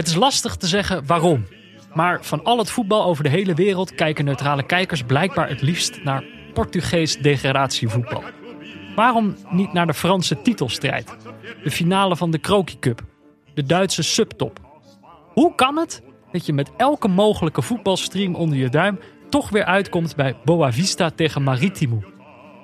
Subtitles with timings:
[0.00, 1.46] Het is lastig te zeggen waarom.
[1.94, 6.02] Maar van al het voetbal over de hele wereld kijken neutrale kijkers blijkbaar het liefst
[6.04, 8.22] naar Portugees degradatievoetbal.
[8.96, 11.16] Waarom niet naar de Franse titelstrijd?
[11.62, 13.00] De finale van de Croquis Cup?
[13.54, 14.60] De Duitse subtop?
[15.32, 18.98] Hoe kan het dat je met elke mogelijke voetbalstream onder je duim
[19.28, 22.02] toch weer uitkomt bij Boavista tegen Maritimo?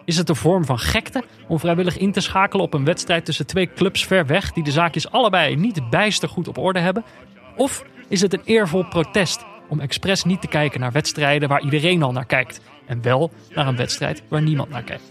[0.06, 3.47] Is het een vorm van gekte om vrijwillig in te schakelen op een wedstrijd tussen
[3.47, 7.05] twee clubs ver weg die de zaakjes allebei niet bijster goed op orde hebben?
[7.56, 12.02] Of is het een eervol protest om expres niet te kijken naar wedstrijden waar iedereen
[12.02, 15.11] al naar kijkt en wel naar een wedstrijd waar niemand naar kijkt?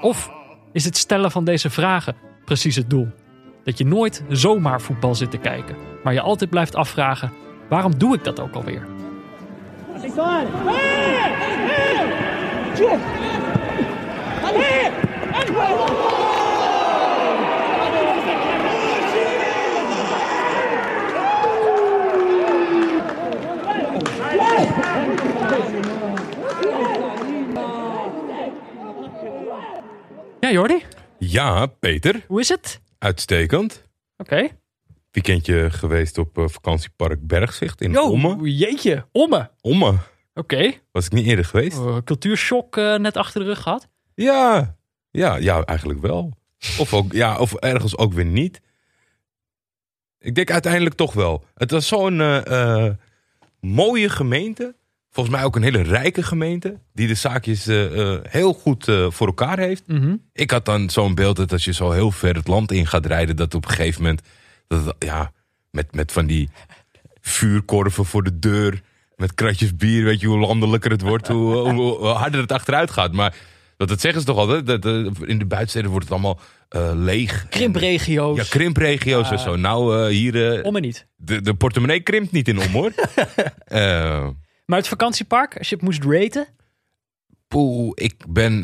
[0.00, 0.30] Of
[0.72, 3.08] is het stellen van deze vragen precies het doel?
[3.64, 7.32] Dat je nooit zomaar voetbal zit te kijken, maar je altijd blijft afvragen:
[7.68, 8.86] waarom doe ik dat ook alweer?
[30.40, 30.82] Ja, Jordi,
[31.18, 32.24] Ja, Peter.
[32.26, 32.80] hoe is het?
[32.98, 33.84] Uitstekend.
[34.16, 34.48] Oké.
[35.10, 38.50] Weekendje geweest op eh, vakantiepark Bergzicht in Jo, Omme.
[38.50, 39.50] jeetje, omme.
[39.60, 39.94] Omme.
[40.34, 40.72] Oké.
[40.92, 41.78] Was ik niet eerder geweest?
[41.78, 43.88] Uh, cultuurshock eh, net achter de rug gehad.
[44.22, 44.76] Ja.
[45.10, 46.32] Ja, ja, eigenlijk wel.
[46.78, 48.60] Of, ook, ja, of ergens ook weer niet.
[50.18, 51.44] Ik denk uiteindelijk toch wel.
[51.54, 52.94] Het was zo'n eh, eh,
[53.60, 54.74] mooie gemeente.
[55.10, 56.78] Volgens mij ook een hele rijke gemeente.
[56.92, 59.82] Die de zaakjes eh, heel goed voor elkaar heeft.
[59.86, 60.16] Mhm.
[60.32, 63.06] Ik had dan zo'n beeld dat als je zo heel ver het land in gaat
[63.06, 64.22] rijden, dat op een gegeven moment,
[64.66, 65.32] dat het, ja,
[65.70, 66.48] met, met van die
[67.20, 68.82] vuurkorven voor de deur,
[69.16, 72.90] met kratjes bier, weet je hoe landelijker het wordt, hoe, hoe, hoe harder het achteruit
[72.90, 73.12] gaat.
[73.12, 73.34] Maar
[73.80, 76.90] dat, dat zeggen ze toch altijd, dat, eh, in de buitensteden wordt het allemaal eh,
[76.94, 77.48] leeg.
[77.48, 78.36] Krimpregio's.
[78.36, 79.56] Ja, krimpregio's en zo.
[79.56, 81.06] Nou, eh, hier, eh, Om en niet.
[81.16, 82.92] de, de portemonnee krimpt niet in om hoor.
[84.66, 86.46] Maar het vakantiepark, als je het moest raten.
[87.48, 88.60] Poeh, ik ben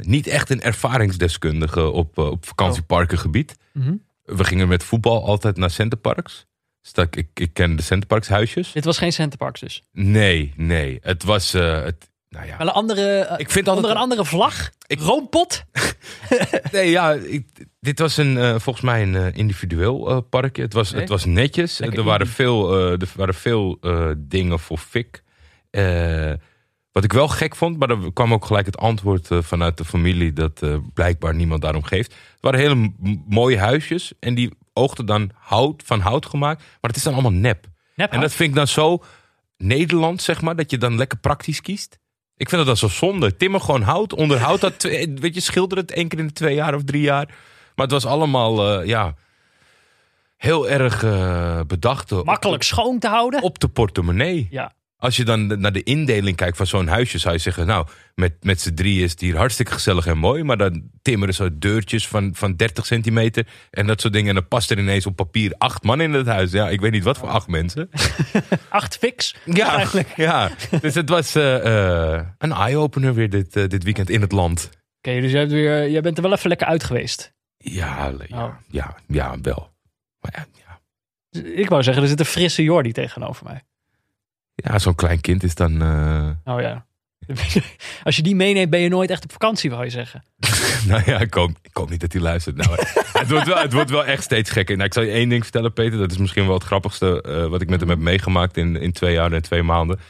[0.00, 3.56] niet echt een ervaringsdeskundige op, op vakantieparkengebied.
[3.72, 3.94] Mhm.
[4.24, 6.46] We gingen met voetbal altijd naar Centerparks.
[6.82, 8.72] Dus dat, ik, ik ken de Centerparks huisjes.
[8.72, 9.82] Dit was geen Centerparks dus.
[9.92, 10.98] Nee, nee.
[11.02, 12.56] Het was, het, nou ja.
[12.56, 14.70] Wel een andere, eh, Ik vind onder een andere vlag.
[14.86, 15.64] Ik- Roompot.
[16.72, 20.62] nee, ja, ik- dit was een, eh, volgens mij een eh, individueel eh, parkje.
[20.62, 21.00] Het was, Nee.
[21.00, 21.78] het was netjes.
[21.78, 23.78] Lekker er waren veel, er waren veel
[24.18, 25.22] dingen voor fik.
[26.92, 30.32] Wat ik wel gek vond, maar er kwam ook gelijk het antwoord vanuit de familie
[30.32, 30.60] dat
[30.94, 32.12] blijkbaar niemand daarom geeft.
[32.12, 32.92] Het waren hele
[33.28, 36.58] mooie huisjes en die oogden dan hout, van hout gemaakt.
[36.60, 37.66] Maar het is dan allemaal nep.
[37.94, 39.02] Nep, En dat vind ik dan zo
[39.56, 41.98] Nederland, zeg maar, dat je dan lekker praktisch kiest.
[42.40, 43.36] Ik vind dat zo zonde.
[43.36, 46.54] Timmer gewoon hout, onderhoud dat, twee- weet je, schilder het één keer in de twee
[46.54, 47.26] jaar of drie jaar.
[47.74, 49.14] Maar het was allemaal, eh, ja,
[50.36, 52.12] heel erg eh, bedacht.
[52.12, 53.42] op Makkelijk schoon te houden.
[53.42, 54.48] Op de portemonnee.
[54.50, 54.72] Ja.
[55.00, 58.32] Als je dan naar de indeling kijkt van zo'n huisje, zou je zeggen: Nou, met,
[58.40, 60.42] met z'n drie is het hier hartstikke gezellig en mooi.
[60.42, 64.28] Maar dan timmeren zo deurtjes van, van 30 centimeter en dat soort dingen.
[64.28, 66.50] En dan past er ineens op papier acht man in het huis.
[66.52, 67.90] Ja, ik weet niet wat voor acht mensen.
[68.68, 69.34] Acht fix.
[69.44, 70.16] Ja, Eigenlijk.
[70.16, 70.50] ja.
[70.80, 74.70] dus het was eh, eh, een eye-opener weer dit, eh, dit weekend in het land.
[74.98, 77.32] Oké, dus jij, hebt weer, jij bent er wel even lekker uit geweest.
[77.56, 78.54] Ja, ja, Oh.
[78.68, 79.72] ja, ja, wel.
[80.20, 80.80] Maar ja, ja.
[81.50, 83.62] Ik wou zeggen, er zit een frisse Jordi tegenover mij.
[84.62, 85.82] Ja zo'n klein kind is dan...
[85.82, 86.86] eh, Oh ja.
[88.02, 90.22] Als je die meeneemt, ben je nooit echt op vakantie, wou je zeggen.
[90.88, 92.56] nou ja, ik hoop, ik hoop niet dat hij luistert.
[92.56, 92.70] Nou,
[93.12, 94.74] het, wordt wel, het wordt wel echt steeds gekker.
[94.76, 95.98] Nou, ik zal je één ding vertellen, Peter.
[95.98, 98.92] Dat is misschien wel het grappigste eh, wat ik met hem heb meegemaakt in, in
[98.92, 100.00] twee jaar en twee maanden.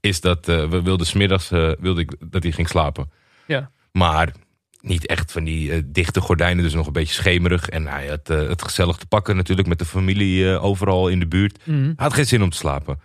[0.00, 3.10] Is dat eh, we wilden smiddags eh, wilde ik dat hij ging slapen.
[3.46, 3.70] Ja.
[3.92, 4.32] Maar
[4.80, 7.68] niet echt van die dichte gordijnen, dus nog een beetje schemerig.
[7.68, 11.58] En hij had het gezellig te pakken natuurlijk met de familie overal in de buurt.
[11.64, 11.82] Mhm.
[11.82, 13.00] Hij had geen zin om te slapen.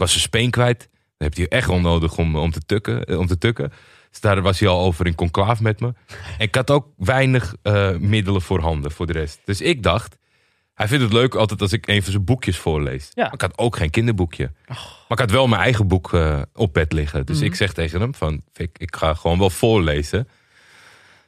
[0.00, 0.88] Ik was zijn speen kwijt.
[1.18, 3.72] Dan heb je echt onnodig om, om, te tukken, eh, om te tukken.
[4.10, 5.86] Dus daar was hij al over in conclaaf met me.
[5.86, 5.94] En
[6.38, 9.40] ik had ook weinig eh, middelen voor handen voor de rest.
[9.44, 10.16] Dus ik dacht,
[10.74, 13.10] hij vindt het leuk altijd als ik een van zijn boekjes voorlees.
[13.14, 13.22] Ja.
[13.24, 14.52] Maar ik had ook geen kinderboekje.
[14.66, 17.26] Maar ik had wel mijn eigen boek eh, op bed liggen.
[17.26, 17.44] Dus Mhm.
[17.46, 20.28] ik zeg tegen hem van, Fik, ik ga gewoon wel voorlezen.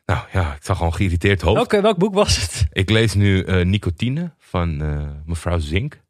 [0.07, 1.57] Nou ja, ik zag gewoon geïrriteerd hoofd.
[1.71, 2.67] Welk, welk boek was het?
[2.73, 4.77] Ik lees nu Nicotine van
[5.27, 6.01] mevrouw Zink.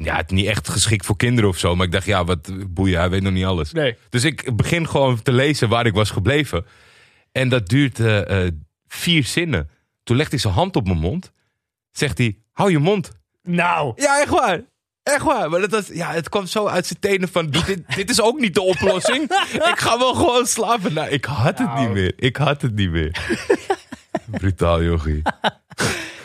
[0.00, 1.76] Ja, het is niet echt geschikt voor kinderen of zo.
[1.76, 3.72] Maar ik dacht, ja, wat boeien, hij weet nog niet alles.
[3.72, 3.96] Nee.
[4.08, 6.66] Dus ik begin gewoon te lezen waar ik was gebleven.
[7.32, 8.52] En dat duurt eh, eh,
[8.88, 9.70] vier zinnen.
[10.04, 11.32] Toen legt hij zijn hand op mijn mond.
[11.90, 13.10] Zegt hij, hou je mond.
[13.42, 13.92] Nou.
[13.96, 14.60] Ja, echt waar.
[15.02, 15.50] Echt waar.
[15.50, 18.40] Maar dat was, ja, het kwam zo uit zijn tenen van, dit, dit is ook
[18.40, 19.22] niet de oplossing.
[19.72, 20.92] ik ga wel gewoon slapen.
[20.92, 21.80] Nou, ik had het Nou.
[21.80, 22.12] niet meer.
[22.16, 23.36] Ik had het niet meer.
[24.30, 25.22] Brutaal, jochie.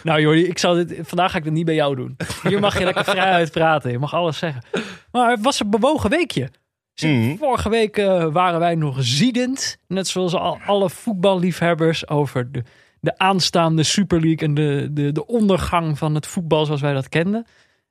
[0.03, 2.17] Nou Jordi, ik zal dit, vandaag ga ik het niet bij jou doen.
[2.43, 3.91] Hier mag je lekker vrij uit praten.
[3.91, 4.63] Je mag alles zeggen.
[5.11, 6.49] Maar het was een bewogen weekje.
[6.93, 7.37] Dus Mhm.
[7.37, 9.77] Vorige week eh, waren wij nog ziedend.
[9.87, 12.63] Net zoals al, alle voetballiefhebbers over de,
[12.99, 14.47] de aanstaande Super League.
[14.47, 17.45] En de, de, de ondergang van het voetbal zoals wij dat kenden.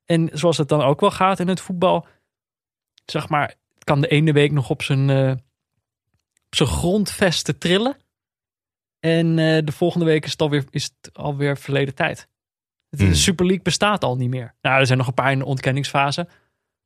[0.04, 2.06] En zoals het dan ook wel gaat in het voetbal.
[3.04, 5.30] Zeg maar, het kan de ene week nog op zijn, eh,
[6.46, 7.96] op zijn grondvesten trillen.
[9.02, 12.28] En eh, de volgende week is het alweer, is het alweer verleden tijd.
[12.88, 13.14] De Hmm.
[13.14, 14.54] Super League bestaat al niet meer.
[14.62, 16.28] Nou, er zijn nog een paar in de ontkenningsfase.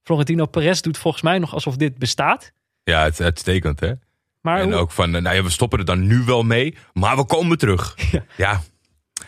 [0.02, 2.52] Florentino Perez doet volgens mij nog alsof dit bestaat.
[2.82, 3.92] Ja, het is uitstekend, hè?
[4.40, 6.76] Maar en hoe- ook van, eh, nou ja, we stoppen er dan nu wel mee,
[6.92, 7.94] maar we komen terug.
[8.12, 8.24] Ja.
[8.36, 8.60] Ja,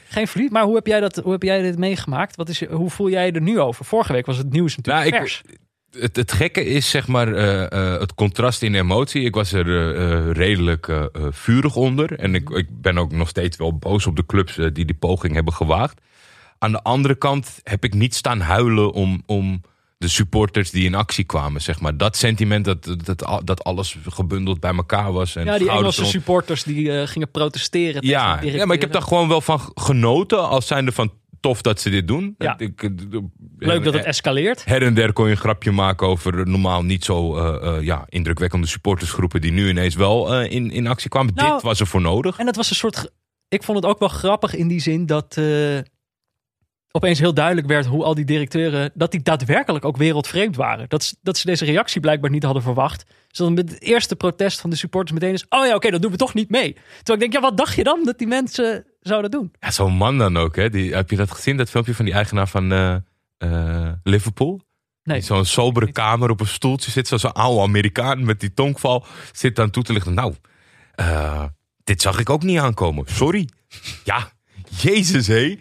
[0.09, 0.51] geen verlies.
[0.51, 2.37] Maar hoe heb jij, dat, hoe heb jij dit meegemaakt?
[2.37, 3.85] Wat is, hoe voel jij er nu over?
[3.85, 5.43] Vorige week was het nieuws natuurlijk Nou, ik- vers.
[5.91, 9.23] Het, het gekke is zeg maar eh, eh, het contrast in emotie.
[9.23, 12.19] Ik was er eh, redelijk vurig onder.
[12.19, 15.35] En ik, ik ben ook nog steeds wel boos op de clubs die die poging
[15.35, 16.01] hebben gewaagd.
[16.59, 19.63] Aan de andere kant heb ik niet staan huilen om, om
[19.99, 21.63] de supporters die in actie kwamen.
[21.63, 21.97] Zeg maar.
[21.97, 25.37] Dat sentiment dat, dat, dat alles gebundeld bij elkaar was.
[25.37, 28.07] En Ja, die Engelse supporters die gingen protesteren.
[28.07, 30.49] Ja, ja, maar ik heb daar gewoon wel van genoten.
[30.49, 32.35] Als zijnde van tof dat ze dit doen.
[32.39, 32.59] Ja.
[32.59, 32.91] Ik,
[33.59, 34.65] Leuk dat het escaleert.
[34.65, 38.05] her en der kon je een grapje maken over normaal niet zo eh, eh, ja,
[38.09, 41.35] indrukwekkende supportersgroepen die nu ineens wel eh, in, in actie kwamen.
[41.35, 42.39] Nou, Dit was er voor nodig.
[42.39, 43.11] En dat was een soort.
[43.49, 45.37] Ik vond het ook wel grappig in die zin dat.
[46.91, 48.91] opeens heel duidelijk werd hoe al die directeuren.
[48.95, 50.89] dat die daadwerkelijk ook wereldvreemd waren.
[50.89, 53.05] Dat, ze- dat ze deze reactie blijkbaar niet hadden verwacht.
[53.29, 55.47] Zodat met het eerste protest van de supporters meteen is.
[55.49, 56.73] Oh ja, oké, dan doen we toch niet mee.
[56.73, 59.53] Terwijl ik denk, ja, wat dacht je dan dat die mensen zouden doen?
[59.61, 60.57] Ja, Zo'n man dan ook.
[60.57, 60.71] Hè?
[60.71, 62.97] Die, heb je dat gezien, dat filmpje van die eigenaar van eh,
[63.39, 64.61] eh, Liverpool?
[65.03, 65.21] Nee.
[65.21, 67.09] Zo'n sobere kamer op een stoeltje zit.
[67.09, 69.07] Zo'n oude Amerikaan met die tongval.
[69.33, 70.15] Zit dan toe te lichten.
[70.15, 70.35] Nou,
[70.95, 71.45] eh,
[71.85, 73.05] dit zag ik ook niet aankomen.
[73.07, 73.49] Sorry.
[74.05, 74.31] Ja,
[74.81, 75.59] jezus hé.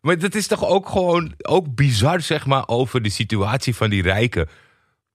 [0.00, 4.02] Maar dat is toch ook gewoon ook bizar, zeg maar, over de situatie van die
[4.02, 4.48] rijken.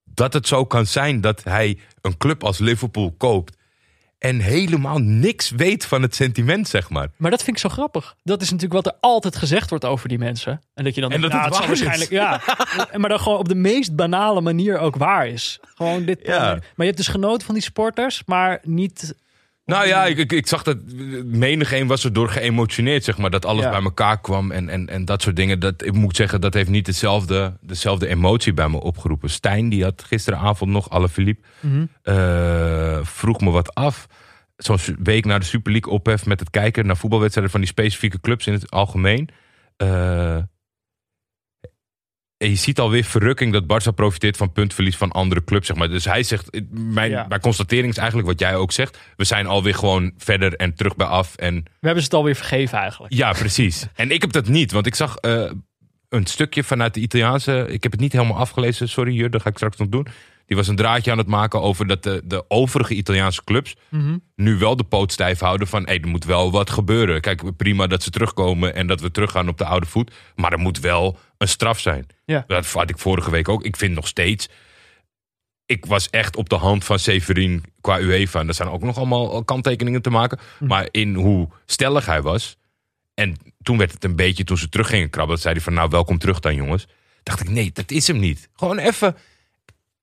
[0.03, 3.57] Dat het zo kan zijn dat hij een club als Liverpool koopt.
[4.19, 7.07] En helemaal niks weet van het sentiment, zeg maar.
[7.17, 8.15] Maar dat vind ik zo grappig.
[8.23, 10.61] Dat is natuurlijk wat er altijd gezegd wordt over die mensen.
[10.73, 12.11] En dat je dan En denkt, dat nou, het het waarschijnlijk.
[12.11, 12.41] Ja.
[12.99, 15.59] Maar dan gewoon op de meest banale manier ook waar is.
[15.75, 16.19] Gewoon dit.
[16.23, 16.49] Ja.
[16.53, 19.15] Maar je hebt dus genoten van die sporters, maar niet.
[19.69, 20.77] Nou ja, ik, ik, ik zag dat
[21.25, 23.29] menig een was er door geëmotioneerd, zeg maar.
[23.29, 23.69] Dat alles Ja.
[23.69, 25.59] bij elkaar kwam en, en, en dat soort dingen.
[25.59, 29.29] Dat, ik moet zeggen, dat heeft niet hetzelfde, dezelfde emotie bij me opgeroepen.
[29.29, 31.47] Stijn, die had gisteravond nog, alle Philippe,
[32.03, 34.07] eh, vroeg me wat af.
[34.57, 38.19] Zo'n week na de Super League ophef met het kijken naar voetbalwedstrijden van die specifieke
[38.19, 39.29] clubs in het algemeen.
[39.77, 40.49] Eh, en
[42.47, 45.67] je ziet alweer verrukking dat Barça profiteert van puntverlies van andere clubs.
[45.67, 45.89] Zeg maar.
[45.89, 47.25] Dus hij zegt, mijn, Ja.
[47.29, 48.97] mijn constatering is eigenlijk wat jij ook zegt.
[49.15, 51.35] We zijn alweer gewoon verder en terug bij af.
[51.35, 53.13] En We hebben ze het alweer vergeven eigenlijk.
[53.13, 53.87] ja, precies.
[53.95, 55.51] en ik heb dat niet, want ik zag eh,
[56.09, 57.65] een stukje vanuit de Italiaanse.
[57.69, 60.07] Ik heb het niet helemaal afgelezen, sorry, Jur, dat ga ik straks nog doen.
[60.45, 64.17] Die was een draadje aan het maken over dat de, de overige Italiaanse clubs Mhm.
[64.35, 67.21] nu wel de poot stijf houden van hé, er moet wel wat gebeuren.
[67.21, 70.59] Kijk, prima dat ze terugkomen en dat we teruggaan op de oude voet, maar er
[70.59, 72.07] moet wel een straf zijn.
[72.25, 72.43] Ja.
[72.47, 73.63] Dat had ik vorige week ook.
[73.63, 74.49] Ik vind nog steeds.
[75.65, 78.39] Ik was echt op de hand van Severin qua UEFA.
[78.39, 80.39] En er zijn ook nog allemaal kanttekeningen te maken.
[80.57, 80.65] Hm.
[80.65, 82.57] Maar in hoe stellig hij was.
[83.13, 85.89] En toen werd het een beetje, toen ze terug gingen krabben, zei hij van nou
[85.89, 86.87] welkom terug dan jongens.
[87.23, 88.49] Dacht ik nee, dat is hem niet.
[88.53, 89.15] Gewoon even,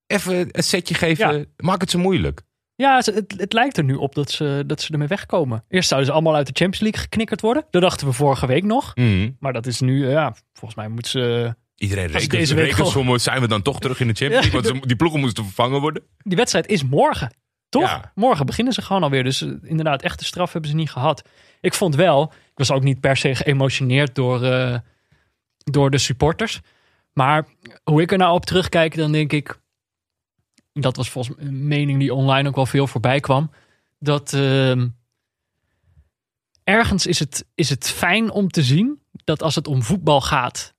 [0.06, 1.38] even een setje geven.
[1.38, 1.44] Ja.
[1.56, 2.42] Maak het zo moeilijk.
[2.76, 5.64] Ja, het, het lijkt er nu op dat ze, dat ze ermee wegkomen.
[5.68, 7.64] Eerst zouden ze allemaal uit de Champions League geknikkerd worden.
[7.70, 8.94] Dat dachten we vorige week nog.
[8.94, 9.30] Mhm.
[9.40, 11.54] Maar dat is nu, eh, ja, volgens mij moeten ze.
[11.76, 13.20] Iedereen rekent, deze week rekensommen.
[13.20, 14.62] Zijn we dan toch terug in de Champions League?
[14.62, 14.68] Ja.
[14.68, 16.02] Want ze- die ploegen moesten vervangen worden.
[16.18, 17.34] Die wedstrijd is morgen.
[17.68, 17.82] Toch?
[17.82, 18.12] Ja.
[18.14, 19.24] Morgen beginnen ze gewoon alweer.
[19.24, 21.28] Dus eh, inderdaad, echte straf hebben ze niet gehad.
[21.60, 24.78] Ik vond wel, ik was ook niet per se geëmotioneerd door, eh,
[25.64, 26.60] door de supporters.
[27.12, 27.46] Maar
[27.84, 29.58] hoe ik er nou op terugkijk, dan denk ik.
[30.80, 33.50] Dat was volgens mij een mening die online ook wel veel voorbij kwam.
[33.98, 34.88] Dat ehm,
[36.64, 40.74] ergens is het, is het fijn om te zien dat als het om voetbal gaat,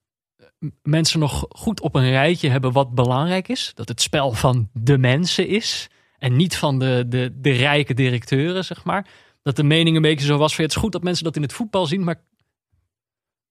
[0.83, 3.71] mensen nog goed op een rijtje hebben wat belangrijk is.
[3.73, 5.89] Dat het spel van de mensen is.
[6.17, 9.07] En niet van de, de, de rijke directeuren, zeg maar.
[9.41, 10.63] Dat de mening een beetje zo was van...
[10.63, 12.21] het is goed dat mensen dat in het voetbal zien, maar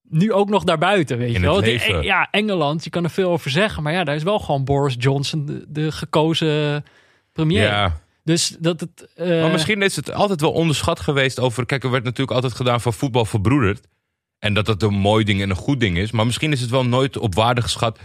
[0.08, 2.02] nu ook nog daarbuiten, weet In je wel.
[2.02, 3.82] Ja, Engeland, je kan er veel over zeggen.
[3.82, 6.84] Maar ja, daar is wel gewoon Boris Johnson de, de gekozen
[7.32, 7.62] premier.
[7.62, 8.00] Ja.
[8.25, 9.08] Dus dat het...
[9.14, 11.66] eh, Maar misschien is het altijd wel onderschat geweest over...
[11.66, 13.86] Kijk, er werd natuurlijk altijd gedaan van voetbal verbroederd.
[14.38, 16.10] En dat dat een mooi ding en een goed ding is.
[16.10, 17.98] Maar misschien is het wel nooit op waarde geschat...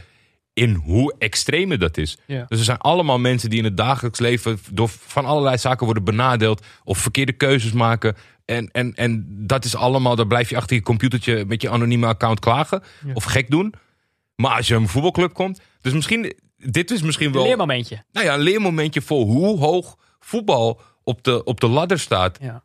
[0.53, 2.17] in hoe extreme dat is.
[2.27, 2.45] Ja.
[2.47, 6.03] Dus er zijn allemaal mensen die in het dagelijks leven door van allerlei zaken worden
[6.03, 8.15] benadeeld of verkeerde keuzes maken.
[8.45, 12.07] En, en, en dat is allemaal, dan blijf je achter je computertje met je anonieme
[12.07, 13.13] account klagen Ja.
[13.13, 13.73] of gek doen.
[14.35, 18.03] Maar als je een voetbalclub komt, dus misschien, dit is misschien Een wel leermomentje.
[18.11, 22.63] nou ja, een leermomentje voor hoe hoog voetbal op de, op de ladder staat Ja.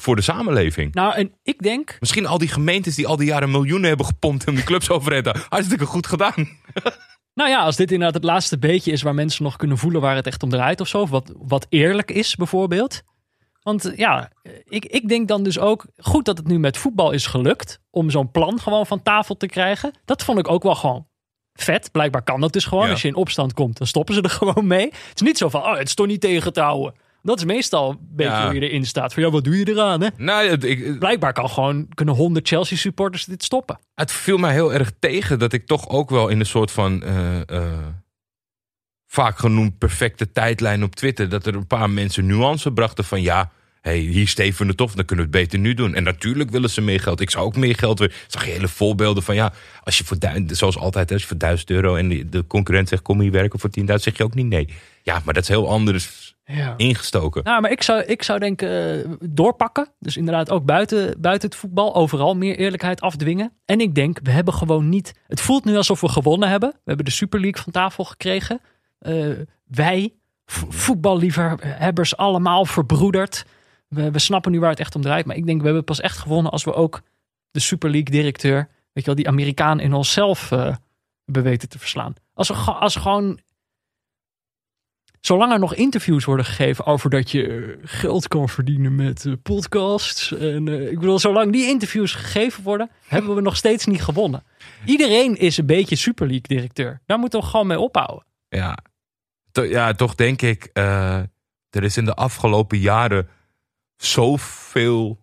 [0.00, 0.94] voor de samenleving.
[0.94, 4.46] Nou, en ik denk, Misschien al die gemeentes die al die jaren miljoenen hebben gepompt
[4.46, 5.44] om die clubs overeind te.
[5.48, 6.34] Hartstikke goed gedaan.
[7.34, 10.16] nou ja, als dit inderdaad het laatste beetje is waar mensen nog kunnen voelen waar
[10.16, 11.00] het echt om draait of zo.
[11.00, 13.02] Of wat, wat eerlijk is, bijvoorbeeld.
[13.62, 14.30] Want ja,
[14.64, 18.10] ik, ik denk dan dus ook goed dat het nu met voetbal is gelukt om
[18.10, 19.92] zo'n plan gewoon van tafel te krijgen.
[20.04, 21.06] Dat vond ik ook wel gewoon
[21.52, 21.90] vet.
[21.92, 22.84] Blijkbaar kan dat dus gewoon.
[22.84, 22.90] Ja.
[22.90, 24.86] Als je in opstand komt, dan stoppen ze er gewoon mee.
[24.86, 26.94] Het is niet zo van, oh, het is toch niet tegen te houden.
[27.22, 28.44] Dat is meestal een beetje Ja.
[28.50, 29.14] hoe je erin staat.
[29.14, 30.08] Van ja, wat doe je eraan, hè?
[30.16, 33.78] Nou, het, ik, Blijkbaar kan gewoon, kunnen 100 Chelsea supporters dit stoppen.
[33.94, 37.02] het viel mij heel erg tegen dat ik toch ook wel in een soort van
[37.02, 37.86] eh, eh,
[39.06, 41.28] vaak genoemd perfecte tijdlijn op Twitter.
[41.28, 43.50] Dat er een paar mensen nuance brachten van ja.
[43.80, 45.94] hey, hier steven het op, dan kunnen we het beter nu doen.
[45.94, 47.20] En natuurlijk willen ze meer geld.
[47.20, 48.14] Ik zou ook meer geld willen.
[48.26, 51.28] Zag je hele voorbeelden van ja, als je voor, du- zoals altijd, hè, als je
[51.28, 54.24] voor 1000 euro en de, de concurrent zegt kom hier werken voor 10.000, zeg je
[54.24, 54.68] ook niet nee.
[55.02, 56.74] Ja, maar dat is heel anders Ja.
[56.76, 57.44] ingestoken.
[57.44, 58.68] Nou, maar ik zou, ik zou denken
[59.04, 59.88] eh, doorpakken.
[59.98, 63.52] Dus inderdaad ook buiten, buiten het voetbal overal meer eerlijkheid afdwingen.
[63.64, 65.14] En ik denk, we hebben gewoon niet...
[65.26, 66.70] Het voelt nu alsof we gewonnen hebben.
[66.70, 68.60] We hebben de Super League van tafel gekregen.
[68.98, 69.28] Eh,
[69.66, 70.14] wij,
[70.68, 73.44] voetballiefhebbers, allemaal verbroederd.
[73.88, 75.26] We, we snappen nu waar het echt om draait.
[75.26, 77.00] Maar ik denk, we hebben pas echt gewonnen als we ook
[77.50, 78.68] de Super League directeur...
[78.92, 80.74] Weet je wel, die Amerikaan in onszelf eh
[81.24, 82.14] hebben weten te verslaan.
[82.34, 83.38] Als ge- als gewoon
[85.20, 89.32] Zolang er nog interviews worden gegeven over dat je eh, geld kan verdienen met eh,
[89.42, 90.32] podcasts.
[90.36, 94.42] En eh, ik bedoel, zolang die interviews gegeven worden, hebben we nog steeds niet gewonnen.
[94.84, 97.00] Iedereen is een beetje Super League directeur.
[97.06, 98.24] Daar moeten we gewoon mee ophouden.
[98.48, 98.78] Ja,
[99.52, 101.16] To- ja toch denk ik, eh,
[101.70, 103.28] er is in de afgelopen jaren
[103.96, 105.20] zoveel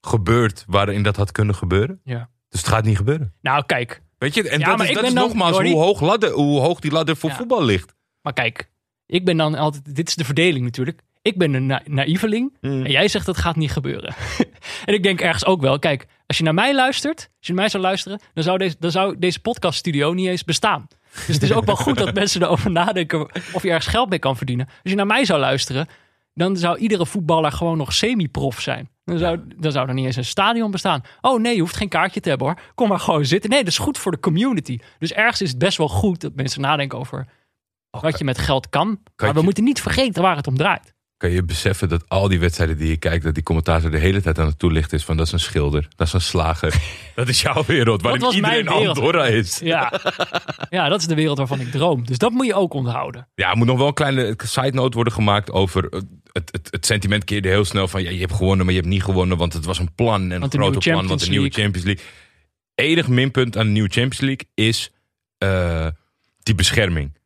[0.00, 2.00] gebeurd waarin dat had kunnen gebeuren.
[2.04, 2.28] Ja.
[2.48, 3.34] Dus het gaat niet gebeuren.
[3.40, 4.02] Nou, kijk.
[4.18, 6.00] Weet je, en Ja, dat maar is, ik dat ben is dan- nogmaals hoe hoog,
[6.00, 7.36] ladder, hoe hoog die ladder voor Ja.
[7.36, 7.94] voetbal ligt.
[8.22, 8.70] Maar kijk,
[9.10, 9.94] ik ben dan altijd.
[9.94, 11.00] Dit is de verdeling natuurlijk.
[11.22, 12.56] Ik ben een na naïveling.
[12.60, 12.84] Mm.
[12.84, 14.14] En jij zegt dat gaat niet gebeuren.
[14.86, 15.78] en ik denk ergens ook wel.
[15.78, 17.18] Kijk, als je naar mij luistert.
[17.18, 18.20] Als je naar mij zou luisteren.
[18.34, 20.86] Dan zou deze, dan zou deze podcaststudio niet eens bestaan.
[21.26, 23.20] Dus het is ook wel goed dat mensen erover nadenken.
[23.52, 24.66] Of je ergens geld mee kan verdienen.
[24.66, 25.88] Als je naar mij zou luisteren.
[26.34, 28.88] Dan zou iedere voetballer gewoon nog semi-prof zijn.
[29.04, 31.02] Dan zou, dan zou er niet eens een stadion bestaan.
[31.20, 32.60] Oh nee, je hoeft geen kaartje te hebben hoor.
[32.74, 33.50] Kom maar gewoon zitten.
[33.50, 34.78] Nee, dat is goed voor de community.
[34.98, 37.26] Dus ergens is het best wel goed dat mensen nadenken over
[37.90, 39.00] wat je met geld kan.
[39.16, 40.94] Maar we moeten niet vergeten waar het om draait.
[41.16, 44.22] Kan je beseffen dat al die wedstrijden die je kijkt, dat die commentator de hele
[44.22, 46.74] tijd aan het toelichten is van dat is een schilder, dat is een slager.
[47.14, 48.68] dat is jouw wereld, waarin iedereen.
[48.68, 49.58] Andorra is.
[49.62, 49.92] Ja.
[50.70, 52.06] ja, dat is de wereld waarvan ik droom.
[52.06, 53.28] Dus dat moet je ook onthouden.
[53.34, 55.88] Ja, er moet nog wel een kleine side note worden gemaakt over
[56.32, 58.92] het, het, het sentiment keerde heel snel van ja, je hebt gewonnen, maar je hebt
[58.92, 61.84] niet gewonnen, want het was een plan en een grote plan, want de nieuwe Champions
[61.84, 62.04] Champions League.
[62.74, 64.92] Enig minpunt aan de nieuwe Champions League is
[65.38, 65.86] eh,
[66.42, 67.18] die bescherming.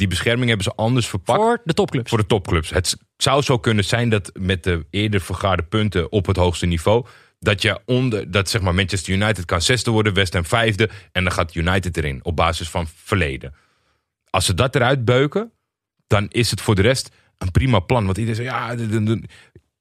[0.00, 2.08] Die bescherming hebben ze anders verpakt Voor de topclubs.
[2.10, 2.70] voor de topclubs.
[2.70, 7.06] Het zou zo kunnen zijn dat met de eerder vergaarde punten op het hoogste niveau.
[7.38, 10.90] Dat je onder, dat zeg maar Manchester United kan zesde worden, West Ham vijfde.
[11.12, 13.54] En dan gaat United erin op basis van verleden.
[14.30, 15.52] Als ze dat eruit beuken,
[16.06, 18.04] dan is het voor de rest een prima plan.
[18.04, 18.74] Want iedereen zegt, ja,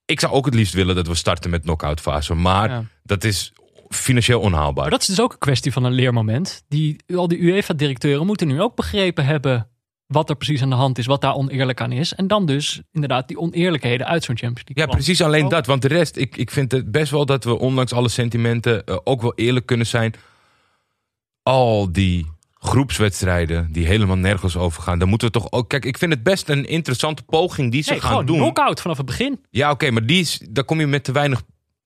[0.06, 2.34] ik zou ook het liefst willen dat we starten met knock-out fase.
[2.34, 2.84] Maar Ja.
[3.04, 3.54] dat is
[3.90, 4.82] financieel onhaalbaar.
[4.82, 6.64] Maar dat is dus ook een kwestie van een leermoment.
[6.68, 9.70] Die, al die UEFA-directeuren moeten nu ook begrepen hebben
[10.10, 12.14] wat er precies aan de hand is, wat daar oneerlijk aan is.
[12.16, 14.84] En dan dus inderdaad die oneerlijkheden uit zo'n Champions League.
[14.84, 14.96] Ja, plan.
[14.96, 15.50] precies alleen Oh.
[15.50, 15.66] dat.
[15.66, 18.98] Want de rest, ik, ik vind het best wel dat we ondanks alle sentimenten eh,
[19.04, 20.14] ook wel eerlijk kunnen zijn.
[21.44, 25.00] Al die groepswedstrijden die helemaal nergens over gaan.
[25.00, 25.70] Dan moeten we toch ook...
[25.70, 28.38] Kijk, ik vind het best een interessante poging die ze Nee, gaan gewoon doen.
[28.38, 29.40] knock-out vanaf het begin.
[29.50, 31.42] Ja, oké, maar die is, dan, kom je met te weinig,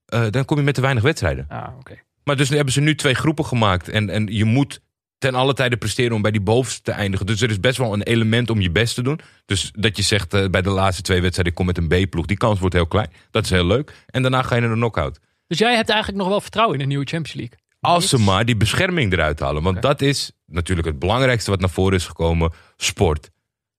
[0.06, 1.46] eh, dan kom je met te weinig wedstrijden.
[1.48, 1.94] Ah, oké.
[2.24, 3.88] Maar dus hebben ze nu twee groepen gemaakt.
[3.88, 4.80] En, en je moet
[5.24, 7.26] ten alle tijde presteren om bij die bovenste te eindigen.
[7.26, 9.20] Dus er is best wel een element om je best te doen.
[9.44, 11.52] Dus dat je zegt eh, bij de laatste twee wedstrijden...
[11.52, 12.26] ik kom met een B-ploeg.
[12.26, 13.12] Die kans wordt heel klein.
[13.30, 13.92] Dat is heel leuk.
[14.06, 15.18] En daarna ga je naar de knockout.
[15.46, 17.58] Dus jij hebt eigenlijk nog wel vertrouwen in de nieuwe Champions League.
[17.80, 19.62] Als ze maar die bescherming eruit halen.
[19.62, 22.52] Want dat is natuurlijk het belangrijkste wat naar voren is gekomen.
[22.76, 23.30] Sport.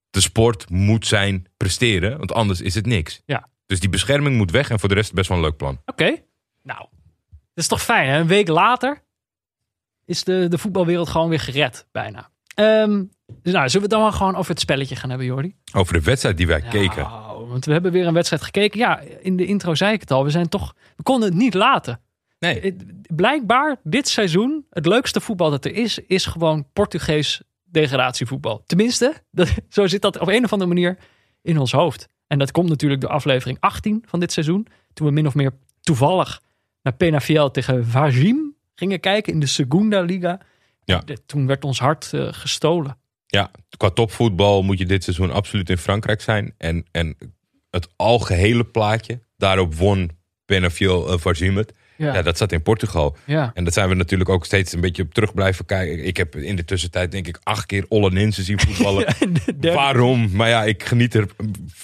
[0.10, 2.18] De sport moet zijn presteren.
[2.18, 3.22] Want anders is het niks.
[3.26, 3.50] Ja.
[3.66, 4.70] Dus die bescherming moet weg.
[4.70, 5.82] En voor de rest best wel een leuk plan.
[5.86, 6.16] Oké.
[6.62, 6.80] Nou,
[7.30, 8.20] dat is toch fijn hè?
[8.20, 9.04] Een week later
[10.06, 12.30] is de, de voetbalwereld gewoon weer gered, bijna.
[12.56, 13.04] Ehm,
[13.42, 15.56] dus nou, zullen we het dan maar gewoon over het spelletje gaan hebben, Jordi?
[15.74, 17.04] Over de wedstrijd die wij keken.
[17.04, 18.80] Nou, want we hebben weer een wedstrijd gekeken.
[18.80, 20.24] Ja, in de intro zei ik het al.
[20.24, 22.00] We zijn toch, we konden het niet laten.
[22.40, 22.60] Nee.
[22.62, 22.84] Het-
[23.16, 28.64] Blijkbaar dit seizoen, het leukste voetbal dat er is, is gewoon Portugees degradatievoetbal.
[28.66, 30.98] Tenminste, dat, zo zit dat op een of andere manier
[31.42, 32.08] in ons hoofd.
[32.28, 34.68] En dat komt natuurlijk door aflevering 18 van dit seizoen.
[34.94, 36.42] Toen we min of meer toevallig
[36.82, 40.40] naar Penafiel tegen Vajim gingen kijken in de Segunda Liga.
[40.84, 41.04] Ja.
[41.26, 42.98] Toen werd ons hart eh, gestolen.
[43.26, 46.54] Ja, qua topvoetbal moet je dit seizoen absoluut in Frankrijk zijn.
[46.58, 47.18] En, en
[47.70, 50.12] het algehele plaatje, daarop won
[50.46, 51.74] Penafiel uh, Varzimmet.
[51.98, 53.16] Ja, Ja, dat zat in Portugal.
[53.26, 53.52] ja.
[53.54, 56.06] En dat zijn we natuurlijk ook steeds een beetje op terug blijven kijken.
[56.06, 59.06] Ik heb in de tussentijd denk ik acht keer Ollenense zien voetballen.
[59.62, 60.30] Waarom?
[60.34, 61.26] Maar ja, ik geniet er,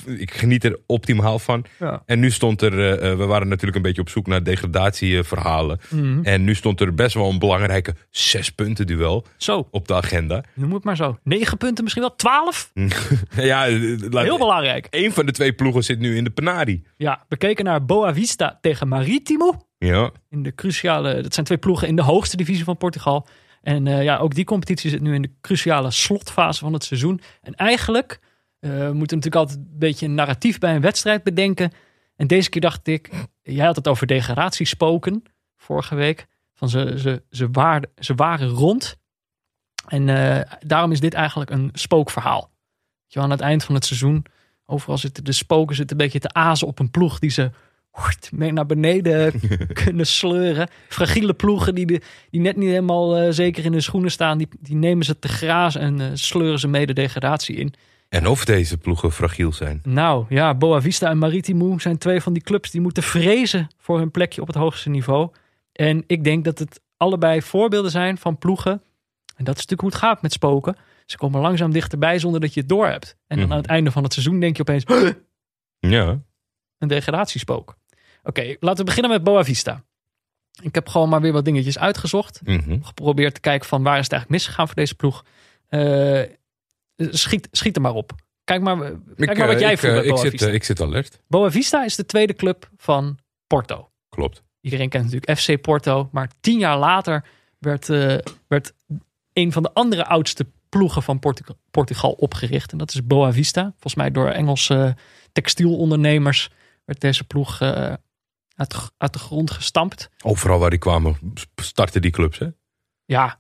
[0.06, 1.66] ik geniet er optimaal van.
[2.06, 5.80] En nu stond er, eh, eh, we waren natuurlijk een beetje op zoek naar degradatieverhalen.
[5.90, 6.20] Mhm.
[6.24, 10.44] En nu stond er best wel een belangrijke zes punten duel Zo, op de agenda.
[10.54, 11.18] noem het maar zo.
[11.24, 12.72] Negen punten, misschien wel twaalf.
[13.36, 14.88] ja, eh, laat- Heel belangrijk.
[14.90, 16.84] Eén van de twee ploegen zit nu in de penari.
[16.98, 19.66] Ja, we keken naar Boa Vista tegen Maritimo.
[19.86, 23.28] Ja, In de cruciale, dat zijn twee ploegen in de hoogste divisie van Portugal.
[23.62, 27.22] En eh, ja, ook die competitie zit nu in de cruciale slotfase van het seizoen.
[27.42, 28.20] En eigenlijk
[28.60, 31.72] we moeten natuurlijk altijd een beetje een narratief bij een wedstrijd bedenken.
[32.16, 33.10] En deze keer dacht ik,
[33.42, 35.24] jij had het over degradatiespoken
[35.58, 36.28] vorige week.
[36.54, 38.98] Van ze, ze, ze, waren, ze waren rond.
[39.88, 42.52] En eh, daarom is dit eigenlijk een spookverhaal.
[43.08, 44.26] Je aan het eind van het seizoen,
[44.66, 47.52] overal zitten de spoken zitten een beetje te azen op een ploeg die ze
[48.32, 49.34] mee naar beneden
[49.84, 50.70] kunnen sleuren.
[50.88, 54.48] Fragiele ploegen die, de, die net niet helemaal eh, zeker in hun schoenen staan, die,
[54.60, 57.74] die nemen ze te graas en eh, sleuren ze mee de degradatie in.
[58.10, 59.80] en of deze ploegen fragiel zijn.
[59.84, 63.98] Nou ja, Boa Vista en Maritimo zijn twee van die clubs die moeten vrezen voor
[64.00, 65.30] hun plekje op het hoogste niveau.
[65.72, 68.72] En ik denk dat het allebei voorbeelden zijn van ploegen.
[69.36, 70.76] En dat is natuurlijk hoe het gaat met spoken.
[71.06, 73.16] Ze komen langzaam dichterbij zonder dat je het doorhebt.
[73.28, 73.52] En dan Mhm.
[73.54, 74.84] aan het einde van het seizoen denk je opeens,
[75.80, 76.20] Ja,
[76.78, 77.80] een degradatiespook.
[78.24, 79.84] Oké, laten we beginnen met Boa Vista.
[80.62, 82.42] Ik heb gewoon maar weer wat dingetjes uitgezocht.
[82.44, 82.82] mhm.
[82.82, 85.26] Geprobeerd te kijken van waar is het eigenlijk misgegaan voor deze ploeg.
[85.68, 86.22] Eh,
[86.96, 88.12] schiet, schiet er maar op.
[88.44, 88.78] Kijk maar,
[89.16, 91.22] kijk maar wat eh, jij ik, voelt eh, ik, zit, ik zit alert.
[91.28, 93.90] Boa Vista is de tweede club van Porto.
[94.10, 94.44] Klopt.
[94.62, 96.10] Iedereen kent natuurlijk FC Porto.
[96.12, 97.26] Maar tien jaar later
[97.58, 97.88] werd,
[98.48, 98.74] werd
[99.34, 102.72] een van de andere oudste ploegen van Portu- Portugal opgericht.
[102.72, 103.62] En dat is Boa Vista.
[103.62, 104.96] Volgens mij door Engelse
[105.32, 106.50] textielondernemers
[106.86, 107.60] werd deze ploeg
[108.62, 110.10] uit, de- uit de grond gestampt.
[110.24, 111.18] Overal waar die kwamen
[111.56, 112.40] starten die clubs.
[112.40, 112.46] Hè?
[112.46, 112.54] Ik
[113.06, 113.38] Ja,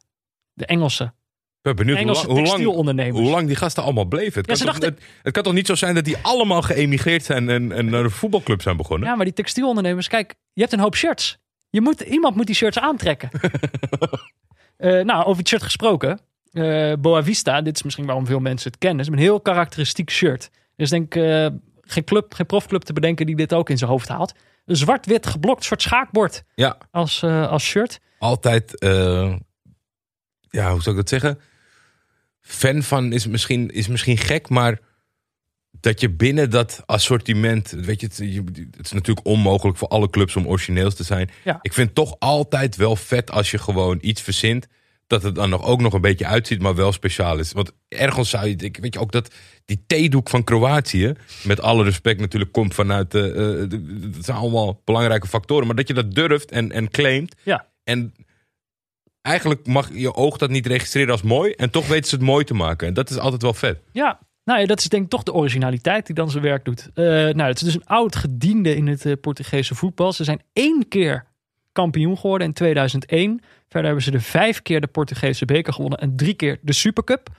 [0.54, 1.14] de Engelse,
[1.62, 4.42] ben benieuwd hoe lang, hoe, lang, hoe lang die gasten allemaal bleven.
[4.42, 6.62] Het, Ja, kan toch, dachten- het, het kan toch niet zo zijn dat die allemaal
[6.62, 9.08] geëmigreerd zijn en, en naar een voetbalclub zijn begonnen?
[9.10, 11.38] Ja, maar die textielondernemers, kijk, je hebt een hoop shirts.
[11.70, 13.30] Je moet, iemand moet die shirts aantrekken.
[14.78, 16.20] Eh, nou, over het shirt gesproken.
[16.52, 19.00] eh Boa Vista, dit is misschien waarom veel mensen het kennen.
[19.06, 20.50] is een heel karakteristiek shirt.
[20.76, 21.48] Is denk ik eh,
[21.82, 24.34] geen, club, geen profclub te bedenken die dit ook in zijn hoofd haalt.
[24.66, 28.00] Een zwart-wit geblokt soort schaakbord Ja, als, eh, als shirt.
[28.20, 29.36] altijd, eh,
[30.50, 31.40] ja, hoe zou ik dat zeggen?
[32.42, 34.80] Fan van is misschien, is misschien gek, maar
[35.80, 40.10] dat je binnen dat assortiment, weet je, het, je- het is natuurlijk onmogelijk voor alle
[40.10, 41.30] clubs om origineels te zijn.
[41.44, 41.60] Ja.
[41.62, 44.68] Ik vind het toch altijd wel vet als je gewoon iets verzint.
[45.12, 47.52] Dat het dan nog, ook nog een beetje uitziet, maar wel speciaal is.
[47.52, 49.34] Want ergens zou je, ik weet je ook dat
[49.66, 54.38] die theedoek van Kroatië, met alle respect natuurlijk, komt vanuit, de, eh, de- dat zijn
[54.38, 55.68] allemaal belangrijke factoren.
[55.68, 57.36] Maar dat je dat durft en, en claimt.
[57.44, 57.68] Ja.
[57.84, 58.14] En
[59.22, 61.52] eigenlijk mag je oog dat niet registreren als mooi.
[61.52, 62.88] En toch weten ze het mooi te maken.
[62.88, 63.80] En dat is altijd wel vet.
[63.92, 66.90] Ja, nou ja, dat is denk ik toch de originaliteit die dan zijn werk doet.
[66.94, 70.14] Eh, nou, het is dus een oud gediende in het eh, Portugese voetbal.
[70.14, 71.26] Ze zijn één keer
[71.72, 73.42] kampioen geworden in 2001.
[73.68, 77.30] Verder hebben ze de vijf keer de Portugese beker gewonnen en drie keer de Supercup.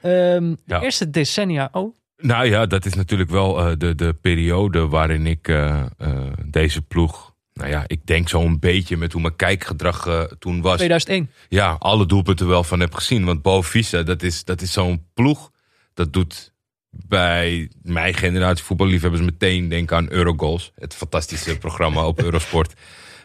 [0.00, 0.78] Ehm, Ja.
[0.78, 5.26] De eerste decennia, oh, Nou ja, dat is natuurlijk wel eh, de, de periode waarin
[5.26, 7.34] ik eh, eh, deze ploeg.
[7.52, 10.76] Nou ja, ik denk zo'n beetje met hoe mijn kijkgedrag toen was.
[10.76, 11.30] 2001.
[11.48, 13.24] Ja, alle doelpunten wel van heb gezien.
[13.24, 15.50] Want Bo Visa, dat is, dat is zo'n ploeg.
[15.94, 16.52] Dat doet
[16.90, 20.72] bij mijn generatie voetballiefhebbers meteen denken aan Eurogoals.
[20.74, 22.74] Het fantastische programma op Eurosport.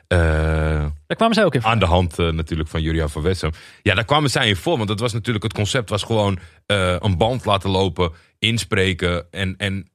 [0.07, 0.19] Eh,
[1.07, 1.61] Daar kwamen zij ook in.
[1.61, 1.69] voor.
[1.69, 3.51] aan de hand eh, natuurlijk van Julian van Wessem.
[3.81, 4.75] Ja, daar kwamen zij in voor.
[4.77, 9.55] Want dat was natuurlijk, het concept was gewoon eh, een band laten lopen, inspreken en,
[9.57, 9.87] en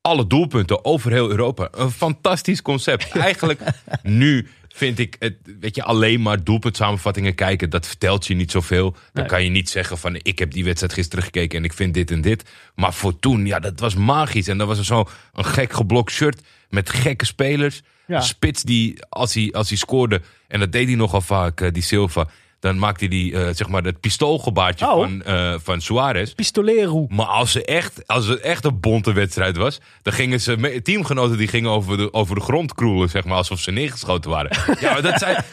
[0.00, 1.68] alle doelpunten over heel Europa.
[1.70, 3.10] Een fantastisch concept.
[3.18, 3.60] Eigenlijk
[4.02, 8.96] nu vind ik het, weet je, alleen maar doelpuntsamenvattingen kijken, dat vertelt je niet zoveel.
[9.12, 11.94] Dan kan je niet zeggen van ik heb die wedstrijd gisteren gekeken en ik vind
[11.94, 12.50] dit en dit.
[12.74, 14.48] Maar voor toen, ja, dat was magisch.
[14.48, 17.82] En dan was er zo een gek geblokt shirt met gekke spelers.
[18.08, 18.20] Ja.
[18.20, 21.82] Spits die, als hij, als hij scoorde, en dat deed hij nogal vaak, eh, die
[21.82, 22.26] Silva,
[22.60, 24.92] dan maakt hij die, eh, zeg maar, het pistoolgebaartje Oh.
[24.92, 26.32] van, eh, van Suarez.
[26.32, 27.06] Pistolero.
[27.08, 31.36] Maar als, ze echt, als het echt een bonte wedstrijd was, dan gingen ze, teamgenoten
[31.38, 34.50] die gingen over de, over de grond kroelen, zeg maar, alsof ze neergeschoten waren.
[34.80, 35.44] ja, maar dat, zijn,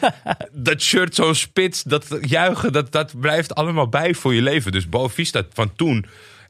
[0.52, 4.72] dat shirt zo spits, dat juichen, dat, dat blijft allemaal bij voor je leven.
[4.72, 6.06] Dus Boavista van toen,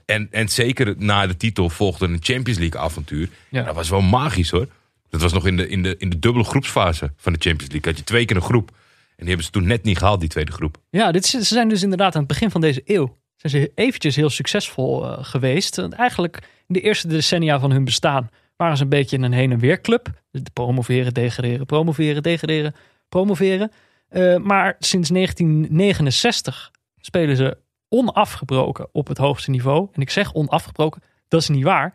[0.07, 3.29] en, en zeker na de titel volgde een Champions League avontuur.
[3.49, 3.62] Ja.
[3.62, 4.66] Dat was wel magisch hoor.
[5.11, 7.90] Dat was nog in de, in, de, in de dubbele groepsfase van de Champions League.
[7.90, 8.71] Had je twee keer een groep.
[8.71, 8.77] En
[9.16, 10.77] die hebben ze toen net niet gehaald, die tweede groep.
[10.90, 13.16] Ja, dit, ze zijn dus inderdaad aan het begin van deze eeuw.
[13.37, 15.77] Zijn ze eventjes heel succesvol eh, geweest.
[15.77, 19.53] Want eigenlijk in de eerste decennia van hun bestaan waren ze een beetje een heen
[19.53, 20.09] en weer club.
[20.53, 22.75] Promoveren, degraderen, promoveren, degraderen,
[23.09, 23.73] promoveren.
[24.09, 29.88] Eh, maar sinds 1969 spelen ze onafgebroken op het hoogste niveau.
[29.92, 31.95] En ik zeg onafgebroken, dat is niet waar.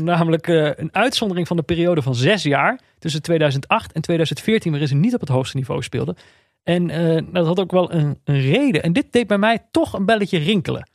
[0.00, 4.88] Namelijk eh, een uitzondering van de periode van zes jaar tussen 2008 en 2014, waarin
[4.88, 6.16] ze niet op het hoogste niveau speelden.
[6.62, 8.82] En eh, dat had ook wel een, een reden.
[8.82, 10.88] En dit deed bij mij toch een belletje rinkelen.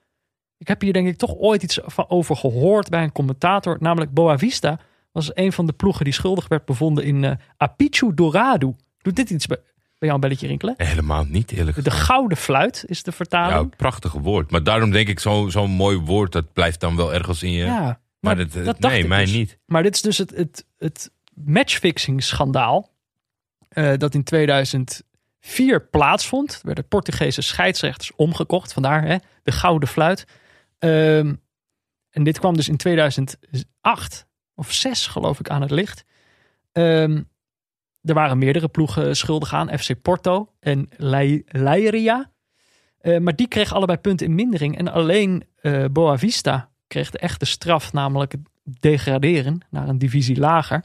[0.57, 3.77] Ik heb hier denk ik toch ooit iets van over gehoord bij een commentator.
[3.79, 4.79] Namelijk Boavista
[5.11, 8.75] was een van de ploegen die schuldig werd bevonden in eh Apichu Dorado.
[9.01, 10.73] Doet dit iets bij, bij jou een belletje rinkelen?
[10.77, 13.75] Helemaal niet, eerlijk De gouden fluit is de Ja, vertaling.
[13.75, 14.51] prachtig woord.
[14.51, 17.65] Maar daarom denk ik, zo'n zo'n mooi woord, dat blijft dan wel ergens in je.
[17.65, 19.33] Ja, maar maar dat, dat dacht nee, ik mij dus.
[19.33, 19.57] niet.
[19.65, 22.91] Maar dit is dus het, het, het matchfixing schandaal.
[23.69, 26.53] eh, dat in 2004 plaatsvond.
[26.53, 28.73] Er werden Portugese scheidsrechters omgekocht.
[28.73, 30.25] Vandaar hè, de gouden fluit.
[30.79, 31.33] Ehm,
[32.09, 36.03] en dit kwam dus in 2008 of 6 geloof ik aan het licht.
[36.71, 37.21] Ehm,
[38.01, 39.79] er waren meerdere ploegen schuldig aan.
[39.79, 42.31] FC Porto en Lei- Leiria.
[42.97, 44.77] Eh, maar die kregen allebei punten in mindering.
[44.77, 47.93] En alleen eh Boavista kreeg de echte straf.
[47.93, 48.41] Namelijk het
[48.79, 50.83] degraderen naar een divisie lager.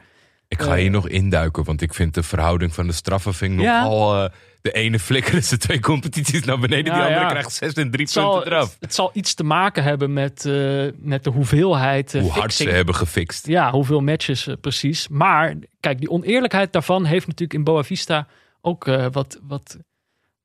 [0.49, 0.81] Ik ga Eh.
[0.81, 3.83] hier nog induiken, want ik vind de verhouding van de straffen vind ik Ja.
[3.83, 4.25] nogal...
[4.25, 7.29] eh, de ene flikkeren ze twee competities naar beneden, die andere ja.
[7.29, 8.65] krijgt zes en drie Het zal, punten eraf.
[8.71, 12.15] het, het zal iets te maken hebben met, eh, met de hoeveelheid.
[12.15, 13.47] eh, Hoe hard ze hebben gefixt.
[13.47, 15.09] Ja, hoeveel matches eh, precies.
[15.09, 18.27] Maar kijk, die oneerlijkheid daarvan heeft natuurlijk in Boavista
[18.61, 19.77] ook eh, wat, wat,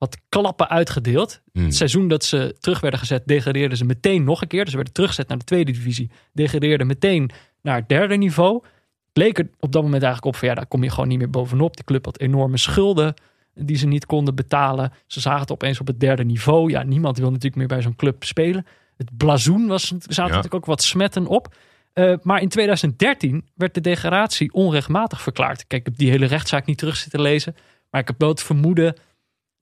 [0.03, 1.41] wat klappen uitgedeeld.
[1.51, 1.63] Hmm.
[1.63, 4.61] Het seizoen dat ze terug werden gezet, degradeerden ze meteen nog een keer.
[4.61, 6.11] Dus ze werden teruggezet naar de tweede divisie.
[6.33, 7.29] Degradeerden meteen
[7.61, 8.63] naar het derde niveau.
[9.07, 11.17] Het leek er op dat moment eigenlijk op van ja, daar kom je gewoon niet
[11.17, 11.77] meer bovenop.
[11.77, 13.13] De club had enorme schulden
[13.53, 14.91] die ze niet konden betalen.
[15.07, 16.71] Ze zagen het opeens op het derde niveau.
[16.71, 18.65] Ja, niemand wil natuurlijk meer bij zo'n club spelen.
[18.97, 21.55] Het blazoen was, zaten natuurlijk ook wat smetten op.
[21.93, 25.67] Eh, maar in 2013 werd de degradatie onrechtmatig verklaard.
[25.67, 27.55] Kijk, ik heb die hele rechtszaak niet terug zitten lezen.
[27.89, 28.95] Maar ik heb wel het vermoeden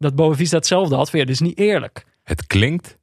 [0.02, 1.10] dat Boavista hetzelfde had.
[1.10, 2.06] Van, ja, dit is niet eerlijk.
[2.24, 2.98] Het klinkt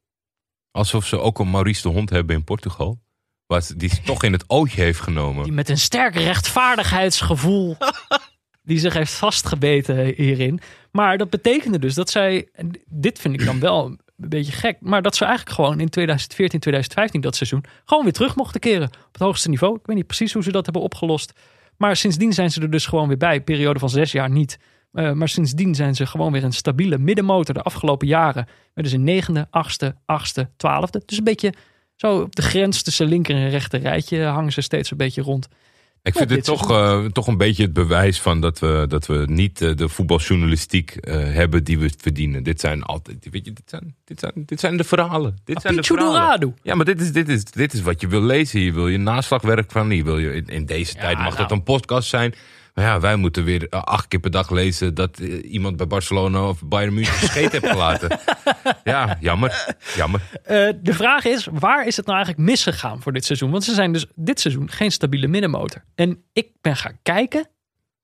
[0.71, 2.99] alsof ze ook een Maurice de Hond hebben in Portugal.
[3.47, 5.45] Wat die toch in het ootje heeft genomen.
[5.45, 7.77] Die met een sterk rechtvaardigheidsgevoel
[8.69, 10.61] die zich heeft vastgebeten hierin.
[10.91, 12.49] Maar dat betekende dus dat zij,
[12.87, 16.61] dit vind ik dan wel een beetje gek, maar dat ze eigenlijk gewoon in 2014,
[16.61, 19.75] 2015 dat seizoen gewoon weer terug mochten keren op het hoogste niveau.
[19.75, 21.33] Ik weet niet precies hoe ze dat hebben opgelost.
[21.77, 23.41] Maar sindsdien zijn ze er dus gewoon weer bij.
[23.41, 24.59] Periode van zes jaar niet.
[24.93, 27.55] Eh, maar sindsdien zijn ze gewoon weer een stabiele middenmotor.
[27.55, 31.03] De afgelopen jaren werden ze negende, achtste, achtste, twaalfde.
[31.07, 31.53] Dus een beetje
[31.97, 35.49] zo op de grens tussen linker en rechter rijtje hangen ze steeds een beetje rond.
[36.03, 39.25] Ik vind dit toch, eh, toch een beetje het bewijs van dat we, dat we
[39.29, 42.43] niet eh, de voetbaljournalistiek hebben die we verdienen.
[42.43, 45.39] Dit zijn altijd, weet je, dit zijn, dit zijn, dit zijn de verhalen.
[45.45, 46.57] Dit zijn de verhalen.
[46.63, 48.61] Ja, maar dit is, dit, is, dit is wat je wil lezen.
[48.61, 49.91] Hier wil je naslagwerk van.
[49.91, 51.37] Hier wil je, in, in deze tijd mag nou.
[51.37, 52.35] dat een podcast zijn.
[52.79, 56.49] Ja, wij moeten weer eh, acht keer per dag lezen dat eh, iemand bij Barcelona
[56.49, 58.19] of Bayern München scheet heeft gelaten.
[58.85, 59.77] Ja, jammer.
[59.97, 60.21] Jammer.
[60.45, 63.51] Eh, de vraag is, waar is het nou eigenlijk misgegaan voor dit seizoen?
[63.51, 65.85] Want ze zijn dus dit seizoen geen stabiele middenmotor.
[65.95, 67.49] En ik ben gaan kijken.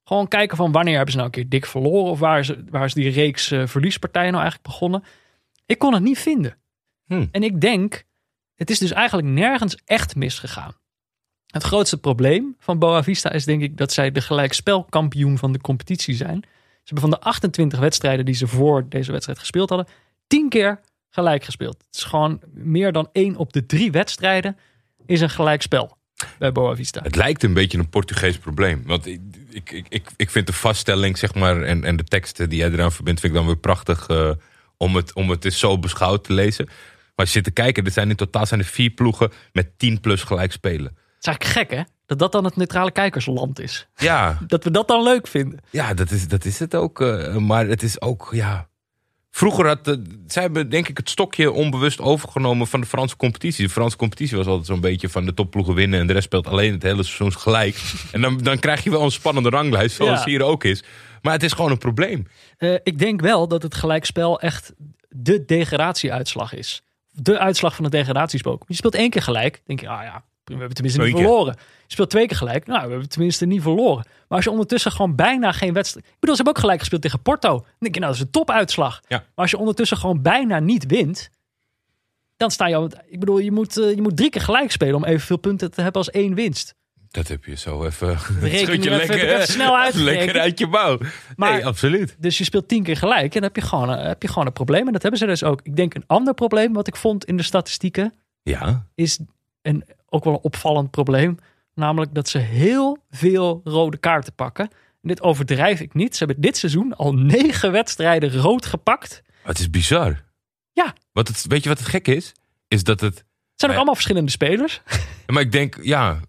[0.05, 2.11] Gewoon kijken van wanneer hebben ze nou een keer dik verloren?
[2.11, 5.05] Of waar is, waar is die reeks eh, verliespartijen nou eigenlijk begonnen?
[5.67, 6.57] Ik kon het niet vinden.
[7.07, 7.27] Hm.
[7.31, 8.05] En ik denk,
[8.55, 10.75] het is dus eigenlijk nergens echt misgegaan.
[11.55, 16.15] Het grootste probleem van Boavista is denk ik dat zij de gelijkspelkampioen van de competitie
[16.15, 16.41] zijn.
[16.43, 19.89] Ze hebben van de 28 wedstrijden die ze voor deze wedstrijd gespeeld hadden,
[20.27, 21.77] 10 keer gelijk gespeeld.
[21.87, 24.57] Het is gewoon meer dan één op de drie wedstrijden
[25.07, 25.97] is een gelijkspel
[26.39, 27.03] bij Boavista.
[27.03, 28.83] Het lijkt een beetje een Portugees probleem.
[28.87, 32.59] Want ik, ik, ik, ik, vind de vaststelling, zeg maar, en, en de teksten die
[32.59, 34.31] jij eraan verbindt, vind ik dan weer prachtig eh,
[34.77, 36.65] om, het, om het zo beschouwd te lezen.
[36.67, 36.75] Maar
[37.15, 40.01] als je zit te kijken, er zijn in totaal zijn er vier ploegen met 10
[40.01, 41.03] plus gelijk spelen.
[41.27, 43.87] Is eigenlijk gek hè, dat dat dan het neutrale kijkersland is.
[43.97, 45.59] Ja, Dat we dat dan leuk vinden.
[45.71, 47.01] ja dat, is, dat is het ook.
[47.01, 48.69] eh, maar het is ook, ja.
[49.31, 49.95] Vroeger had, uh,
[50.27, 53.65] zij hebben denk ik het stokje onbewust overgenomen van de Franse competitie.
[53.67, 56.47] De Franse competitie was altijd zo'n beetje van de topploegen winnen en de rest speelt
[56.47, 57.83] alleen het hele seizoen gelijk.
[58.13, 60.25] en dan, dan krijg je wel een spannende ranglijst, zoals Ja.
[60.25, 60.83] hier ook is.
[61.23, 62.27] Maar het is gewoon een probleem.
[62.59, 64.73] Uh, ik denk wel dat het gelijkspel echt
[65.09, 66.83] de degradatieuitslag is.
[67.11, 68.65] De uitslag van het degradatiespook.
[68.67, 71.55] Je speelt één keer gelijk, denk je, ah ja, we hebben tenminste niet verloren.
[71.87, 74.05] Je speelt twee keer gelijk, nou, we hebben tenminste niet verloren.
[74.05, 76.07] Maar als je ondertussen gewoon bijna geen wedstrijd...
[76.07, 77.49] Ik bedoel, ze hebben ook gelijk gespeeld tegen Porto.
[77.51, 79.01] Dan denk je, nou, dat is een topuitslag.
[79.09, 79.17] Ja.
[79.19, 81.31] Maar als je ondertussen gewoon bijna niet wint...
[82.37, 82.75] Dan sta je...
[82.77, 85.71] al- Ik bedoel, je moet, eh, je moet drie keer gelijk spelen om evenveel punten
[85.71, 86.75] te hebben als één winst.
[87.11, 88.19] Dat heb je zo even.
[88.65, 90.19] schud je lekker, even snel uitgerekend.
[90.25, 90.99] lekker uit je mouw.
[91.37, 92.17] Maar- nee, absoluut.
[92.19, 94.47] Dus je speelt tien keer gelijk en dan heb je, gewoon, een- heb je gewoon
[94.47, 94.87] een probleem.
[94.87, 95.61] En dat hebben ze dus ook.
[95.63, 98.15] Ik denk een ander probleem wat ik vond in de statistieken...
[98.43, 99.19] Ja, is
[99.63, 101.39] een, ook wel een opvallend probleem.
[101.75, 104.65] Namelijk dat ze heel veel rode kaarten pakken.
[104.71, 106.17] En dit overdrijf ik niet.
[106.17, 109.23] Ze hebben dit seizoen al negen wedstrijden rood gepakt.
[109.43, 110.25] het is bizar.
[110.73, 110.95] Ja.
[111.13, 112.33] Wat het, weet je wat het gek is?
[112.69, 113.15] Is dat het.
[113.17, 113.25] Het
[113.63, 114.83] zijn ook allemaal verschillende spelers.
[115.27, 116.21] Maar ik denk, ja.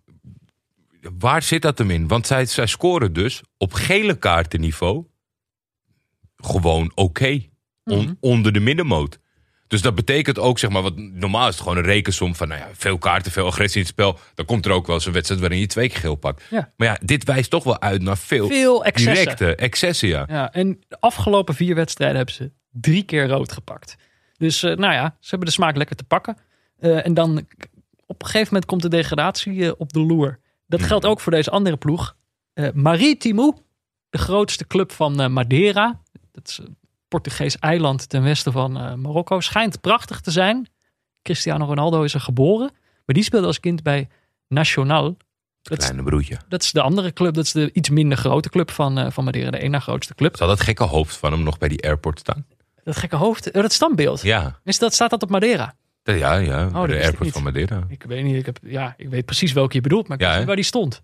[1.19, 2.07] Waar zit dat hem in?
[2.07, 5.05] Want zij, zij scoren dus op gele kaartenniveau.
[6.37, 7.39] Gewoon oké.
[7.83, 8.13] On- Mhm.
[8.19, 9.19] Onder de middenmoot.
[9.75, 12.59] Dus dat betekent ook, zeg maar, wat normaal is het gewoon een rekensom van, nou
[12.59, 14.19] ja, veel kaarten, veel agressie in het spel.
[14.35, 16.43] Dan komt er ook wel eens een wedstrijd waarin je twee keer geel pakt.
[16.49, 16.71] Ja.
[16.77, 19.13] Maar ja, dit wijst toch wel uit naar veel, Veel excessen.
[19.23, 20.25] directe excessen, ja.
[20.27, 23.95] Ja, en de afgelopen vier wedstrijden hebben ze drie keer rood gepakt.
[24.37, 26.37] Dus eh, nou ja, ze hebben de smaak lekker te pakken.
[26.79, 27.37] Eh, en dan
[28.05, 30.39] op een gegeven moment komt de degradatie eh, op de loer.
[30.67, 30.89] Dat Mhm.
[30.89, 32.15] geldt ook voor deze andere ploeg.
[32.53, 33.53] Eh Marítimo,
[34.09, 36.01] de grootste club van Madeira.
[36.31, 36.59] Dat is
[37.07, 39.39] Portugees eiland ten westen van eh, Marokko.
[39.39, 40.67] Schijnt prachtig te zijn.
[41.21, 42.69] Cristiano Ronaldo is er geboren.
[43.05, 44.07] Maar die speelde als kind bij
[44.47, 45.17] Nacional.
[45.61, 46.37] Dat Kleine broertje.
[46.47, 47.33] dat is de andere club.
[47.33, 49.51] Dat is de iets minder grote club van, eh, van Madeira.
[49.51, 50.37] De na grootste club.
[50.37, 52.45] Zal dat gekke hoofd van hem nog bij die airport staan?
[52.83, 54.21] Dat gekke hoofd, eh, dat standbeeld.
[54.21, 55.75] Ja, Is dat, staat dat op Madeira?
[56.03, 56.69] ja, ja.
[56.69, 57.83] dat de airport van Madeira.
[57.87, 60.29] Ik weet niet, ik, heb, ja, ik weet precies welke je bedoelt, maar ik Ja,
[60.29, 61.01] weet niet waar die stond.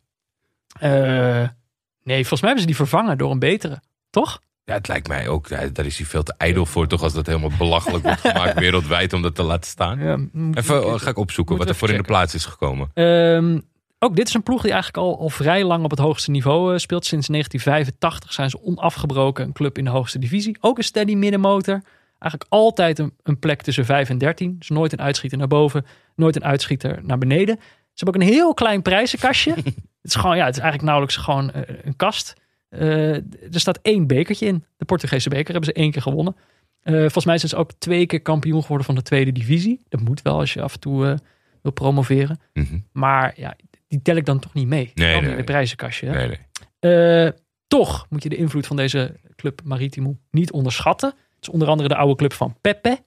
[2.04, 3.82] Nee, volgens mij hebben ze die vervangen door een betere.
[4.10, 4.42] Toch?
[4.72, 5.50] Ja, het lijkt mij ook.
[5.50, 7.04] Daar is hij veel te ijdel voor, toch?
[7.04, 10.00] Als dat helemaal belachelijk wordt gemaakt wereldwijd om dat te laten staan.
[10.00, 10.18] Ja,
[10.54, 12.90] Even oh, ga ik opzoeken wat er voor in de plaats is gekomen.
[12.94, 13.60] Ehm,
[14.00, 16.74] ook dit is een ploeg die eigenlijk al, al vrij lang op het hoogste niveau
[16.74, 17.06] eh, speelt.
[17.06, 20.58] Sinds 1985 zijn ze onafgebroken een club in de hoogste divisie.
[20.60, 21.82] Ook een steady middenmotor.
[22.20, 24.56] Eigenlijk altijd een, een plek tussen 5 en 13.
[24.60, 27.56] Dus nooit een uitschieter naar boven, nooit een uitschieter naar beneden.
[27.60, 29.54] Ze hebben ook een heel klein prijzenkastje.
[30.02, 32.34] het is gewoon, ja, het is eigenlijk nauwelijks gewoon eh, een kast.
[32.72, 34.64] Eh, er staat één bekertje in.
[34.78, 36.36] De Portugese beker hebben ze één keer gewonnen.
[36.82, 39.80] Eh, volgens mij zijn ze ook twee keer kampioen geworden van de tweede divisie.
[39.90, 41.18] Dat moet wel als je af en toe eh,
[41.62, 42.40] wil promoveren.
[42.54, 42.80] Mhm.
[42.92, 43.56] Maar ja,
[43.88, 44.92] die tel ik dan toch niet mee.
[44.94, 45.44] Nee, nee, in het nee.
[45.44, 46.10] prijzenkastje.
[46.10, 46.38] Nee,
[46.80, 47.32] nee.
[47.68, 51.10] Toch moet je de invloed van deze club Maritimo niet onderschatten.
[51.10, 53.04] Het is onder andere de oude club van Pepe.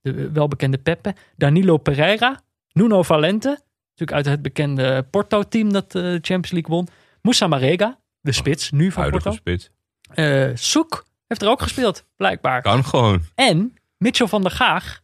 [0.00, 1.14] De welbekende Pepe.
[1.36, 2.40] Danilo Pereira.
[2.72, 3.48] Nuno Valente.
[3.90, 6.88] Natuurlijk uit het bekende Porto-team dat de Champions League won.
[7.22, 9.38] Moussa Marega, de spits, nu van Huidige Porto.
[9.38, 9.70] spits.
[10.14, 12.62] Eh Soek heeft er ook gespeeld, blijkbaar.
[12.62, 13.22] Kan gewoon.
[13.34, 15.00] En Mitchell van der Gaag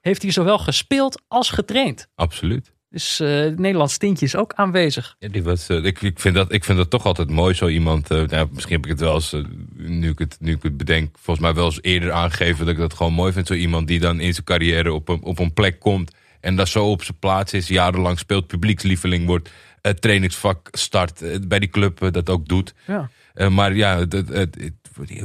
[0.00, 2.08] heeft hier zowel gespeeld als getraind.
[2.14, 2.72] Absoluut.
[2.90, 5.16] Dus eh het Nederlands tintje is ook aanwezig.
[5.18, 7.68] Ja, die was, eh, ik, ik, vind dat, ik vind dat toch altijd mooi, zo
[7.68, 8.08] iemand.
[8.08, 9.34] nou, misschien heb ik het wel eens,
[9.76, 12.80] nu, ik het, nu ik het bedenk, volgens mij wel eens eerder aangegeven dat ik
[12.80, 13.46] dat gewoon mooi vind.
[13.46, 16.68] Zo iemand die dan in zijn carrière op een, op een plek komt en daar
[16.68, 19.50] zo op zijn plaats is, jarenlang speelt, publiekslieveling wordt,
[19.82, 22.74] het trainingsvak start, eh, bij die club eh, dat ook doet.
[22.86, 23.10] Ja.
[23.34, 24.72] Eh, maar ja, het, het, het-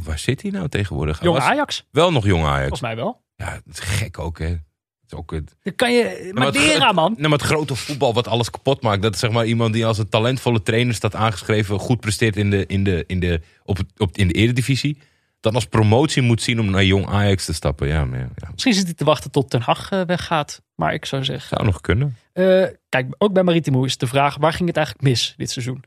[0.04, 1.22] waar zit hij nou tegenwoordig?
[1.24, 2.60] Jong Ajax, Wel nog jong Ajax.
[2.60, 3.22] volgens mij wel.
[3.36, 4.46] Ja, het is gek ook, hè.
[4.46, 6.32] Het is ook het, Dan kan je...
[6.34, 7.14] maar het- Madeira, het- man.
[7.18, 9.02] Nee, maar het grote voetbal wat alles kapot maakt.
[9.02, 11.80] Dat is zeg maar iemand die als een talentvolle trainer staat aangeschreven.
[11.80, 14.98] Goed presteert in de, in de, in de, op, het- op, in de eredivisie.
[15.40, 17.88] Dan als promotie moet zien om naar jong Ajax te stappen.
[17.88, 20.62] Ja, maar ja, Misschien zit hij te wachten tot Ten Hag weggaat.
[20.78, 21.48] Maar ik zou zeggen...
[21.48, 22.18] zou nog kunnen.
[22.34, 24.38] eh, kijk, ook bij Maritimo is de vraag...
[24.38, 25.84] waar ging het eigenlijk mis dit seizoen?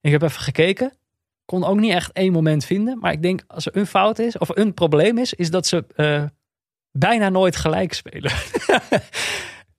[0.00, 0.92] Ik heb even gekeken.
[1.44, 2.98] Kon ook niet echt één moment vinden.
[2.98, 4.38] Maar ik denk als er een fout is...
[4.38, 5.34] of een probleem is...
[5.34, 6.24] is dat ze eh,
[6.90, 8.32] bijna nooit gelijk spelen.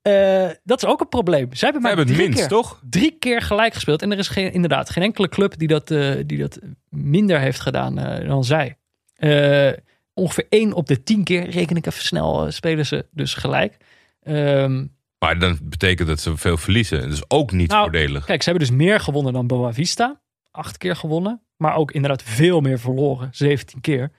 [0.02, 1.54] Eh, dat is ook een probleem.
[1.54, 2.82] Zij hebben maar hebben het drie minst, keer, toch?
[2.90, 4.02] drie keer gelijk gespeeld.
[4.02, 5.88] En er is geen, inderdaad geen enkele club die dat,
[6.28, 7.96] die dat minder heeft gedaan
[8.28, 8.78] dan zij.
[10.14, 13.78] Ongeveer één op de tien keer, reken ik even snel, spelen ze dus gelijk.
[14.24, 14.86] Ehm,
[15.20, 17.02] Maar dan betekent dat ze veel verliezen.
[17.02, 18.26] Dat is ook niet Nou, voordelig.
[18.26, 20.22] kijk, ze hebben dus meer gewonnen dan Boavista.
[20.52, 21.42] Acht keer gewonnen.
[21.58, 23.30] Maar ook inderdaad veel meer verloren.
[23.32, 24.12] 17 keer.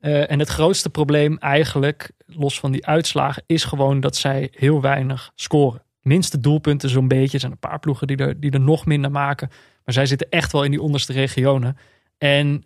[0.00, 4.80] Eh, en het grootste probleem eigenlijk, los van die uitslagen, is gewoon dat zij heel
[4.80, 5.82] weinig scoren.
[6.00, 7.32] Minste doelpunten zo'n beetje.
[7.32, 9.48] Er zijn een paar ploegen die er, die er nog minder maken.
[9.84, 11.76] Maar zij zitten echt wel in die onderste regionen.
[12.18, 12.64] En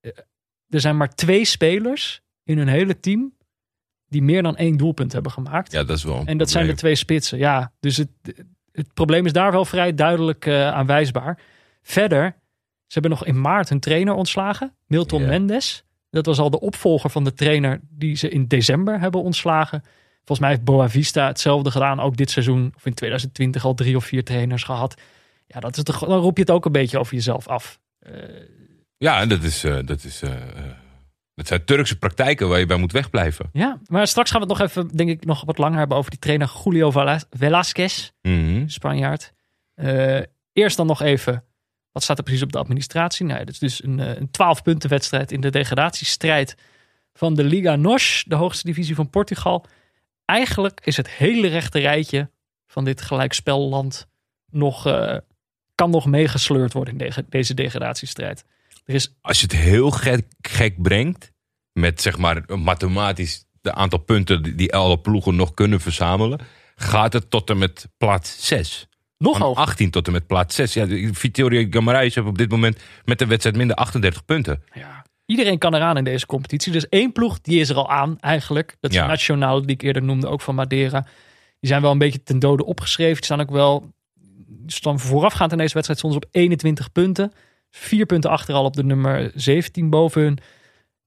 [0.00, 0.10] eh,
[0.68, 3.32] er zijn maar twee spelers in hun hele team
[4.12, 5.72] die meer dan één doelpunt hebben gemaakt.
[5.72, 7.38] Ja, dat is wel En dat zijn de twee spitsen.
[7.38, 8.08] Ja, dus het,
[8.72, 11.38] het probleem is daar wel vrij duidelijk eh, aanwijsbaar.
[11.82, 12.34] Verder,
[12.86, 15.26] ze hebben nog in maart hun trainer ontslagen, Milton.
[15.26, 15.84] Mendes.
[16.10, 19.82] Dat was al de opvolger van de trainer die ze in december hebben ontslagen.
[20.16, 22.72] Volgens mij heeft Boa Vista hetzelfde gedaan, ook dit seizoen.
[22.76, 25.00] Of in 2020 al drie of vier trainers gehad.
[25.46, 27.80] Ja, dat is toch, dan roep je het ook een beetje over jezelf af.
[28.06, 28.12] Uh,
[28.96, 30.22] ja, en dat is, uh, dat is
[31.34, 33.48] dat zijn Turkse praktijken waar je bij moet wegblijven.
[33.52, 36.10] Ja, maar straks gaan we het nog even, denk ik, nog wat langer hebben over
[36.10, 36.90] die trainer Julio
[37.30, 39.32] Velasquez, mm Spanjaard.
[40.52, 41.44] eerst dan nog even
[41.92, 43.26] wat staat er precies op de administratie?
[43.26, 46.56] Nou, het is dus een, een 12 punten wedstrijd in de degradatiestrijd
[47.12, 49.64] van de Liga NOS, de hoogste divisie van Portugal.
[50.24, 52.30] Eigenlijk is het hele rechte rijtje
[52.66, 54.06] van dit gelijkspelland
[54.50, 55.16] nog, uh,
[55.74, 58.44] kan nog meegesleurd worden in de, deze degradatiestrijd.
[58.84, 59.14] Er is...
[59.20, 61.32] Als je het heel gek, gek brengt,
[61.72, 66.40] met zeg maar mathematisch de aantal punten die alle ploegen nog kunnen verzamelen,
[66.76, 68.86] gaat het tot en met plaats 6.
[69.18, 70.72] Nog Van 18 tot en met plaats 6.
[70.72, 74.62] Ja, Vittorio Gamarais heeft op dit moment met de wedstrijd minder 38 punten.
[74.72, 75.04] Ja.
[75.26, 76.72] Iedereen kan eraan in deze competitie.
[76.72, 78.76] Dus één ploeg, die is er al aan eigenlijk.
[78.80, 79.06] Dat is ja.
[79.06, 81.00] Nationaal, die ik eerder noemde, ook van Madeira.
[81.60, 83.14] Die zijn wel een beetje ten dode opgeschreven.
[83.14, 83.92] Die staan ook wel
[84.66, 87.32] staan voorafgaand in deze wedstrijd soms op 21 punten.
[87.74, 90.38] Vier punten achter al op de nummer 17 boven hun.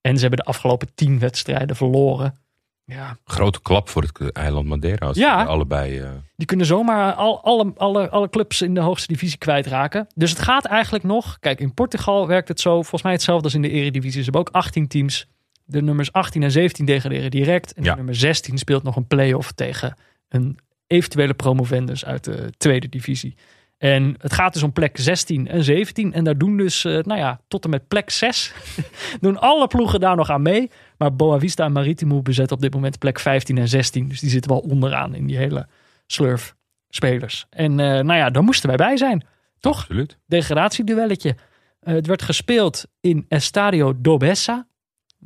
[0.00, 2.38] En ze hebben de afgelopen 10 wedstrijden verloren.
[2.84, 3.16] Ja.
[3.24, 5.06] Grote klap voor het eiland Madeira.
[5.06, 6.00] Als ja, allebei.
[6.00, 6.08] Uh...
[6.36, 10.06] Die kunnen zomaar al, alle, alle, alle clubs in de hoogste divisie kwijtraken.
[10.14, 11.38] Dus het gaat eigenlijk nog.
[11.38, 12.74] Kijk, in Portugal werkt het zo.
[12.74, 14.22] Volgens mij hetzelfde als in de Eredivisie.
[14.22, 15.26] Ze hebben ook 18 teams.
[15.64, 17.72] De nummers 18 en 17 degraderen direct.
[17.72, 19.96] En de nummer 16 speelt nog een play-off tegen
[20.28, 23.34] een eventuele promovendus uit de tweede divisie.
[23.78, 26.12] En het gaat dus om plek 16 en 17.
[26.12, 28.52] En daar doen dus, uh, nou ja, tot en met plek 6
[29.20, 30.70] doen alle ploegen daar nog aan mee.
[30.98, 34.08] Maar Boavista en Maritimo bezetten op dit moment plek 15 en 16.
[34.08, 35.66] Dus die zitten wel onderaan in die hele
[36.06, 36.54] slurf
[36.88, 37.46] spelers.
[37.50, 39.26] En uh, nou ja, daar moesten wij bij zijn.
[39.60, 39.78] Toch?
[39.78, 40.18] Absoluut.
[40.26, 41.36] Degradatieduelletje.
[41.82, 44.66] Uh, het werd gespeeld in Estadio Dobessa.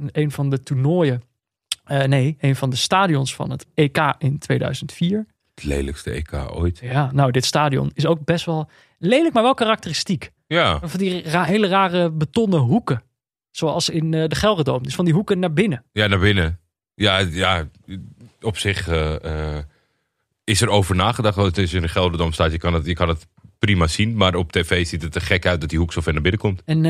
[0.07, 1.23] Een van de toernooien.
[2.07, 5.27] nee, een van de stadions van het EK in 2004
[5.63, 6.79] lelijkste EK ooit.
[6.79, 8.69] Ja, nou, dit stadion is ook best wel
[8.99, 10.31] lelijk, maar wel karakteristiek.
[10.47, 10.81] Ja.
[10.83, 13.03] Van die hele rare betonnen hoeken.
[13.51, 14.83] Zoals in uh, de Gelredome.
[14.83, 15.85] Dus van die hoeken naar binnen.
[15.93, 16.61] Ja, naar binnen.
[16.95, 17.69] Ja, ja
[18.41, 19.59] op zich uh, uh,
[20.45, 21.37] is er over nagedacht.
[21.37, 23.27] Als het in de Gelredome staat, je kan, het, je kan het
[23.59, 24.17] prima zien.
[24.17, 26.41] Maar op tv ziet het er gek uit dat die hoek zo ver naar binnen
[26.41, 26.63] komt.
[26.65, 26.85] En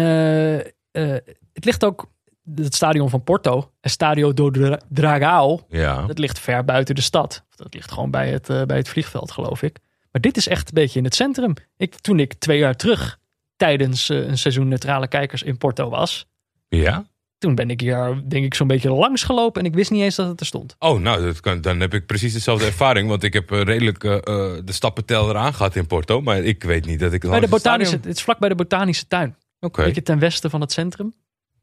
[1.52, 2.10] het ligt ook
[2.54, 4.50] het stadion van Porto, Estadio do
[4.88, 6.06] Dragao, ja.
[6.06, 7.44] dat ligt ver buiten de stad.
[7.56, 9.78] Dat ligt gewoon bij het, uh, bij het vliegveld, geloof ik.
[10.12, 11.54] Maar dit is echt een beetje in het centrum.
[11.76, 13.18] Ik, toen ik twee jaar terug
[13.56, 16.26] tijdens uh, een seizoen neutrale kijkers in Porto was.
[16.68, 17.04] Ja?
[17.38, 20.14] Toen ben ik hier, denk ik, zo'n beetje langs gelopen en ik wist niet eens
[20.14, 20.76] dat het er stond.
[20.78, 23.08] Oh, nou, dat kan, dan heb ik precies dezelfde ervaring.
[23.08, 26.20] Want ik heb uh, redelijk de stappentel eraan gehad in Porto.
[26.20, 27.20] Maar ik weet niet dat ik.
[27.20, 29.28] Bij de botanische, het is vlak bij de botanische tuin.
[29.28, 29.66] Oké.
[29.66, 29.84] Okay.
[29.84, 31.14] Beetje ten westen van het centrum.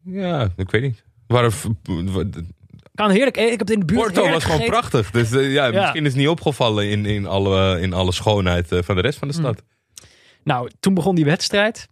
[0.03, 1.03] Ja, ik weet niet.
[1.27, 1.51] Waar,
[2.97, 3.37] kan heerlijk.
[3.37, 5.11] Ik heb het in de buurt Porto was gewoon prachtig.
[5.11, 8.79] Dus uh, ja, misschien is het niet opgevallen in, in, alle, in alle schoonheid uh,
[8.81, 9.55] van de rest van de stad.
[9.55, 10.07] Mm.
[10.43, 11.87] Nou, toen begon die wedstrijd.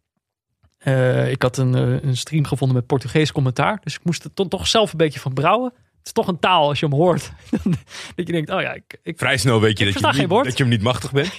[0.84, 1.74] Uh, ik had een,
[2.08, 3.80] een stream gevonden met Portugees commentaar.
[3.84, 5.72] Dus ik moest er toch, toch zelf een beetje van brouwen.
[5.74, 7.32] Het is toch een taal als je hem hoort.
[8.16, 8.74] dat je denkt, oh ja.
[8.74, 11.34] Ik, ik Vrij snel weet je, dat je, niet, dat je hem niet machtig bent.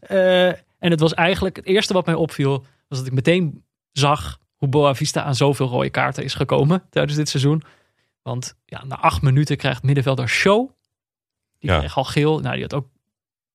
[0.78, 4.68] en het was eigenlijk, het eerste wat mij opviel, was dat ik meteen zag hoe
[4.68, 7.62] Boavista aan zoveel rode kaarten is gekomen tijdens dit seizoen.
[8.22, 10.70] Want ja, na acht minuten krijgt middenvelder Show.
[11.58, 11.78] Die ja.
[11.78, 12.38] kreeg al geel.
[12.38, 12.86] Nou, die had ook.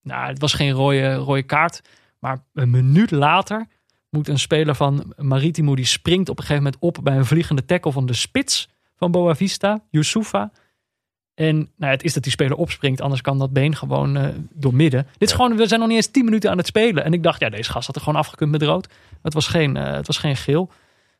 [0.01, 1.81] Nou, het was geen rode, rode kaart.
[2.19, 3.67] Maar een minuut later
[4.09, 5.75] moet een speler van Maritimo.
[5.75, 9.11] Die springt op een gegeven moment op bij een vliegende tackle van de spits van
[9.11, 10.51] Boavista, Youssoufa.
[11.33, 14.73] En nou, het is dat die speler opspringt, anders kan dat been gewoon uh, door
[14.73, 15.07] midden.
[15.17, 17.03] Dit is gewoon, we zijn nog niet eens 10 minuten aan het spelen.
[17.03, 18.87] En ik dacht, ja, deze gast had er gewoon afgekund met rood.
[19.21, 20.71] Het was geen, uh, het was geen geel.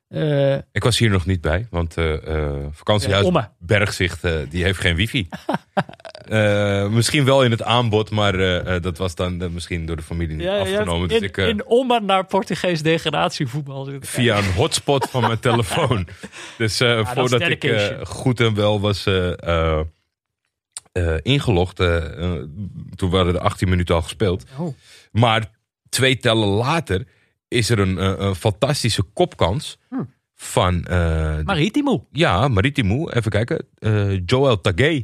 [0.10, 4.80] Uh, ik was hier nog niet bij, want uh, uh, vakantiehuis ja, Bergzicht die heeft
[4.80, 5.28] geen wifi.
[6.90, 8.38] misschien wel in het aanbod, maar
[8.82, 11.08] dat was dan misschien door de familie niet afgenomen.
[11.08, 13.90] Dus in, dus ik, in Omma naar Portugees degradatievoetbal.
[14.00, 16.08] Via een hotspot van mijn telefoon.
[16.58, 19.10] Dus ja, voordat ik goed en wel was
[21.22, 21.76] ingelogd,
[22.96, 24.46] toen waren de 18 minuten al gespeeld.
[24.58, 24.76] Oh.
[25.12, 25.52] Maar
[25.90, 27.06] twee tellen later
[27.48, 30.04] is er een, een fantastische kopkans hm.
[30.36, 30.86] van...
[30.90, 32.08] Uh, Maritimo.
[32.12, 33.10] Ja, Maritimo.
[33.10, 33.66] Even kijken.
[33.80, 35.04] Uh, Joel Tagé.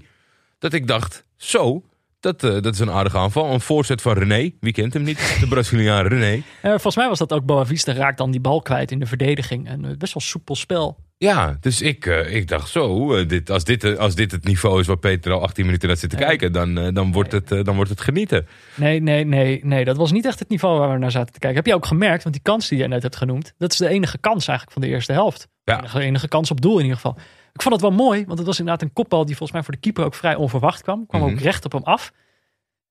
[0.59, 1.84] Dat ik dacht, zo,
[2.20, 3.53] dat, uh, dat is een aardige aanval.
[3.53, 4.51] Een voorzet van René.
[4.59, 5.38] Wie kent hem niet?
[5.39, 6.43] De Braziliaan René.
[6.61, 9.68] volgens mij was dat ook Boavista raakt dan die bal kwijt in de verdediging.
[9.68, 10.97] En best wel soepel spel.
[11.24, 14.43] Ja, dus ik, eh, ik dacht zo, eh, dit, als, dit, eh, als dit het
[14.43, 16.26] niveau is waar Peter al 18 minuten naar zit te Nee.
[16.26, 18.47] kijken, dan, dan, wordt het, dan wordt het genieten.
[18.76, 19.86] Nee, nee, nee, nee.
[19.86, 21.57] Dat was niet echt het niveau waar we naar zaten te kijken.
[21.57, 23.88] Heb je ook gemerkt, want die kans die jij net hebt genoemd, dat is de
[23.88, 25.47] enige kans eigenlijk van de eerste helft.
[25.63, 25.76] Ja.
[25.76, 27.17] De enige, enige kans op doel in ieder geval.
[27.53, 29.74] Ik vond het wel mooi, want het was inderdaad een kopbal die volgens mij voor
[29.74, 31.05] de keeper ook vrij onverwacht kwam.
[31.07, 31.32] Kwam Mhm.
[31.32, 32.11] ook recht op hem af.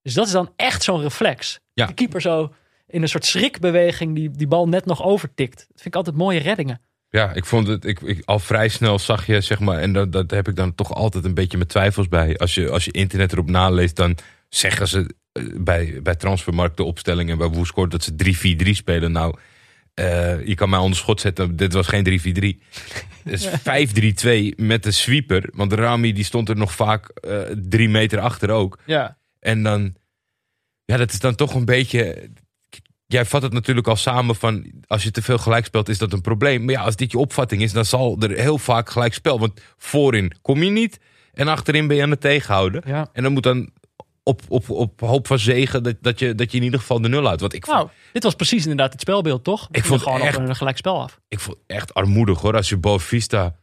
[0.02, 1.60] Dus dat is dan echt zo'n reflex.
[1.72, 1.86] Ja.
[1.86, 2.52] De keeper zo
[2.86, 5.56] in een soort schrikbeweging die, die bal net nog overtikt.
[5.56, 6.80] Dat vind ik altijd mooie reddingen.
[7.10, 10.12] Ja, ik vond het, ik, ik, al vrij snel zag je, zeg maar, en dat,
[10.12, 12.36] dat heb ik dan toch altijd een beetje met twijfels bij.
[12.36, 14.16] Als je, als je internet erop naleest, dan
[14.48, 19.12] zeggen ze eh, bij, bij Transfermarkt de opstelling en bij Woescoort dat ze 3-4-3 spelen.
[19.12, 19.36] Nou,
[19.94, 22.62] eh, je kan mij onder schot zetten, dit was geen 3-4-3.
[23.24, 27.88] Het is 5-3-2 met de sweeper, want Rami die stond er nog vaak eh, drie
[27.88, 28.78] meter achter ook.
[28.86, 29.18] Ja.
[29.38, 29.94] En dan,
[30.84, 32.30] ja, dat is dan toch een beetje.
[33.12, 34.70] Jij vat het natuurlijk al samen van.
[34.86, 36.64] Als je te veel gelijk speelt, is dat een probleem.
[36.64, 39.38] Maar ja, als dit je opvatting is, dan zal er heel vaak gelijk spel.
[39.40, 40.98] Want voorin kom je niet.
[41.32, 42.82] En achterin ben je aan het tegenhouden.
[42.86, 43.08] ja.
[43.12, 43.70] En dan moet dan
[44.22, 47.08] op, op, op hoop van zegen dat, dat, je, dat je in ieder geval de
[47.08, 47.40] nul houdt.
[47.40, 49.68] Want ik vond, Nou, dit was precies inderdaad het spelbeeld, toch?
[49.70, 51.20] Ik vond gewoon echt- op een gelijk spel af.
[51.28, 52.56] ik vond echt armoedig hoor.
[52.56, 53.54] Als je Bovista.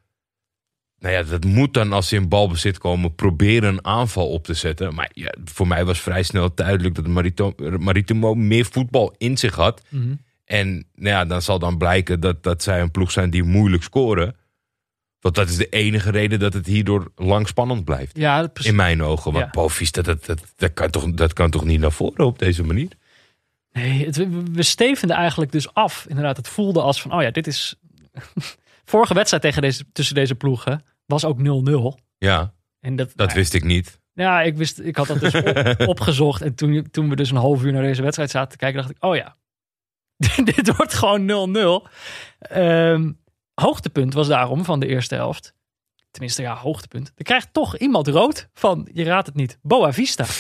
[1.00, 4.54] Nou ja, dat moet dan als ze in balbezit komen proberen een aanval op te
[4.54, 4.94] zetten.
[4.94, 9.56] Maar ja, voor mij was vrij snel duidelijk dat Marito, Maritimo meer voetbal in zich
[9.56, 9.82] had.
[9.90, 10.16] Mhm.
[10.46, 13.84] En nou ja, dan zal dan blijken dat, dat zij een ploeg zijn die moeilijk
[13.84, 14.36] scoren.
[15.20, 18.18] Want dat is de enige reden dat het hierdoor lang spannend blijft.
[18.18, 18.50] Ja.
[18.62, 19.32] In mijn ogen.
[19.32, 19.52] Want Ja.
[19.52, 22.90] Bovista, dat, dat, dat, kan toch, dat kan toch niet naar voren op deze manier?
[23.72, 24.16] Nee, het,
[24.52, 26.06] we stevenden eigenlijk dus af.
[26.08, 27.76] Inderdaad, het voelde als van, oh ja, dit is...
[28.90, 32.04] Vorige wedstrijd tegen deze, tussen deze ploegen was ook 0-0.
[32.18, 34.00] Ja, En dat, dat nou, wist ik niet.
[34.14, 36.42] Ja, ik, wist, ik had dat dus op- opgezocht.
[36.42, 38.90] En toen, toen we dus een half uur naar deze wedstrijd zaten te kijken, dacht
[38.92, 39.36] ik, oh ja,
[40.56, 41.54] dit wordt gewoon
[41.88, 41.92] 0-0.
[42.40, 43.12] Ehm,
[43.54, 45.54] hoogtepunt was daarom van de eerste helft.
[46.12, 47.12] Tenminste, ja, hoogtepunt.
[47.16, 50.26] Er krijgt toch iemand rood van, je raadt het niet, Boa Vista.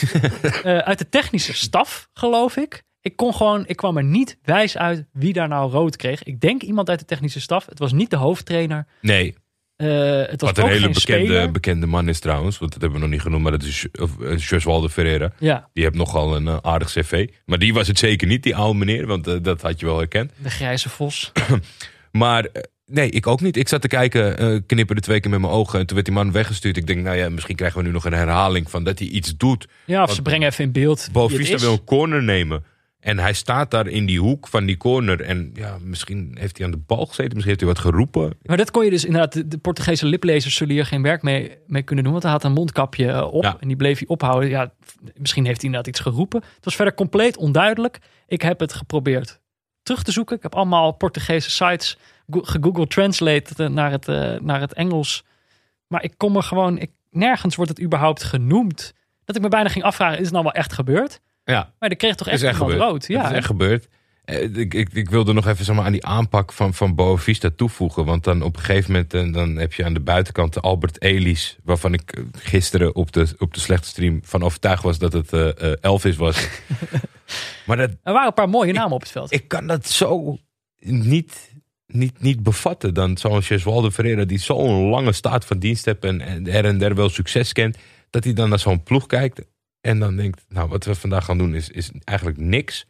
[0.63, 2.83] Eh, uit de technische staf, geloof ik.
[3.07, 6.23] Ik kon gewoon, ik kwam er niet wijs uit wie daar nou rood kreeg.
[6.23, 7.65] Ik denk iemand uit de technische staf.
[7.65, 8.85] Het was niet de hoofdtrainer.
[9.01, 9.35] Nee,
[9.75, 9.87] Eh,
[10.25, 12.57] het was wat een hele bekende, bekende man is trouwens.
[12.57, 13.43] Want dat hebben we nog niet genoemd.
[13.43, 15.31] Maar dat is eh, Josualdo Ferreira.
[15.39, 17.27] Ja, Die heeft nogal een eh, aardig cv.
[17.45, 19.07] Maar die was het zeker niet, die oude meneer.
[19.07, 20.31] Want dat had je wel herkend.
[20.43, 21.31] de grijze vos.
[22.11, 22.47] Maar
[22.85, 23.57] nee, ik ook niet.
[23.57, 25.79] Ik zat te kijken, knipperde twee keer met mijn ogen.
[25.79, 26.77] En toen werd die man weggestuurd.
[26.77, 29.37] Ik denk, nou ja, misschien krijgen we nu nog een herhaling van dat hij iets
[29.37, 29.67] doet.
[29.85, 31.61] Ja, of Want ze brengen even in beeld Bovista is.
[31.61, 32.63] wil een corner nemen.
[33.07, 35.21] En hij staat daar in die hoek van die corner.
[35.21, 37.25] En ja, misschien heeft hij aan de bal gezeten.
[37.33, 38.37] Misschien heeft hij wat geroepen.
[38.43, 41.81] Maar dat kon je dus inderdaad, de, Portugese liplezers zullen hier geen werk mee, mee
[41.81, 42.13] kunnen doen.
[42.13, 43.57] Want hij had een mondkapje eh, op Ja.
[43.59, 44.49] en die bleef hij ophouden.
[44.49, 44.71] Ja,
[45.17, 46.41] misschien heeft hij inderdaad iets geroepen.
[46.55, 47.99] Het was verder compleet onduidelijk.
[48.27, 49.39] Ik heb het geprobeerd
[49.83, 50.35] terug te zoeken.
[50.35, 51.97] Ik heb allemaal Portugese sites
[52.29, 55.23] go- gegoogle translate naar het, eh, naar het Engels.
[55.87, 58.93] Maar ik kom er gewoon, ik, nergens wordt het überhaupt genoemd.
[59.25, 61.19] Dat ik me bijna ging afvragen, is het nou wel echt gebeurd?
[61.53, 63.07] Ja, Maar er kreeg toch echt, echt iemand rood.
[63.07, 63.87] Ja, het is echt gebeurd.
[64.25, 67.49] Eh, Ik, ik, ik wilde nog even zeg maar, aan die aanpak van, van Boavista
[67.55, 68.05] toevoegen.
[68.05, 71.01] Want dan op een gegeven moment eh, dan heb je aan de buitenkant de Albert
[71.01, 71.57] Elis.
[71.63, 75.33] Waarvan ik eh, gisteren op de, op de slechte stream van overtuigd was dat het
[75.33, 76.47] eh, Elvis was.
[77.65, 79.33] maar dat, Er waren een paar mooie namen op het veld.
[79.33, 80.37] ik kan dat zo
[80.79, 81.51] niet,
[81.87, 82.93] niet, niet bevatten.
[82.93, 86.77] Dan zo'n Jeswaldo Ferreira die zo'n lange staat van dienst heeft en, en her en
[86.77, 87.77] der wel succes kent.
[88.09, 89.41] Dat hij dan naar zo'n ploeg kijkt
[89.87, 92.85] en dan denkt, nou wat we vandaag gaan doen is, is eigenlijk niks.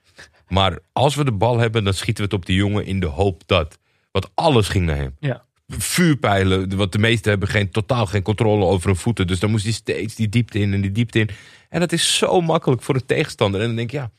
[0.47, 3.05] Maar als we de bal hebben, dan schieten we het op die jongen in de
[3.05, 3.79] hoop dat.
[4.11, 5.15] Want alles ging naar hem.
[5.19, 5.43] Ja.
[5.67, 9.27] Vuurpijlen, wat de meesten hebben geen, totaal geen controle over hun voeten.
[9.27, 11.29] Dus dan moest hij steeds die diepte in en die diepte in.
[11.69, 13.61] En dat is zo makkelijk voor een tegenstander.
[13.61, 14.11] En dan denk ik, ja,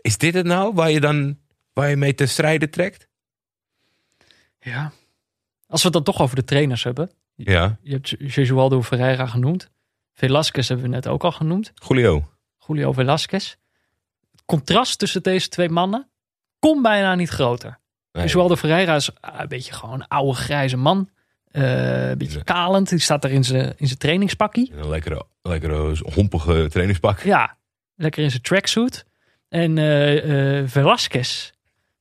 [0.00, 1.38] is dit het nou waar je dan
[1.72, 3.08] waar je mee te strijden trekt?
[4.60, 4.92] Ja.
[5.66, 7.10] Als we het dan toch over de trainers hebben.
[7.34, 9.70] Ja, Je hebt Jesualdo Ferreira genoemd.
[10.14, 11.72] Velasquez hebben we net ook al genoemd.
[11.88, 12.28] Julio.
[12.66, 13.54] Julio Velasquez.
[14.30, 16.10] Het contrast tussen deze twee mannen
[16.58, 17.78] kon bijna niet groter.
[18.12, 18.22] Nee.
[18.22, 21.10] Jesualdo Ferreira is ah, een beetje gewoon een oude grijze man.
[21.50, 22.88] Eh, een beetje kalend.
[22.88, 24.72] Die staat daar in zijn, in zijn trainingspakkie.
[24.74, 27.20] Een lekkere, lekkere hompige trainingspak.
[27.20, 27.56] Ja,
[27.94, 29.04] lekker in zijn tracksuit.
[29.48, 31.50] En eh eh Velasquez,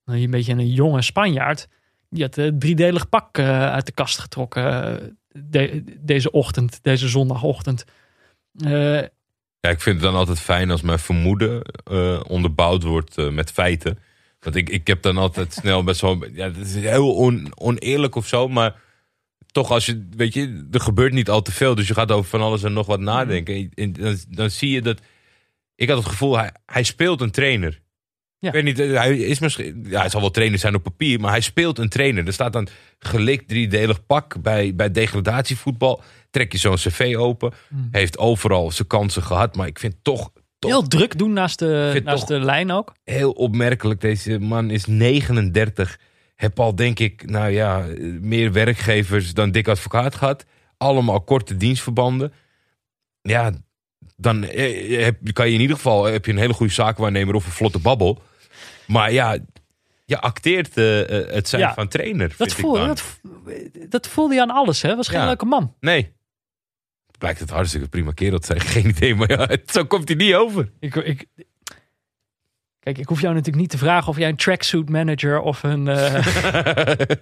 [0.05, 1.67] een beetje een jonge Spanjaard,
[2.09, 7.07] die had een driedelig pak eh, uit de kast getrokken eh, de- deze ochtend, deze
[7.07, 7.85] zondagochtend.
[8.59, 9.01] Eh,
[9.61, 13.51] Ja, ik vind het dan altijd fijn als mijn vermoeden eh, onderbouwd wordt eh, met
[13.51, 13.99] feiten.
[14.39, 16.25] Want ik, ik heb dan altijd snel best wel...
[16.33, 18.75] Ja, het is heel on, oneerlijk of zo, maar
[19.51, 20.07] toch als je...
[20.15, 21.75] Weet je, er gebeurt niet al te veel.
[21.75, 23.69] Dus je gaat over van alles en nog wat nadenken.
[23.75, 24.99] En dan, dan zie je dat...
[25.75, 27.81] Ik had het gevoel, hij, hij speelt een trainer.
[28.39, 28.47] Ja.
[28.47, 31.19] Ik weet niet, eh, hij, is misschien, ja, hij zal wel trainer zijn op papier,
[31.19, 32.27] maar hij speelt een trainer.
[32.27, 32.67] Er staat dan
[32.99, 36.01] gelikt driedelig pak bij, bij degradatievoetbal.
[36.29, 37.53] Trek je zo'n cv open.
[37.91, 42.01] Heeft overal zijn kansen gehad, maar ik vind toch, toch Heel druk doen naast de,
[42.03, 42.93] naast de lijn ook.
[43.03, 44.01] heel opmerkelijk.
[44.01, 45.99] Deze man is 39.
[46.35, 47.85] Heb al, denk ik, nou ja,
[48.21, 50.45] meer werkgevers dan dik advocaat gehad.
[50.77, 52.33] Allemaal korte dienstverbanden.
[53.21, 53.51] Ja,
[54.15, 57.45] dan eh, heb, kan je in ieder geval heb je een hele goede zaakwaarnemer of
[57.45, 58.21] een vlotte babbel.
[58.91, 59.37] Maar ja,
[60.05, 61.73] je acteert eh, eh, het zijn Ja.
[61.73, 62.27] van trainer.
[62.27, 62.87] Dat, vind ik voel, dan.
[62.87, 63.19] dat,
[63.89, 64.95] dat voelde hij aan alles, hè?
[64.95, 65.25] Was geen Ja.
[65.25, 65.75] leuke man.
[65.79, 66.13] Nee.
[67.17, 68.59] Blijkt het hartstikke prima kerel te zijn.
[68.75, 70.71] Geen idee, maar ja, zo komt hij niet over.
[70.79, 71.25] Ik, ik,
[72.79, 75.87] kijk, ik hoef jou natuurlijk niet te vragen of jij een tracksuit manager of een,
[75.87, 76.13] eh,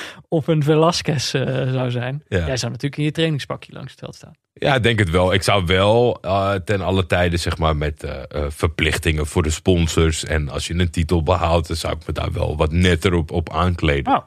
[0.28, 2.22] of een Velasquez eh, zou zijn.
[2.28, 2.46] Ja.
[2.46, 4.32] Jij zou natuurlijk in je trainingspakje langs het veld staan.
[4.52, 5.32] Ja, ik denk het wel.
[5.32, 10.24] Ik zou wel eh, ten alle tijden, zeg maar, met eh, verplichtingen voor de sponsors.
[10.24, 13.30] En als je een titel behaalt, dan zou ik me daar wel wat netter op,
[13.30, 14.12] op aankleden.
[14.12, 14.24] Oh,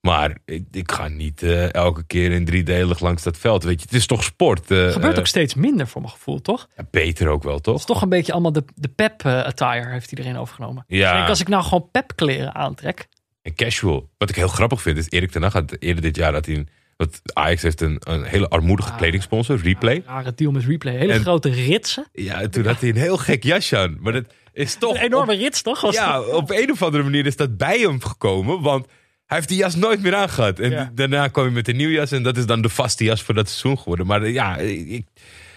[0.00, 3.64] Maar ik, ik ga niet elke keer in driedelig langs dat veld.
[3.64, 4.70] Weet je, het is toch sport.
[4.70, 6.68] eh, gebeurt ook steeds minder voor mijn gevoel, toch?
[6.76, 7.78] ja, beter ook wel, Het toch?
[7.78, 10.84] is toch een beetje allemaal de, de pep eh, attire heeft iedereen overgenomen.
[10.86, 11.26] Ja.
[11.26, 13.08] Als ik nou gewoon pep kleren aantrek.
[13.46, 14.08] En casual.
[14.18, 16.54] Wat ik heel grappig vind, is Erik ten Hag had eerder dit jaar dat hij...
[16.54, 18.96] een- Want Ajax heeft een, een hele armoedige Ah.
[18.96, 20.02] kledingsponsor, Replay.
[20.06, 20.96] Rare deal met replay.
[20.96, 22.06] Hele En- grote ritsen.
[22.12, 23.96] Ja, en toen had hij een heel gek jasje aan.
[24.00, 24.94] Maar dat is toch...
[24.96, 25.80] Een enorme rits, toch?
[25.80, 26.28] Was Ja, dat?
[26.32, 28.60] op een of andere manier is dat bij hem gekomen.
[28.62, 28.86] Want
[29.26, 30.58] hij heeft die jas nooit meer aangehad.
[30.58, 30.90] En Ja.
[30.94, 32.12] daarna kwam hij met een nieuwe jas.
[32.12, 34.06] En dat is dan de vaste jas voor dat seizoen geworden.
[34.06, 35.06] Maar eh, ja, ik,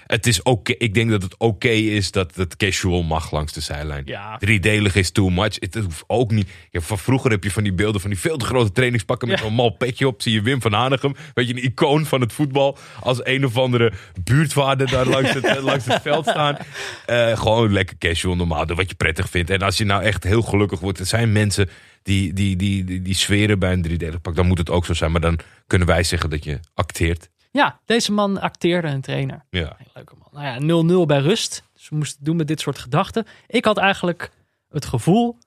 [0.10, 0.74] het is oké.
[0.78, 4.02] Ik denk dat het oké is dat het casual mag langs de zijlijn.
[4.06, 4.38] Ja.
[4.38, 5.56] Driedelig is too much.
[5.60, 6.50] Het hoeft ook niet.
[6.72, 9.40] Ja, van vroeger heb je van die beelden van die veel te grote trainingspakken met
[9.40, 9.46] Ja.
[9.46, 10.22] een mal petje op.
[10.22, 11.16] Zie je Wim van Hanegem.
[11.34, 12.78] Weet je, een icoon van het voetbal.
[13.00, 13.94] Als een of andere
[14.24, 16.58] buurtvader daar langs het, eh, langs het veld staan.
[17.06, 18.66] Eh, gewoon lekker casual, normaal.
[18.66, 19.50] Doe wat je prettig vindt.
[19.50, 21.00] En als je nou echt heel gelukkig wordt.
[21.00, 21.70] Er zijn mensen
[22.04, 24.36] die, die, die, die, die sferen bij een driedelig pak.
[24.36, 25.12] Dan moet het ook zo zijn.
[25.12, 27.30] Maar dan kunnen wij zeggen dat je acteert.
[27.52, 29.46] Ja, deze man acteerde een trainer.
[29.50, 29.78] Ja.
[29.94, 30.28] Leuke man.
[30.32, 31.64] Nou ja, 0-0 bij rust.
[31.74, 33.26] Dus we moesten doen met dit soort gedachten.
[33.48, 34.32] Ik had eigenlijk
[34.70, 35.38] het gevoel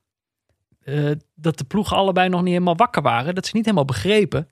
[0.84, 3.34] eh, dat de ploegen allebei nog niet helemaal wakker waren.
[3.34, 4.48] Dat ze niet helemaal begrepen.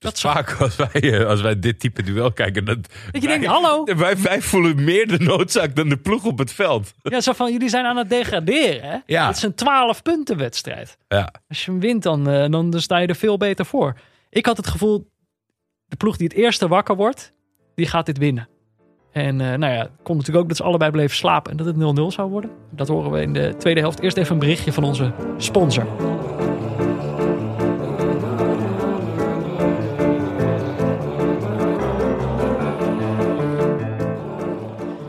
[0.00, 2.64] Dat is vaak als wij, eh, als wij dit type duel kijken.
[2.64, 3.84] Dat, Dat je wij, denkt, hallo.
[3.96, 6.92] Wij, wij voelen meer de noodzaak dan de ploeg op het veld.
[7.02, 8.90] Ja, zo van, jullie zijn aan het degraderen.
[8.90, 8.98] Hè?
[9.06, 9.26] Ja.
[9.26, 10.96] Het is een 12 punten wedstrijd.
[11.08, 11.32] Ja.
[11.48, 13.98] Als je hem wint, dan, eh, dan, dan sta je er veel beter voor.
[14.30, 15.10] Ik had het gevoel,
[15.90, 17.32] de ploeg die het eerste wakker wordt,
[17.74, 18.48] die gaat dit winnen.
[19.12, 21.76] En eh, nou ja, kon natuurlijk ook dat ze allebei bleven slapen en dat het
[21.76, 22.50] 0-0 zou worden.
[22.70, 24.00] Dat horen we in de tweede helft.
[24.00, 25.86] Eerst even een berichtje van onze sponsor.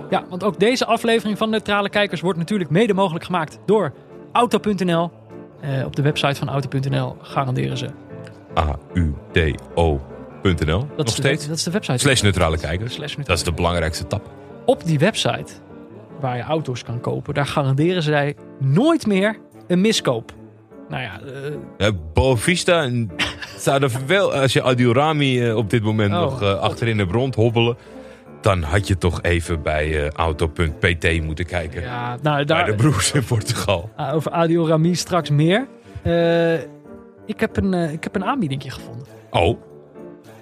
[0.09, 3.93] Ja, want ook deze aflevering van Neutrale Kijkers wordt natuurlijk mede mogelijk gemaakt door
[4.31, 5.11] Auto.nl.
[5.59, 7.89] Eh, op de website van Auto.nl garanderen ze.
[8.57, 10.10] A-U-T-O.nl.
[10.41, 11.47] Dat Nog is de, steeds.
[11.47, 11.97] dat is de website.
[11.97, 12.93] Slash neutrale kijkers.
[12.93, 14.29] Slash neutrale Dat is de belangrijkste tap.
[14.65, 15.51] Op die website
[16.19, 19.37] waar je auto's kan kopen, daar garanderen zij nooit meer
[19.67, 20.31] een miskoop.
[20.89, 23.11] Nou ja, eh, Ja, Boavista en
[23.57, 27.11] zou er wel, als je Adiorami eh, op dit moment Oh, nog eh, achterin hebt
[27.11, 27.77] rondhobbelen,
[28.41, 31.81] dan had je toch even bij auto.pt moeten kijken.
[31.81, 33.89] ja, nou, Bij daar, de broers in Portugal.
[33.95, 35.67] ah, over Adio Rami straks meer.
[37.25, 39.05] Ik, heb een, ik heb een aanbiedingje gevonden.
[39.29, 39.61] Oh,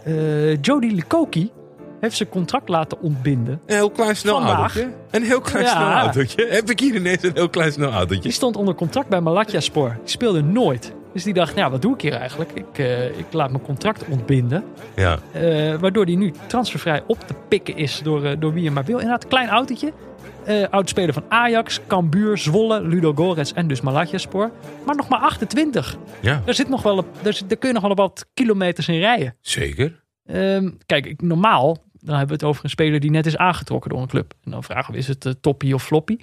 [0.03, 1.51] Eh Jody Lukoki
[1.99, 3.61] heeft zijn contract laten ontbinden.
[3.65, 4.57] een heel klein snel Vandaag.
[4.59, 4.89] autootje.
[5.11, 5.71] Een heel klein Ja.
[5.71, 6.47] snel autootje.
[6.49, 8.21] Heb ik hier ineens een heel klein snel autootje.
[8.23, 9.89] Die stond onder contract bij Malatya Spor.
[9.89, 10.93] Die speelde nooit.
[11.19, 12.51] Dus die dacht, nou, wat doe ik hier eigenlijk?
[12.53, 14.63] Ik, eh, ik laat mijn contract ontbinden.
[14.95, 15.19] Ja.
[15.31, 18.85] Eh, waardoor hij nu transfervrij op te pikken is door, eh, door wie je maar
[18.85, 18.97] wil.
[18.97, 19.93] Inderdaad, klein autootje.
[20.69, 24.51] Oudspeler van Ajax, Cambuur, Zwolle, Ludo Goretz en dus Malatyaspor.
[24.85, 25.97] Maar nog maar 28.
[26.21, 28.87] ja, Daar, zit nog wel, op- daar, zit, daar kun je nog wel wat kilometers
[28.87, 29.35] in rijden.
[29.41, 30.03] zeker.
[30.25, 33.89] Ehm, kijk, ik, normaal dan hebben we het over een speler die net is aangetrokken
[33.89, 34.33] door een club.
[34.43, 36.17] En dan vragen we, is het toppie of floppy?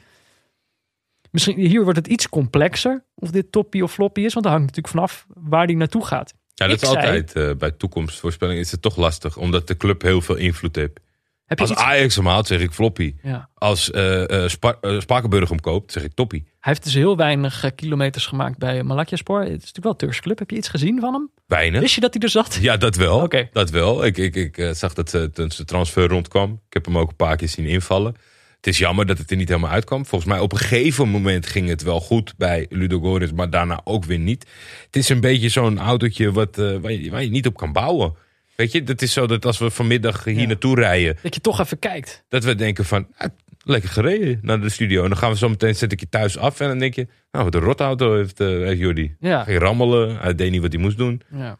[1.30, 4.32] Misschien, hier wordt het iets complexer of dit toppie of floppy is.
[4.32, 6.34] Want dat hangt natuurlijk vanaf waar die naartoe gaat.
[6.54, 9.76] Ja, dat Ik is zei- altijd eh, bij toekomstvoorspelling is het toch lastig, omdat de
[9.76, 11.00] club heel veel invloed heeft.
[11.44, 11.82] Heb je Als iets...
[11.82, 13.14] Ajax hem haalt, zeg ik floppy.
[13.22, 13.48] Ja.
[13.54, 16.40] Als eh eh, Spa- Spakenburg hem koopt, zeg ik toppie.
[16.42, 19.38] Hij heeft dus heel weinig kilometers gemaakt bij Malatyaspor.
[19.40, 20.38] Het is natuurlijk wel een Turks club.
[20.38, 21.30] Heb je iets gezien van hem?
[21.46, 21.80] Weinig.
[21.80, 22.54] Wist je dat hij er zat?
[22.60, 23.28] Ja, dat wel.
[23.52, 24.04] Dat wel.
[24.04, 26.52] Ik, ik, ik zag dat ze toen zijn transfer rondkwam.
[26.66, 28.14] Ik heb hem ook een paar keer zien invallen.
[28.56, 30.06] Het is jammer dat het er niet helemaal uitkwam.
[30.06, 34.04] Volgens mij op een gegeven moment ging het wel goed bij Ludogorets, maar daarna ook
[34.04, 34.46] weer niet.
[34.86, 37.72] Het is een beetje zo'n autootje wat, eh, waar, je, waar je niet op kan
[37.72, 38.14] bouwen.
[38.56, 40.46] Weet je, het is zo dat als we vanmiddag hier Ja.
[40.46, 42.24] naartoe rijden, Dat je toch even kijkt.
[42.28, 43.28] dat we denken van, ah,
[43.64, 45.02] lekker gereden naar de studio.
[45.02, 46.60] En dan gaan we zo meteen, zet ik je thuis af.
[46.60, 49.16] En dan denk je, nou, wat een rotauto heeft, uh, heeft Jordi.
[49.20, 49.44] Ja.
[49.44, 51.22] Ging rammelen, hij deed niet wat hij moest doen.
[51.32, 51.58] ja.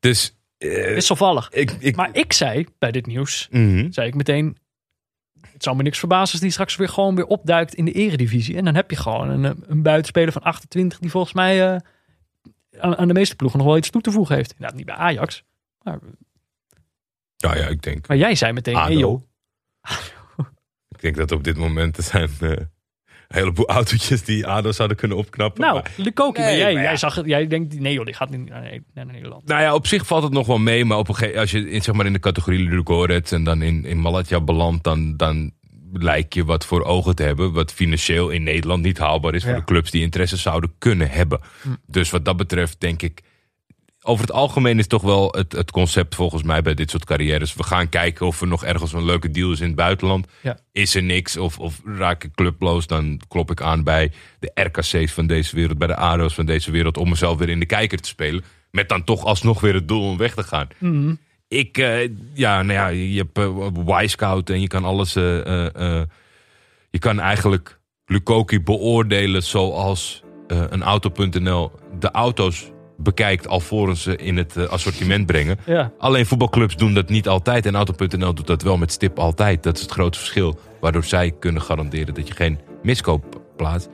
[0.00, 1.48] Dus, eh, Wisselvallig.
[1.52, 3.86] ik, ik, Maar ik zei bij dit nieuws, Mhm.
[3.92, 4.56] zei ik meteen...
[5.60, 8.56] Het zou me niks verbazen als die straks weer gewoon weer opduikt in de eredivisie.
[8.56, 11.80] En dan heb je gewoon een, een buitenspeler van 28 die volgens mij eh,
[12.78, 14.54] aan, aan de meeste ploegen nog wel iets toe te voegen heeft.
[14.58, 15.44] Nou, niet bij Ajax.
[15.82, 15.98] Maar,
[17.36, 19.22] Ja, ja, ik denk maar jij zei meteen, hey joh.
[20.88, 22.50] Ik denk dat op dit moment er zijn eh,
[23.34, 25.60] heleboel autootjes die ADO zouden kunnen opknappen.
[25.62, 26.88] Nou, Maar- Lukoki, Nee, maar jij, maar ja.
[26.88, 29.46] jij zag het, jij denkt, nee joh, die gaat niet naar, naar Nederland.
[29.46, 30.84] Nou ja, op zich valt het nog wel mee.
[30.84, 33.62] Maar op een gegeven, als je in, zeg maar, in de categorie Ludogorets en dan
[33.62, 35.50] in, in Malatya belandt, dan, dan
[35.92, 37.52] lijkt je wat voor ogen te hebben.
[37.52, 39.58] Wat financieel in Nederland niet haalbaar is voor Ja.
[39.58, 41.40] de clubs die interesse zouden kunnen hebben.
[41.86, 43.20] Dus wat dat betreft denk ik.
[44.02, 47.54] Over het algemeen is toch wel het, het concept volgens mij bij dit soort carrières.
[47.54, 50.26] We gaan kijken of er nog ergens een leuke deal is in het buitenland.
[50.42, 50.58] Ja.
[50.72, 55.12] Is er niks of, of raak ik clubloos, dan klop ik aan bij de RKC's
[55.12, 57.98] van deze wereld, bij de ADO's van deze wereld, om mezelf weer in de kijker
[58.00, 58.44] te spelen.
[58.70, 60.68] Met dan toch alsnog weer het doel om weg te gaan.
[60.78, 61.14] Mhm.
[61.48, 63.38] Ik, eh, ja, nou ja, je hebt
[63.88, 65.16] uh, Y-Scout en je kan alles.
[65.16, 66.02] eh, eh, eh,
[66.90, 72.70] je kan eigenlijk Lukoki beoordelen zoals eh, een Auto.nl de auto's
[73.02, 75.58] bekijkt alvorens ze in het eh, assortiment brengen.
[75.66, 79.62] Ja, Alleen voetbalclubs doen dat niet altijd en Auto.nl doet dat wel met stip altijd.
[79.62, 80.58] Dat is het grote verschil.
[80.80, 83.88] Waardoor zij kunnen garanderen dat je geen miskoop plaatst.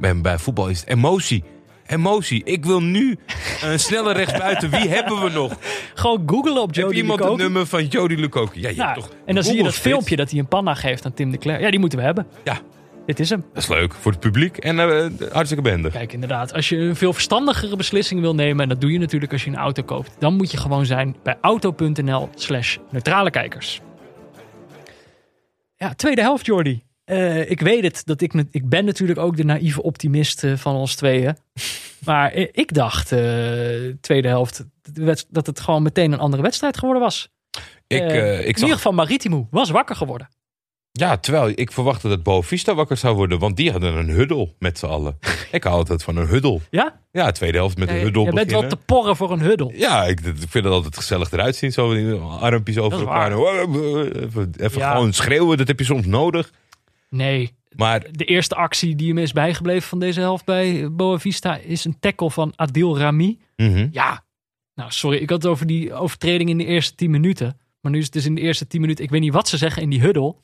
[0.00, 1.44] Bij, bij voetbal is het emotie.
[1.86, 2.44] Emotie.
[2.44, 3.18] Ik wil nu
[3.62, 4.70] een snelle rechtsbuiten.
[4.70, 5.52] Wie hebben we nog?
[5.94, 7.42] gewoon googlen op Heb Jody iemand Lukoki.
[7.42, 8.60] het nummer van Jody Lukoki?
[8.60, 10.74] Ja, je Nou, hebt toch en dan zie je dat filmpje dat hij een panna
[10.74, 11.60] geeft aan Tim de Cler.
[11.60, 12.26] Ja, die moeten we hebben.
[12.44, 12.58] Ja,
[13.06, 13.44] Dit is hem.
[13.52, 15.92] dat is leuk voor het publiek en eh, hartstikke behendig.
[15.92, 19.32] Kijk, inderdaad, als je een veel verstandigere beslissing wil nemen, en dat doe je natuurlijk
[19.32, 23.80] als je een auto koopt, dan moet je gewoon zijn bij auto.nl slash neutrale kijkers.
[25.76, 26.82] Ja, tweede helft, Jordi.
[27.06, 30.74] Eh, ik weet het, dat ik, ik ben natuurlijk ook de naïeve optimist eh, van
[30.74, 31.36] ons tweeën.
[32.04, 33.18] Maar ik dacht, eh,
[34.00, 34.64] tweede helft,
[35.28, 37.28] dat het gewoon meteen een andere wedstrijd geworden was.
[37.86, 40.28] Ik, ik in zag, ieder geval Maritimo was wakker geworden.
[40.98, 44.78] Ja, terwijl ik verwachtte dat Boavista wakker zou worden, want die hadden een huddel met
[44.78, 45.18] z'n allen.
[45.52, 46.62] ik hou altijd van een huddel.
[46.70, 47.00] Ja?
[47.12, 49.72] Ja, tweede helft met een huddel je bent wel te porren voor een huddel.
[49.74, 51.72] Ja, ik, ik vind het altijd gezellig eruit zien.
[51.72, 53.32] Zo armpjes over elkaar.
[53.32, 54.90] Even, even Ja.
[54.92, 56.52] gewoon schreeuwen, dat heb je soms nodig.
[57.10, 61.84] Nee, Maar De eerste actie die hem is bijgebleven van deze helft bij Boavista is
[61.84, 63.38] een tackle van Adil Rami.
[63.56, 63.88] mhm.
[63.90, 64.24] Ja,
[64.74, 67.58] nou sorry, ik had het over die overtreding in de eerste 10 minuten.
[67.80, 69.56] Maar nu is het dus in de eerste 10 minuten, ik weet niet wat ze
[69.56, 70.34] zeggen in die huddle.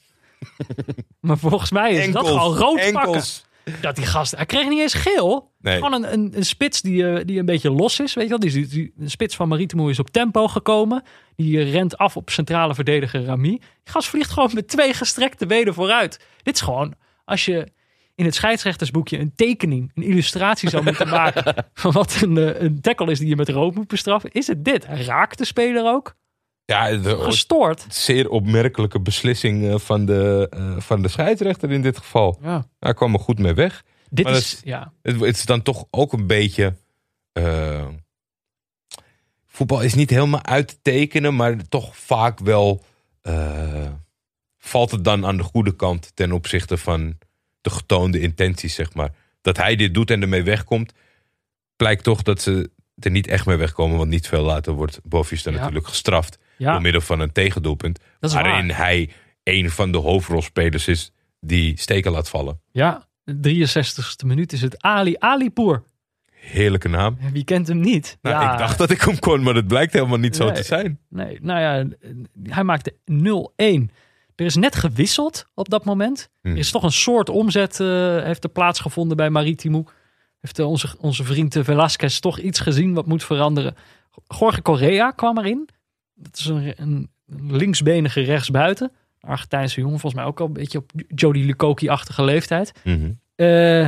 [1.20, 3.04] maar volgens mij is dat gewoon rood enkels.
[3.04, 3.80] pakken.
[3.80, 5.50] Dat die gast, hij kreeg niet eens geel.
[5.60, 5.74] Nee.
[5.74, 8.14] Gewoon een, een, een spits die, eh, die een beetje los is.
[8.14, 8.38] Weet je wel?
[8.38, 11.02] Die, die, een spits van Maritimo is op tempo gekomen.
[11.36, 13.48] Die eh, rent af op centrale verdediger Rami.
[13.48, 16.20] Die gast vliegt gewoon met twee gestrekte benen vooruit.
[16.42, 17.68] Dit is gewoon, als je
[18.14, 22.80] in het scheidsrechtersboekje een tekening, een illustratie zou moeten maken van wat een, eh, een
[22.80, 24.86] tackle is die je met rood moet bestraffen, is het dit.
[24.86, 26.14] Hij raakt de speler ook.
[26.64, 27.86] Ja, de, Gestoord.
[27.88, 32.38] zeer opmerkelijke beslissing eh, van de, eh, van de scheidsrechter in dit geval.
[32.42, 32.66] Ja.
[32.78, 33.82] Hij kwam er goed mee weg.
[34.10, 34.92] Dit Maar is, ja.
[35.02, 36.76] Het, het is dan toch ook een beetje.
[37.32, 37.86] eh,
[39.46, 42.84] voetbal is niet helemaal uit te tekenen, maar toch vaak wel.
[44.58, 47.18] valt het dan aan de goede kant ten opzichte van
[47.60, 49.14] de getoonde intenties, zeg maar.
[49.40, 50.92] Dat hij dit doet en ermee wegkomt,
[51.76, 53.96] blijkt toch dat ze er niet echt mee wegkomen.
[53.98, 55.56] Want niet veel later wordt Bovista Ja.
[55.58, 57.98] natuurlijk gestraft Ja, door middel van een tegendoelpunt.
[58.20, 58.76] waarin waar.
[58.76, 59.10] hij
[59.42, 62.60] een van de hoofdrolspelers is die steken laat vallen.
[62.70, 65.82] Ja, de 63ste minuut is het Ali Alipour.
[66.30, 67.18] Heerlijke naam.
[67.32, 68.18] Wie kent hem niet?
[68.22, 70.62] Nou, ja, ik dacht dat ik hem kon, maar het blijkt helemaal niet zo te
[70.62, 70.98] zijn.
[71.08, 71.86] Nee, nou ja,
[72.42, 73.94] hij maakte 0-1.
[74.34, 76.30] Er is net gewisseld op dat moment.
[76.40, 76.52] Hmm.
[76.52, 79.84] Er is toch een soort omzet uh, heeft er plaatsgevonden bij Maritimo.
[80.40, 83.74] Heeft uh, onze, onze vriend Velasquez toch iets gezien wat moet veranderen.
[84.38, 85.68] Jorge Correa kwam erin.
[86.22, 87.10] Dat is een, een
[87.56, 88.92] linksbenige rechtsbuiten.
[89.20, 92.72] Argentijnse jongen, volgens mij ook al een beetje op Jody Lukoki-achtige leeftijd.
[92.84, 93.84] Mm uh,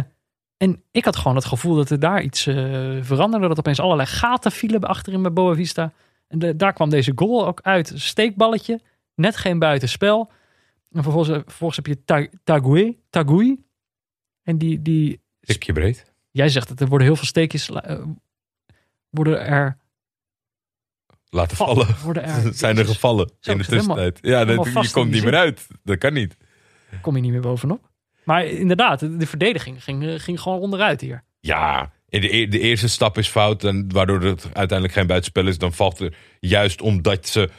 [0.56, 2.56] en ik had gewoon het gevoel dat er daar iets uh,
[3.02, 3.48] veranderde.
[3.48, 5.92] Dat opeens allerlei gaten vielen achterin bij Boa Vista.
[6.28, 7.92] En de, daar kwam deze goal ook uit.
[7.94, 8.80] Steekballetje.
[9.14, 10.30] Net geen buitenspel.
[10.90, 12.98] En vervolgens, vervolgens heb je Tagui.
[13.10, 13.64] Tagui.
[14.42, 15.20] En die, die...
[15.40, 16.12] Stukje breed.
[16.30, 17.70] Jij zegt dat er worden heel veel steekjes...
[17.70, 18.04] Uh,
[19.10, 19.78] worden er...
[21.34, 21.86] Laten vallen.
[22.14, 24.18] Er, Zijn er gevallen Zo, in de tussentijd.
[24.22, 25.66] ja, dat, je komt niet meer uit.
[25.82, 26.36] Dat kan niet.
[27.00, 27.90] Kom je niet meer bovenop.
[28.24, 31.24] Maar inderdaad, de verdediging ging, ging gewoon onderuit hier.
[31.40, 33.64] Ja, de, de eerste stap is fout.
[33.64, 35.58] En waardoor het uiteindelijk geen buitenspel is.
[35.58, 37.50] Dan valt er juist omdat ze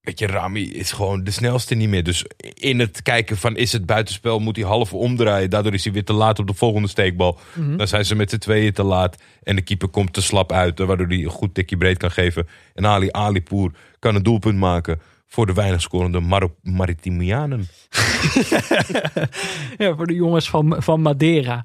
[0.00, 2.02] weet je, Rami is gewoon de snelste niet meer.
[2.02, 2.24] Dus
[2.54, 5.50] in het kijken van is het buitenspel, moet hij half omdraaien.
[5.50, 7.38] Daardoor is hij weer te laat op de volgende steekbal.
[7.54, 7.76] Mhm.
[7.76, 9.16] Dan zijn ze met z'n tweeën te laat.
[9.42, 12.48] En de keeper komt te slap uit, waardoor hij een goed tikje breed kan geven.
[12.74, 16.20] En Ali Alipour kan een doelpunt maken voor de weinig scorende
[16.62, 17.68] Maritimianen.
[19.78, 21.64] Ja, voor de jongens van, van Madeira.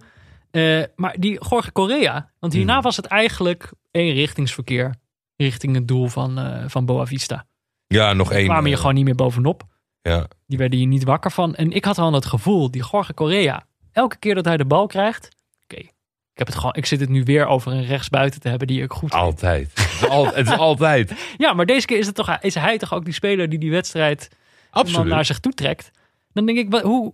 [0.52, 2.82] Eh, maar die Jorge Correa, want hierna Hmm.
[2.82, 4.96] was het eigenlijk eenrichtingsverkeer
[5.38, 7.46] richting het doel van, eh van Boavista.
[7.88, 8.46] Ja, nog één.
[8.46, 9.64] kwamen je eh, gewoon niet meer bovenop.
[10.02, 11.56] Ja, Die werden hier niet wakker van.
[11.56, 14.88] En ik had al het gevoel, die Jorge Correa, elke keer dat hij de bal
[14.88, 15.30] krijgt.
[15.64, 15.92] Oké, ik
[16.34, 16.74] heb het gewoon.
[16.74, 19.12] Ik zit het nu weer over een rechtsbuiten te hebben die ik goed.
[19.12, 19.22] vind.
[19.24, 19.72] altijd.
[19.76, 21.14] het, is al, het is altijd.
[21.38, 23.72] Ja, maar deze keer is, het toch, is hij toch ook die speler die die
[23.72, 24.30] wedstrijd
[24.72, 25.08] Absoluut.
[25.08, 25.92] naar zich toe trekt.
[26.34, 27.14] Dan denk ik, hoe.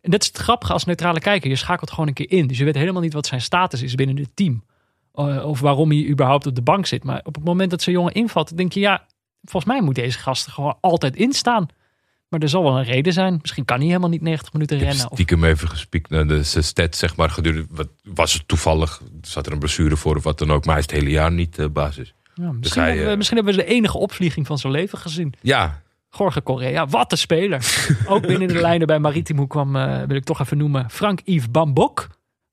[0.00, 1.50] En dat is het grappige als neutrale kijker.
[1.50, 2.46] Je schakelt gewoon een keer in.
[2.46, 4.64] Dus je weet helemaal niet wat zijn status is binnen het team.
[5.12, 7.04] Eh, of waarom hij überhaupt op de bank zit.
[7.04, 9.06] Maar op het moment dat zo'n jongen invalt, denk je, ja,
[9.50, 11.66] volgens mij moet deze gast er gewoon altijd instaan.
[12.28, 13.38] Maar er zal wel een reden zijn.
[13.40, 15.10] Misschien kan hij helemaal niet 90 minuten Ik heb rennen.
[15.10, 17.30] Of, stiekem even gespiekt naar de stats, zeg maar.
[17.30, 19.02] Gedurende, wat, was het toevallig?
[19.22, 20.64] Zat er een blessure voor of wat dan ook.
[20.64, 22.14] Maar hij is het hele jaar niet eh, basis.
[22.34, 24.98] ja, misschien, hij, hebben we, eh, misschien hebben we de enige opvlieging van zijn leven
[24.98, 25.34] gezien.
[25.40, 27.86] Ja, Jorge Correa, wat een speler.
[28.06, 32.08] Ook binnen de lijnen bij Maritimo kwam, eh, wil ik toch even noemen, Frank-Yves Bambok.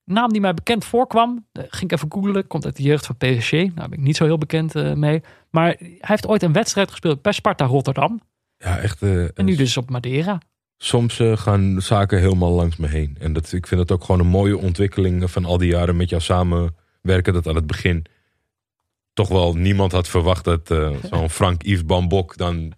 [0.05, 1.45] Naam die mij bekend voorkwam.
[1.53, 2.47] Ging ik even googlen.
[2.47, 3.51] Komt uit de jeugd van PSG.
[3.51, 5.21] Nou, daar ben ik niet zo heel bekend eh, mee.
[5.49, 8.21] Maar hij heeft ooit een wedstrijd gespeeld bij Sparta Rotterdam.
[8.57, 9.01] ja echt.
[9.01, 10.37] eh, En nu dus op Madeira.
[10.77, 13.17] Soms eh, gaan zaken helemaal langs me heen.
[13.19, 16.09] En dat, ik vind het ook gewoon een mooie ontwikkeling van al die jaren met
[16.09, 17.33] jou samenwerken.
[17.33, 18.05] Dat aan het begin
[19.13, 22.73] toch wel niemand had verwacht dat eh, zo'n Frank Yves Bambok dan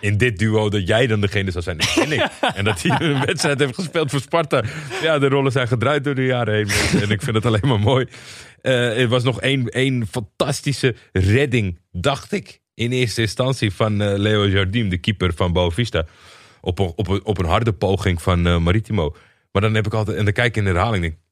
[0.00, 1.76] in dit duo, dat jij dan degene zou zijn.
[1.76, 2.28] Dat ik.
[2.54, 4.62] En dat hij een wedstrijd heeft gespeeld voor Sparta.
[5.02, 7.00] Ja, de rollen zijn gedraaid door de jaren heen.
[7.00, 8.06] En ik vind het alleen maar mooi.
[8.60, 12.62] Eh, er was nog één, één fantastische redding, dacht ik.
[12.74, 16.04] In eerste instantie van eh, Leo Jardim, de keeper van Boavista.
[16.60, 19.16] Op een, op, een, op een harde poging van Maritimo.
[19.52, 21.23] Maar dan heb ik altijd, en dan kijk ik in de herhaling en denk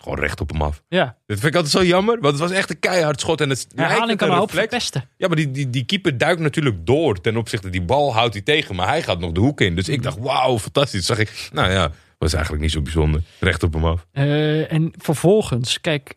[0.00, 0.82] is gewoon recht op hem af.
[0.88, 3.40] Ja, Dat vind ik altijd zo jammer, want het was echt een keihard schot.
[3.40, 5.08] En het herhaling het kan een hoop verpesten.
[5.16, 7.70] Ja, maar die, die, die keeper duikt natuurlijk door ten opzichte.
[7.70, 9.74] Die bal houdt hij tegen, maar hij gaat nog de hoek in.
[9.76, 11.06] Dus ik dacht, wauw, fantastisch.
[11.06, 13.22] Zag ik, nou ja, was eigenlijk niet zo bijzonder.
[13.40, 14.06] Recht op hem af.
[14.12, 16.14] Eh, en vervolgens, kijk,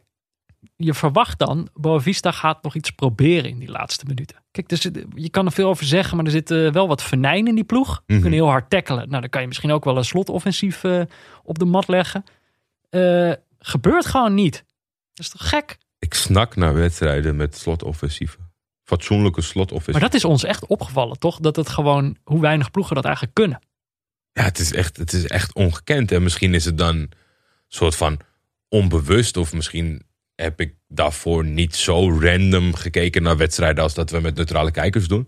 [0.75, 4.37] je verwacht dan, Boavista gaat nog iets proberen in die laatste minuten.
[4.51, 4.81] Kijk, dus
[5.15, 7.87] je kan er veel over zeggen, maar er zit wel wat venijn in die ploeg.
[7.95, 8.21] Ze Mhm.
[8.21, 9.09] kunnen heel hard tackelen.
[9.09, 11.01] Nou, dan kan je misschien ook wel een slotoffensief eh,
[11.43, 12.23] op de mat leggen.
[12.89, 13.31] Eh,
[13.65, 14.53] gebeurt gewoon niet.
[15.13, 15.77] Dat is toch gek?
[15.99, 18.51] Ik snak naar wedstrijden met slotoffensieven.
[18.83, 20.01] Fatsoenlijke slotoffensieven.
[20.01, 21.39] Maar dat is ons echt opgevallen, toch?
[21.39, 23.59] Dat het gewoon, hoe weinig ploegen dat eigenlijk kunnen.
[24.31, 26.11] Ja, het is, echt, het is echt ongekend.
[26.11, 27.11] En misschien is het dan een
[27.67, 28.19] soort van
[28.67, 29.37] onbewust.
[29.37, 30.05] Of misschien
[30.35, 35.07] heb ik daarvoor niet zo random gekeken naar wedstrijden als dat we met neutrale kijkers
[35.07, 35.27] doen.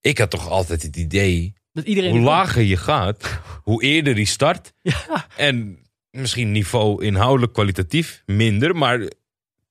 [0.00, 4.26] Ik had toch altijd het idee, Dat iedereen hoe lager je gaat, hoe eerder die
[4.26, 4.72] start.
[4.82, 5.78] Ja, En
[6.14, 8.76] misschien niveau inhoudelijk kwalitatief minder.
[8.76, 9.08] Maar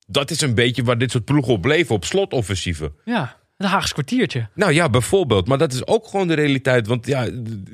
[0.06, 2.92] dat is een beetje waar dit soort ploegen op leven, op slotoffensieven.
[3.04, 4.48] ja, het Haagse kwartiertje.
[4.54, 5.48] Nou ja, bijvoorbeeld.
[5.48, 6.86] Maar dat is ook gewoon de realiteit.
[6.86, 7.28] Want ja,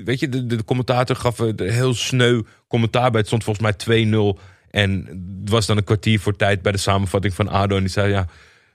[0.05, 3.19] weet je, de, de commentator gaf een heel sneu commentaar bij.
[3.19, 4.41] Het stond volgens mij 2-0.
[4.71, 5.07] En
[5.41, 7.77] het was dan een kwartier voor tijd bij de samenvatting van ADO.
[7.77, 8.27] En die zei, ja,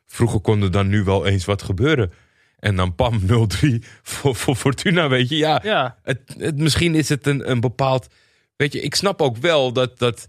[0.05, 2.11] vroeger kon er dan nu wel eens wat gebeuren.
[2.59, 3.25] En dan pam, 0-3
[4.03, 5.35] voor, voor Fortuna, weet je.
[5.35, 8.07] Ja, Ja, het, het, misschien is het een, een bepaald...
[8.55, 9.99] Weet je, ik snap ook wel dat...
[9.99, 10.27] dat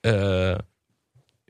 [0.00, 0.54] eh,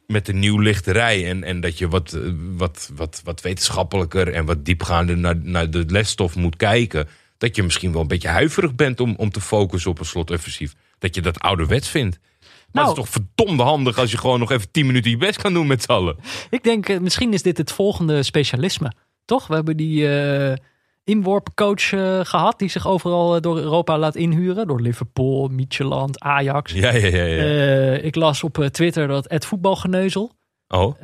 [0.06, 2.20] met de nieuwlichterij en, en dat je wat, eh,
[2.56, 7.08] wat, wat, wat wetenschappelijker en wat diepgaander naar, naar de lesstof moet kijken.
[7.38, 10.74] Dat je misschien wel een beetje huiverig bent om, om te focussen op een slotoffensief.
[10.98, 12.18] Dat je dat ouderwets vindt.
[12.20, 12.88] Maar Nou.
[12.88, 15.52] het is toch verdomde handig als je gewoon nog even 10 minuten je best kan
[15.52, 16.16] doen met z'n allen.
[16.50, 18.92] ik denk, eh, misschien is dit het volgende specialisme.
[19.24, 19.46] Toch?
[19.46, 20.08] We hebben die
[21.08, 24.66] inworpencoach eh, gehad, die zich overal eh, door Europa laat inhuren.
[24.66, 26.72] Door Liverpool, Midtjylland, Ajax.
[26.72, 27.24] Ja, ja, ja.
[27.24, 27.42] ja.
[27.42, 30.32] Eh, ik las op Twitter dat Ed Voetbalgeneuzel,
[30.68, 30.94] oh,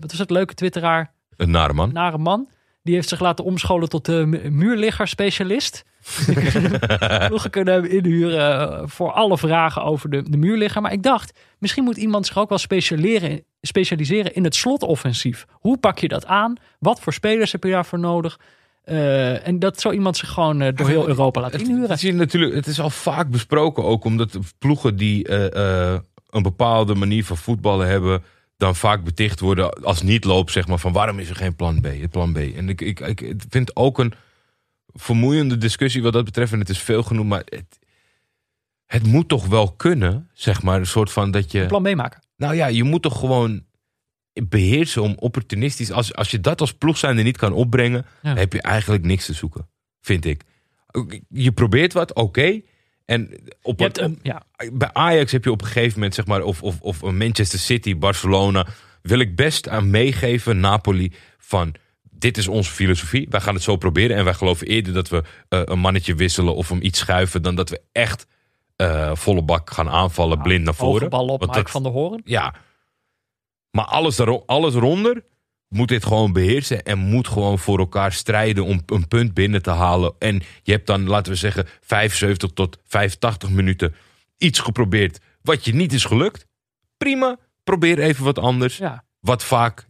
[0.00, 1.92] wat was het leuke twitteraar, een nare man.
[1.92, 2.48] nare man,
[2.82, 5.84] die heeft zich laten omscholen tot de mu- muurligger-specialist.
[7.30, 10.82] Nog kunnen hem inhuren voor alle vragen over de, de muurligger.
[10.82, 15.44] Maar ik dacht, misschien moet iemand zich ook wel specialiseren, specialiseren in het slotoffensief.
[15.52, 16.56] Hoe pak je dat aan?
[16.78, 18.38] Wat voor spelers heb je daarvoor nodig?
[18.86, 21.90] Eh, en dat zo iemand zich gewoon eh, door heel Europa laat Het, inhuren.
[21.90, 25.98] het is, natuurlijk, het is al vaak besproken ook, omdat ploegen die eh,
[26.30, 28.22] een bepaalde manier van voetballen hebben,
[28.56, 31.80] dan vaak beticht worden als niet loop, zeg maar, van waarom is er geen plan
[31.80, 31.84] B?
[31.84, 32.36] Het plan B.
[32.36, 34.12] En ik, ik, ik vind ook een
[34.92, 37.78] vermoeiende discussie wat dat betreft, en het is veel genoemd, maar het,
[38.86, 41.66] het moet toch wel kunnen, zeg maar, een soort van dat je.
[41.66, 42.22] Plan meemaken.
[42.36, 43.62] Nou ja, je moet toch gewoon
[44.44, 45.90] beheersen om opportunistisch.
[45.92, 48.28] Als, als je dat als ploeg zijnde niet kan opbrengen, Ja.
[48.28, 49.68] dan heb je eigenlijk niks te zoeken.
[50.00, 50.42] vind ik.
[51.28, 52.60] Je probeert wat, oké.
[53.04, 53.30] En
[53.62, 56.62] op hebt een, ja, bij Ajax heb je op een gegeven moment, zeg maar, of,
[56.62, 58.66] of, of een Manchester City, Barcelona,
[59.02, 61.74] wil ik best aan meegeven, Napoli, van
[62.10, 63.26] dit is onze filosofie.
[63.30, 66.54] Wij gaan het zo proberen en wij geloven eerder dat we eh, een mannetje wisselen
[66.54, 68.26] of hem iets schuiven, dan dat we echt
[68.76, 71.08] eh, volle bak gaan aanvallen, blind naar voren.
[71.10, 72.20] bal op Want Mike van der Hoorn.
[72.24, 72.54] Ja,
[73.76, 75.24] maar alles, alles eronder
[75.68, 79.70] moet dit gewoon beheersen en moet gewoon voor elkaar strijden om een punt binnen te
[79.70, 80.14] halen.
[80.18, 83.94] En je hebt dan, laten we zeggen, 75 tot 85 minuten
[84.36, 86.46] iets geprobeerd wat je niet is gelukt.
[86.96, 88.76] Prima, probeer even wat anders.
[88.76, 89.04] Ja.
[89.20, 89.86] Wat vaak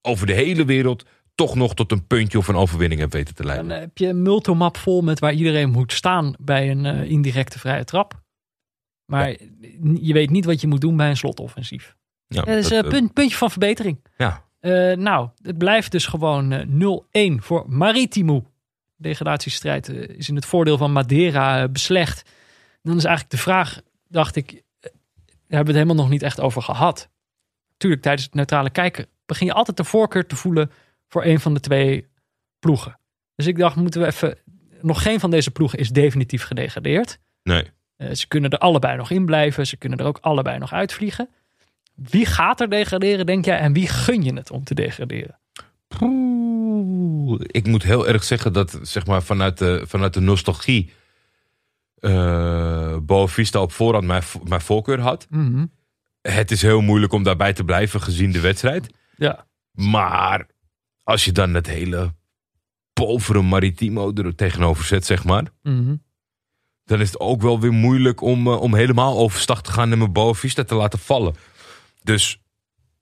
[0.00, 1.04] over de hele wereld
[1.34, 3.80] toch nog tot een puntje of een overwinning heeft weten te Dan leiden.
[3.80, 7.84] heb je een multimap vol met waar iedereen moet staan bij een eh, indirecte vrije
[7.84, 8.22] trap.
[9.04, 9.36] Maar
[10.00, 11.96] je weet niet wat je moet doen bij een slotoffensief.
[12.28, 14.04] Ja, Dat is dat, een eh, punt, puntje van verbetering.
[14.16, 14.44] ja.
[14.60, 18.50] Eh, nou, het blijft dus gewoon eh, 0-1 voor Maritimo.
[18.96, 22.30] Degradatiestrijd eh, is in het voordeel van Madeira eh, beslecht.
[22.82, 24.90] Dan is eigenlijk de vraag, dacht ik, eh, daar
[25.48, 27.08] hebben we het helemaal nog niet echt over gehad.
[27.76, 30.70] Tuurlijk, tijdens het neutrale kijken begin je altijd de voorkeur te voelen
[31.08, 32.08] voor een van de twee
[32.58, 32.98] ploegen.
[33.34, 34.38] Dus ik dacht, moeten we even.
[34.80, 37.18] Nog geen van deze ploegen is definitief gedegradeerd.
[37.42, 37.70] Nee.
[37.96, 39.66] Eh, ze kunnen er allebei nog in blijven.
[39.66, 41.28] Ze kunnen er ook allebei nog uitvliegen.
[41.96, 43.58] Wie gaat er degraderen, denk jij?
[43.58, 45.38] En wie gun je het om te degraderen?
[45.88, 50.92] Poeh, ik moet heel erg zeggen dat zeg maar, vanuit, de, vanuit de nostalgie
[51.96, 55.26] eh Boavista op voorhand mijn, mijn voorkeur had.
[56.20, 58.94] Het is heel moeilijk om daarbij te blijven gezien de wedstrijd.
[59.16, 59.46] Ja.
[59.72, 60.46] Maar
[61.02, 62.14] als je dan het hele
[62.92, 65.44] povere Maritimo er tegenover zet, zeg maar.
[65.62, 65.96] Mhm.
[66.84, 69.98] Dan is het ook wel weer moeilijk om, eh, om helemaal overstag te gaan en
[69.98, 71.34] mijn Boavista te laten vallen.
[72.06, 72.40] Dus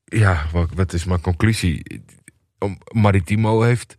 [0.04, 2.02] ja, wat, wat is mijn conclusie?
[2.92, 3.98] Maritimo heeft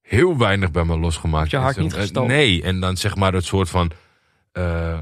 [0.00, 1.50] heel weinig bij me losgemaakt.
[1.50, 2.30] je hart niet gestoken?
[2.30, 3.90] Nee, en dan zeg maar het soort van...
[4.52, 5.00] eh,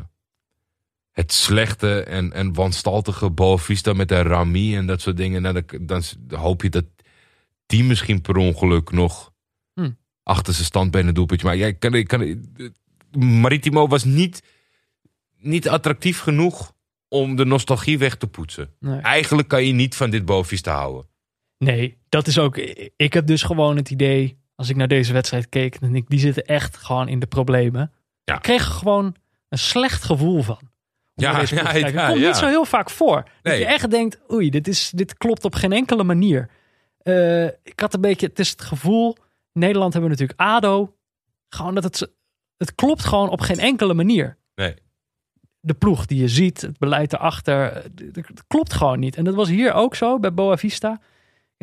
[1.10, 5.42] het slechte en, en wanstaltige Boavista met de Rami en dat soort dingen.
[5.42, 6.84] Nou, dan, hoop je dat
[7.66, 9.32] die misschien per ongeluk nog
[9.74, 9.90] Hm.
[10.22, 11.46] achter zijn standbeen een doelpuntje.
[11.46, 12.44] Maar jij kan, kan,
[13.18, 14.42] Maritimo was niet,
[15.36, 16.73] niet attractief genoeg
[17.14, 18.70] om de nostalgie weg te poetsen.
[18.80, 19.00] Nee.
[19.00, 21.06] Eigenlijk kan je niet van dit Boavista houden.
[21.58, 22.56] nee, dat is ook.
[22.96, 24.42] Ik heb dus gewoon het idee.
[24.56, 27.92] Als ik naar deze wedstrijd keek, dan ik, die zitten echt gewoon in de problemen.
[28.24, 28.34] Ja.
[28.34, 29.14] Ik kreeg er gewoon
[29.48, 30.58] een slecht gevoel van.
[31.14, 32.26] Ja, ja, ja, Het komt ja.
[32.26, 33.24] niet zo heel vaak voor.
[33.42, 36.50] Dat je echt denkt, oei, dit, is, dit klopt op geen enkele manier.
[36.98, 39.16] Eh, ik had een beetje, het is het gevoel,
[39.52, 40.94] in Nederland hebben we natuurlijk ADO.
[41.48, 42.12] Gewoon dat het,
[42.56, 44.36] het klopt gewoon op geen enkele manier.
[44.54, 44.74] Nee.
[45.64, 49.16] De ploeg die je ziet, het beleid erachter, d- d- het klopt gewoon niet.
[49.16, 51.00] En dat was hier ook zo bij Boa Vista.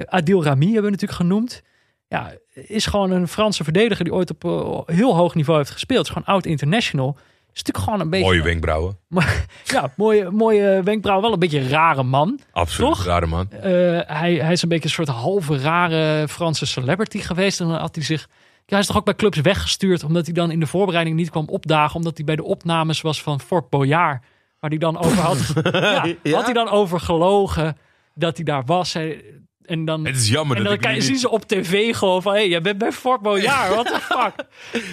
[0.06, 1.62] Adil Rami hebben we natuurlijk genoemd.
[2.08, 6.06] Ja, is gewoon een Franse verdediger die ooit op eh, heel hoog niveau heeft gespeeld.
[6.06, 7.18] Is gewoon oud international.
[7.54, 8.26] Is natuurlijk gewoon een beetje...
[8.26, 8.98] Mooie wenkbrauwen.
[9.64, 11.22] Ja, mooie, mooie wenkbrauw.
[11.22, 12.40] Wel een beetje een rare man.
[12.52, 12.92] Absoluut.
[12.94, 13.06] Toch?
[13.06, 13.52] Rare man.
[13.52, 13.62] Eh,
[14.06, 17.60] hij, hij is een beetje een soort halve rare Franse celebrity geweest.
[17.60, 18.28] En dan had hij zich.
[18.72, 20.04] Hij is toch ook bij clubs weggestuurd.
[20.04, 21.96] Omdat hij dan in de voorbereiding niet kwam opdagen.
[21.96, 24.24] Omdat hij bij de opnames was van Fort Boyard.
[24.60, 25.54] Waar hij dan over had.
[25.72, 26.36] ja, Ja?
[26.36, 27.78] Had hij dan over gelogen
[28.16, 28.94] dat hij daar was.
[28.94, 29.24] Hij-
[29.66, 30.06] en dan.
[30.06, 31.22] Het is jammer en dat dan ik nu je, zien niet...
[31.22, 32.32] ze op tv gewoon van...
[32.34, 33.70] Hé, hey, jij bent bij Fort Boyard.
[33.74, 34.34] What the fuck?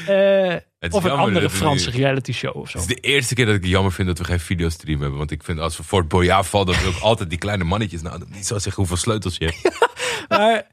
[0.07, 0.49] Eh,
[0.79, 2.79] Het is of een andere dat Franse reality show of zo.
[2.79, 5.19] Het is de eerste keer dat ik het jammer vind dat we geen videostream hebben.
[5.19, 8.03] Want ik vind als we Fort Boyard vallen, dat we ook altijd die kleine mannetjes...
[8.03, 9.79] Nou, niet zo zeggen hoeveel sleutels je hebt.
[10.29, 10.67] Maar,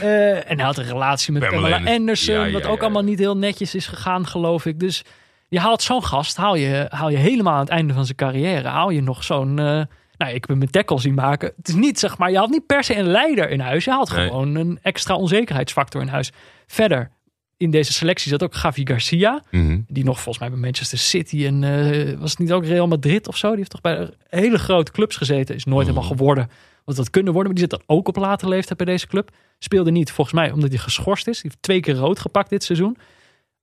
[0.00, 1.98] eh, en hij had een relatie met Pamela Pamela, Anderson.
[2.00, 4.80] Anderson, Ja, ja, wat ook allemaal niet heel netjes is gegaan, geloof ik.
[4.80, 5.02] Dus
[5.48, 8.68] je haalt zo'n gast, haal je, haal je helemaal aan het einde van zijn carrière,
[8.68, 9.58] haal je nog zo'n...
[9.58, 9.82] eh,
[10.16, 11.52] nou, ik heb mijn tackle zien maken.
[11.56, 13.84] Het is niet, zeg maar, je haalt niet per se een leider in huis.
[13.84, 14.26] Je haalt Nee.
[14.26, 16.30] gewoon een extra onzekerheidsfactor in huis.
[16.66, 17.10] Verder,
[17.56, 19.42] in deze selectie zat ook Gavi Garcia.
[19.50, 19.80] Mhm.
[19.88, 23.28] Die nog volgens mij bij Manchester City en eh, was het niet ook Real Madrid
[23.28, 23.48] of zo?
[23.48, 25.54] Die heeft toch bij hele grote clubs gezeten.
[25.54, 25.94] Is nooit Mhm.
[25.94, 26.50] helemaal geworden
[26.84, 27.52] wat dat kunnen worden.
[27.52, 29.30] Maar die zit dan ook op later leeftijd bij deze club.
[29.58, 31.40] Speelde niet volgens mij omdat hij geschorst is.
[31.40, 32.96] Die heeft twee keer rood gepakt dit seizoen.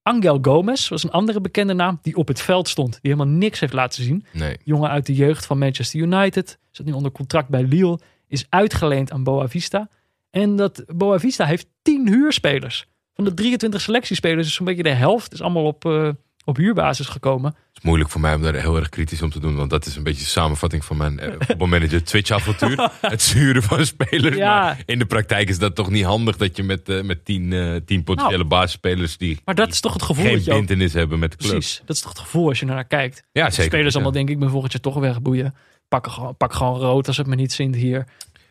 [0.01, 2.91] Angel Gomez was een andere bekende naam die op het veld stond.
[2.91, 4.25] Die helemaal niks heeft laten zien.
[4.31, 4.57] Nee.
[4.63, 6.59] Jongen uit de jeugd van Manchester United.
[6.71, 7.99] Zit nu onder contract bij Lille.
[8.27, 9.89] Is uitgeleend aan Boa Vista.
[10.29, 12.87] En dat Boa Vista heeft 10 huurspelers.
[13.13, 15.33] Van de 23 selectiespelers is zo'n beetje de helft.
[15.33, 16.09] Is allemaal op, eh,
[16.49, 17.51] op huurbasis gekomen.
[17.51, 19.55] Het is moeilijk voor mij om daar heel erg kritisch om te doen.
[19.55, 22.91] Want dat is een beetje de samenvatting van mijn eh, voetbalmanager Twitch-avontuur.
[23.01, 24.35] het zuren van spelers.
[24.35, 24.59] Ja.
[24.63, 27.53] Maar in de praktijk is dat toch niet handig dat je met, eh, met tien,
[27.53, 28.49] eh, tien potentiële Nou.
[28.49, 31.51] basisspelers die Maar dat is toch het gevoel geen bindenis hebben met de club.
[31.51, 33.23] Precies, dat is toch het gevoel als je naar kijkt.
[33.31, 33.71] Ja, De zeker.
[33.71, 33.93] spelers ja.
[33.93, 35.55] allemaal denk ik, ben volgend jaar toch wegboeien.
[35.87, 38.07] Pak gewoon, pak gewoon rood als het me niet zint hier.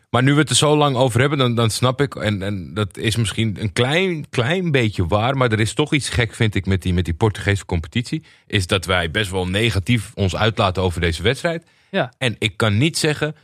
[0.09, 2.73] Maar nu we het er zo lang over hebben, dan, dan snap ik, en, en
[2.73, 6.55] dat is misschien een klein, klein beetje waar, maar er is toch iets gek, vind
[6.55, 8.23] ik, met die, met die Portugese competitie.
[8.47, 11.65] Is dat wij best wel negatief ons uitlaten over deze wedstrijd.
[11.91, 12.13] Ja.
[12.17, 13.35] En ik kan niet zeggen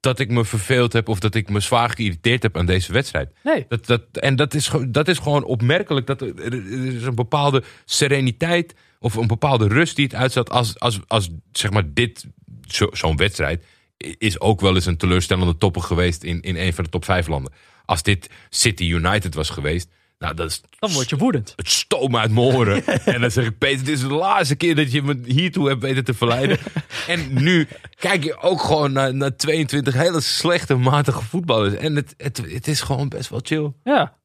[0.00, 3.32] dat ik me verveeld heb of dat ik me zwaar geïrriteerd heb aan deze wedstrijd.
[3.42, 3.64] Nee.
[3.68, 6.06] Dat, dat, en dat is, gewoon- dat is gewoon opmerkelijk.
[6.06, 10.78] Dat er, er is een bepaalde sereniteit of een bepaalde rust die het uitzet als,
[10.80, 12.26] als, als zeg maar dit,
[12.68, 13.64] zo- zo'n wedstrijd,
[13.96, 17.26] is ook wel eens een teleurstellende topper geweest in, in een van de top vijf
[17.26, 17.52] landen.
[17.84, 19.88] Als dit City United was geweest,
[20.18, 21.52] nou dat is Dan word je woedend.
[21.56, 22.86] het stoom uit mijn oren.
[23.04, 25.82] en dan zeg ik, Peter, dit is de laatste keer dat je me hiertoe hebt
[25.82, 26.58] weten te verleiden.
[27.06, 31.74] en nu kijk je ook gewoon naar, naar 22 hele slechte, matige voetballers.
[31.74, 33.72] En het, het, het is gewoon best wel chill.
[33.84, 34.18] Ja.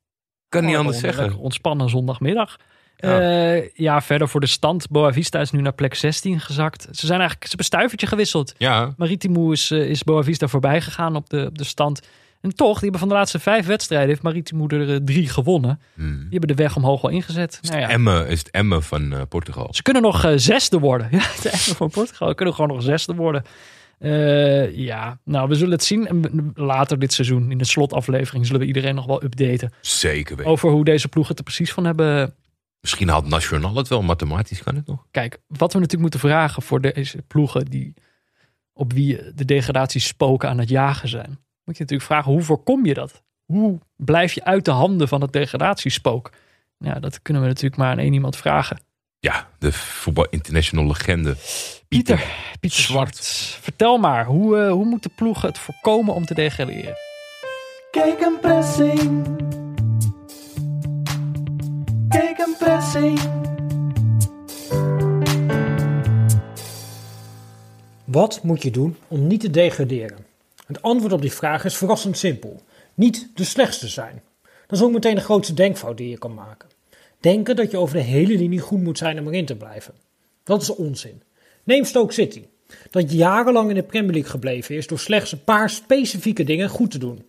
[0.50, 1.36] Kan niet Gewoon anders zeggen.
[1.38, 2.58] Ontspannen zondagmiddag.
[3.02, 3.20] Ja.
[3.20, 3.62] Ja.
[3.74, 4.90] ja, verder voor de stand.
[4.90, 6.82] Boavista is nu naar plek 16 gezakt.
[6.92, 8.54] Ze zijn eigenlijk ze hebben een stuivertje gewisseld.
[8.58, 12.02] Ja, Maritimo is, eh, is Boavista voorbij gegaan op de, op de stand.
[12.42, 15.80] En toch, die hebben van de laatste vijf wedstrijden, heeft Maritimo er eh, drie gewonnen.
[15.94, 16.18] Hmm.
[16.20, 17.60] Die hebben de weg omhoog wel ingezet.
[17.62, 19.68] Nou ja, Emmen is het Emmen van eh, Portugal.
[19.72, 21.08] ze kunnen nog eh, zesde worden.
[21.12, 22.28] Ja, het Emmen van Portugal.
[22.28, 23.44] Ze kunnen gewoon nog zesde worden.
[24.00, 26.08] Eh, ja, nou, we zullen het zien.
[26.08, 29.74] En later dit seizoen, in de slotaflevering, zullen we iedereen nog wel updaten.
[29.82, 30.52] Zeker weten.
[30.52, 32.34] Over hoe deze ploegen het er precies van hebben
[32.82, 35.06] Misschien haalt Nationaal het wel, mathematisch kan het nog.
[35.12, 37.94] Kijk, wat we natuurlijk moeten vragen voor deze ploegen die
[38.74, 41.40] op wie de degradatie spoken aan het jagen zijn.
[41.64, 43.24] Moet je natuurlijk vragen, hoe voorkom je dat?
[43.46, 46.32] Hoe blijf je uit de handen van het degradatiespook?
[46.78, 48.80] Ja, dat kunnen we natuurlijk maar aan één iemand vragen.
[49.20, 51.36] Ja, de voetbal international legende.
[51.88, 52.24] Pieter,
[52.60, 53.16] Pieter Zwart.
[53.16, 53.64] Zwart.
[53.64, 56.96] Vertel maar, hoe, eh, hoe moeten ploegen het voorkomen om te degraderen?
[57.92, 59.60] Kijk een pressing.
[62.12, 63.20] Kijk een pressing.
[68.06, 70.26] Wat moet je doen om niet te degraderen?
[70.66, 72.62] Het antwoord op die vraag is verrassend simpel.
[72.94, 74.22] Niet de slechtste zijn.
[74.42, 76.70] Dat is ook meteen de grootste denkfout die je kan maken.
[77.20, 79.94] Denken dat je over de hele linie goed moet zijn om erin te blijven.
[80.44, 81.22] Dat is onzin.
[81.64, 82.46] Neem Stoke City.
[82.90, 86.92] Dat jarenlang in de Premier League gebleven is door slechts een paar specifieke dingen goed
[86.92, 87.26] te doen.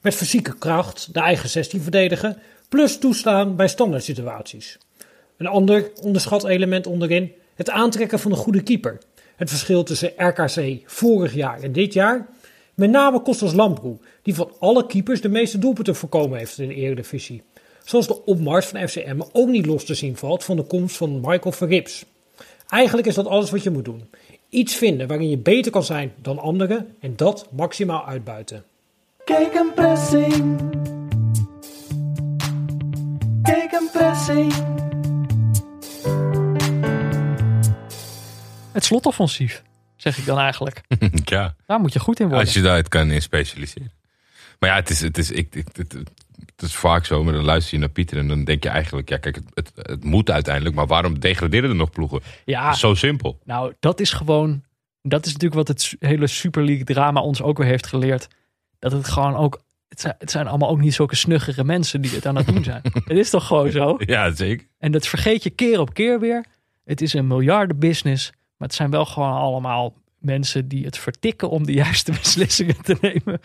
[0.00, 2.38] Met fysieke kracht de eigen 16 verdedigen,
[2.68, 4.78] plus toestaan bij standaard situaties.
[5.36, 8.98] Een ander onderschat element onderin, het aantrekken van een goede keeper.
[9.36, 12.28] Het verschil tussen RKC vorig jaar en dit jaar.
[12.74, 16.74] Met name Kostas Lamproe, die van alle keepers de meeste doelpunten voorkomen heeft in de
[16.74, 17.42] Eredivisie.
[17.84, 21.20] Zoals de opmars van FCM ook niet los te zien valt van de komst van
[21.20, 22.04] Michael Verrips.
[22.68, 24.10] Eigenlijk is dat alles wat je moet doen.
[24.48, 28.64] Iets vinden waarin je beter kan zijn dan anderen en dat maximaal uitbuiten.
[29.24, 30.95] Kijk een pressing.
[33.46, 34.52] Kijk een pressing.
[38.72, 39.62] Het slotoffensief,
[39.96, 40.80] zeg ik dan eigenlijk.
[41.24, 41.54] ja.
[41.66, 42.44] Daar moet je goed in worden.
[42.44, 43.92] Als je daaruit kan in specialiseren.
[44.58, 47.44] Maar ja, het is, het is, ik, ik, het, het is vaak zo, maar dan
[47.44, 50.30] luister je naar Pieter en dan denk je eigenlijk, ja kijk, het, het, het moet
[50.30, 52.20] uiteindelijk, maar waarom degraderen er nog ploegen?
[52.44, 53.38] Ja, Zo simpel.
[53.44, 54.64] Nou, dat is gewoon.
[55.02, 58.28] Dat is natuurlijk wat het hele Super League drama ons ook weer heeft geleerd.
[58.78, 59.60] Dat het gewoon ook.
[59.96, 62.64] Het zijn, het zijn allemaal ook niet zulke snuggere mensen die het aan het doen
[62.64, 62.80] zijn.
[63.04, 63.96] het is toch gewoon zo?
[63.98, 64.66] Ja, zeker.
[64.78, 66.44] En dat vergeet je keer op keer weer.
[66.84, 68.30] Het is een miljardenbusiness.
[68.30, 72.96] Maar het zijn wel gewoon allemaal mensen die het vertikken om de juiste beslissingen te
[73.00, 73.40] nemen.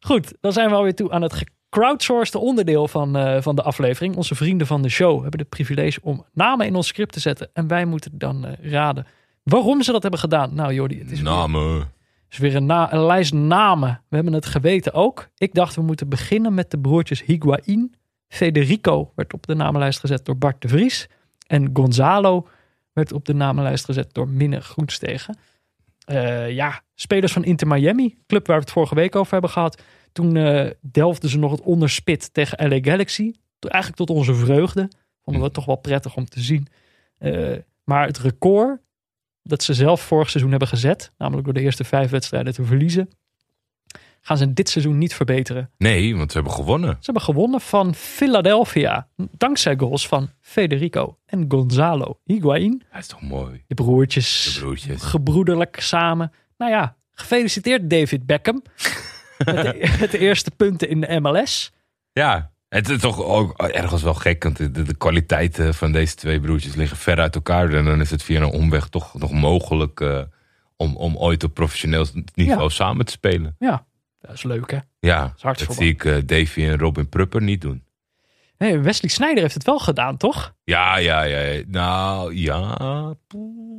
[0.00, 4.16] Goed, dan zijn we alweer toe aan het gecrowdsourced onderdeel van, eh, van de aflevering.
[4.16, 7.50] Onze vrienden van de show hebben het privilege om namen in ons script te zetten.
[7.52, 9.06] En wij moeten dan eh, raden
[9.42, 10.54] waarom ze dat hebben gedaan.
[10.54, 11.98] Nou Jordi, het is Namen.
[12.30, 14.02] Is weer een, na- een lijst namen.
[14.08, 15.28] We hebben het geweten ook.
[15.36, 17.94] Ik dacht we moeten beginnen met de broertjes Higuain.
[18.28, 21.08] Federico werd op de namenlijst gezet door Bart de Vries.
[21.46, 22.48] En Gonzalo
[22.92, 25.38] werd op de namenlijst gezet door Minne Groenstegen.
[26.04, 29.82] Eh, ja, spelers van Inter Miami, club waar we het vorige week over hebben gehad.
[30.12, 33.32] Toen eh delfden ze nog het onderspit tegen LA Galaxy.
[33.60, 34.88] Eigenlijk tot onze vreugde.
[35.22, 36.66] Vonden we het toch wel prettig om te zien.
[37.18, 38.80] Eh, maar het record
[39.42, 43.10] dat ze zelf vorig seizoen hebben gezet, namelijk door de eerste vijf wedstrijden te verliezen,
[44.20, 45.70] gaan ze dit seizoen niet verbeteren.
[45.78, 46.90] Nee, want ze hebben gewonnen.
[46.90, 52.82] Ze hebben gewonnen van Philadelphia, dankzij goals van Federico en Gonzalo Higuain.
[52.92, 53.64] Dat is toch mooi.
[53.66, 55.02] De broertjes, De broertjes.
[55.02, 56.32] gebroederlijk samen.
[56.56, 58.62] Nou ja, gefeliciteerd David Beckham.
[59.44, 61.72] met, de, met de eerste punten in de MLS.
[62.12, 66.14] Ja, het is toch ook ergens wel gek, want de, de, de kwaliteiten van deze
[66.14, 67.72] twee broertjes liggen ver uit elkaar.
[67.72, 70.22] En dan is het via een omweg toch nog mogelijk eh,
[70.76, 72.68] om, om ooit op professioneel niveau Ja.
[72.68, 73.56] samen te spelen.
[73.58, 73.86] Ja,
[74.20, 74.78] dat is leuk hè.
[74.98, 77.84] Ja, dat voor zie ik eh, Davy en Robin Prupper niet doen.
[78.60, 80.54] Nee, Wesley Sneijder heeft het wel gedaan, toch?
[80.64, 81.62] Ja, ja, ja.
[81.66, 82.76] Nou, ja.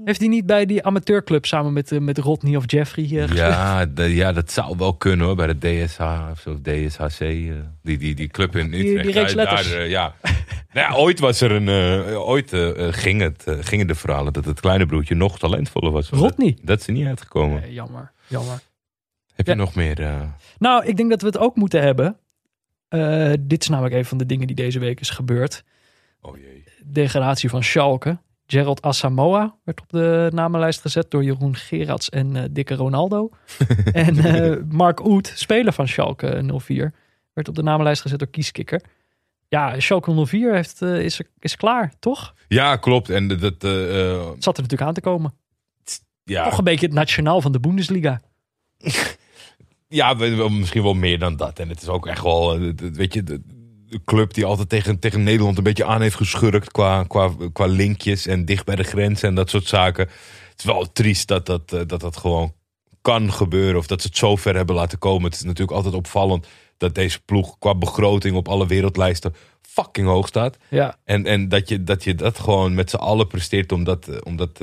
[0.03, 3.37] Heeft hij niet bij die amateurclub samen met, eh, met Rodney of Jeffrey eh, gespeeld?
[3.37, 5.35] Ja, de- ja, dat zou wel kunnen hoor.
[5.35, 5.99] Bij de DSH
[6.31, 7.19] of zo, DSHC.
[7.19, 9.03] eh, die, die, die club in Die- Utrecht.
[9.05, 9.71] die reeks Daar- letters.
[9.71, 10.13] daar, ja.
[10.73, 11.69] nou ja, ooit was er een.
[12.15, 12.51] ooit
[12.95, 16.09] ging het, gingen de verhalen dat het kleine broertje nog talentvoller was.
[16.09, 16.51] Rodney?
[16.57, 17.61] Dat, dat is er niet uitgekomen.
[17.61, 18.59] Nee, jammer, jammer.
[19.35, 19.57] Heb je Ja.
[19.57, 20.07] nog meer?
[20.59, 22.17] Nou, ik denk dat we het ook moeten hebben.
[22.91, 25.63] Eh, dit is namelijk een van de dingen die deze week is gebeurd.
[26.21, 26.63] Oh jee.
[26.85, 28.17] Degradatie van Schalke.
[28.45, 33.29] Gerald Asamoah werd op de namenlijst gezet door Jeroen Gerards en eh, Dikke Ronaldo.
[33.91, 36.93] en eh, Mark Oet, speler van Schalke 04,
[37.33, 38.81] werd op de namenlijst gezet door Kieskikker.
[39.47, 42.33] Ja, Schalke 04 heeft, is, is klaar, toch?
[42.47, 43.09] Ja, klopt.
[43.09, 43.61] En dat.
[43.61, 45.33] Het zat er natuurlijk aan te komen.
[46.23, 48.21] ja, Toch een beetje het nationaal van de Bundesliga.
[49.91, 50.13] Ja,
[50.49, 51.59] misschien wel meer dan dat.
[51.59, 53.41] En het is ook echt wel, eh, weet je, de,
[53.87, 57.65] de club die altijd tegen, tegen Nederland een beetje aan heeft geschurkt qua, qua, qua
[57.65, 60.07] linkjes en dicht bij de grens en dat soort zaken.
[60.49, 62.53] Het is wel triest dat dat, eh, dat dat gewoon
[63.01, 65.23] kan gebeuren of dat ze het zo ver hebben laten komen.
[65.23, 70.27] Het is natuurlijk altijd opvallend dat deze ploeg qua begroting op alle wereldlijsten fucking hoog
[70.27, 70.57] staat.
[70.69, 74.07] Ja, En, en dat, je, dat je dat gewoon met z'n allen presteert om dat,
[74.07, 74.61] eh, om dat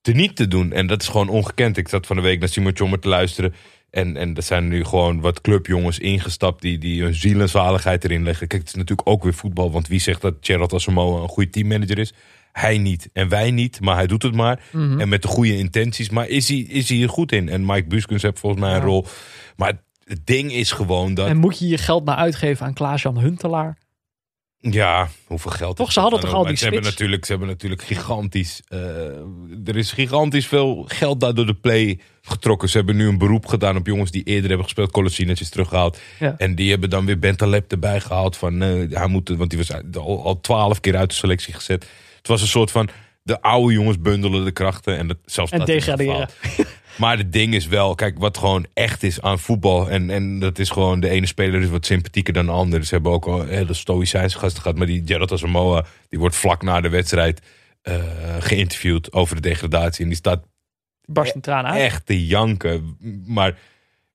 [0.00, 0.72] te niet te doen.
[0.72, 1.76] En dat is gewoon ongekend.
[1.76, 3.54] Ik zat van de week naar Simon Tjommer te luisteren.
[3.90, 8.04] En, en er zijn nu gewoon wat clubjongens ingestapt die, die hun ziel en zaligheid
[8.04, 8.46] erin leggen.
[8.46, 9.70] Kijk, het is natuurlijk ook weer voetbal.
[9.70, 12.12] Want wie zegt dat Gerald Asamoah een goede teammanager is?
[12.52, 13.10] Hij niet.
[13.12, 13.80] En wij niet.
[13.80, 14.62] Maar hij doet het maar.
[14.72, 16.10] En met de goede intenties.
[16.10, 17.48] Maar is hij, is hij er goed in?
[17.48, 18.84] En Mike Buskens heeft volgens mij een Ja.
[18.84, 19.06] rol.
[19.56, 19.72] Maar
[20.04, 21.28] het ding is gewoon dat...
[21.28, 23.78] en moet je je geld maar uitgeven aan Klaas-Jan Huntelaar?
[24.60, 25.76] Ja, hoeveel geld.
[25.76, 28.60] Toch, ze hadden dan toch al die ze hebben natuurlijk, ze hebben natuurlijk gigantisch.
[28.68, 28.78] eh,
[29.64, 32.68] er is gigantisch veel geld daar door de play getrokken.
[32.68, 34.90] Ze hebben nu een beroep gedaan op jongens die eerder hebben gespeeld.
[34.90, 35.98] Colasinec is teruggehaald.
[36.18, 36.34] Ja.
[36.38, 38.36] En die hebben dan weer Bentaleb erbij gehaald.
[38.36, 41.86] Van, eh, hij moet, want die was al al twaalf keer uit de selectie gezet.
[42.16, 42.88] Het was een soort van.
[43.22, 44.96] De oude jongens bundelen de krachten.
[44.96, 46.28] En, dat, zelfs En dat degraderen.
[47.00, 49.90] Maar het ding is wel, kijk, wat gewoon echt is aan voetbal.
[49.90, 52.84] En, en dat is gewoon, de ene speler is wat sympathieker dan de andere.
[52.84, 54.78] Ze hebben ook al hele stoïcijnse gasten gehad.
[54.78, 57.42] Maar die Gerard Asamoah, die wordt vlak na de wedstrijd
[57.82, 57.94] eh,
[58.38, 60.02] geïnterviewd over de degradatie.
[60.02, 60.44] En die staat
[61.04, 61.80] Barst een traan uit.
[61.80, 62.96] echt te janken.
[63.26, 63.58] Maar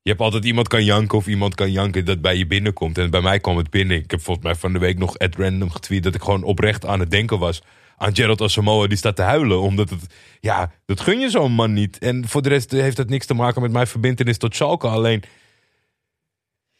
[0.01, 2.97] je hebt altijd iemand kan janken of iemand kan janken dat bij je binnenkomt.
[2.97, 3.97] En bij mij kwam het binnen.
[3.97, 6.85] Ik heb volgens mij van de week nog at random getweet dat ik gewoon oprecht
[6.85, 7.61] aan het denken was
[7.97, 8.87] aan Gerald Asamoah.
[8.87, 10.05] Die staat te huilen omdat het,
[10.39, 11.97] ja, dat gun je zo'n man niet.
[11.97, 14.87] En voor de rest heeft dat niks te maken met mijn verbindenis tot Schalke.
[14.87, 15.23] Alleen,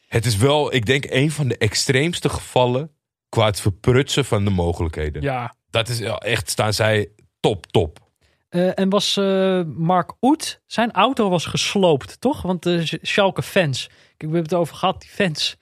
[0.07, 2.91] het is wel, ik denk, een van de extreemste gevallen
[3.29, 5.21] qua het verprutsen van de mogelijkheden.
[5.21, 5.55] Ja.
[5.69, 7.09] Dat is echt, staan zij
[7.39, 8.05] top, top.
[8.49, 12.41] Eh, en was eh, Mark Oet, zijn auto was gesloopt, toch?
[12.41, 15.57] Want de Schalke fans, we hebben het over gehad, die fans.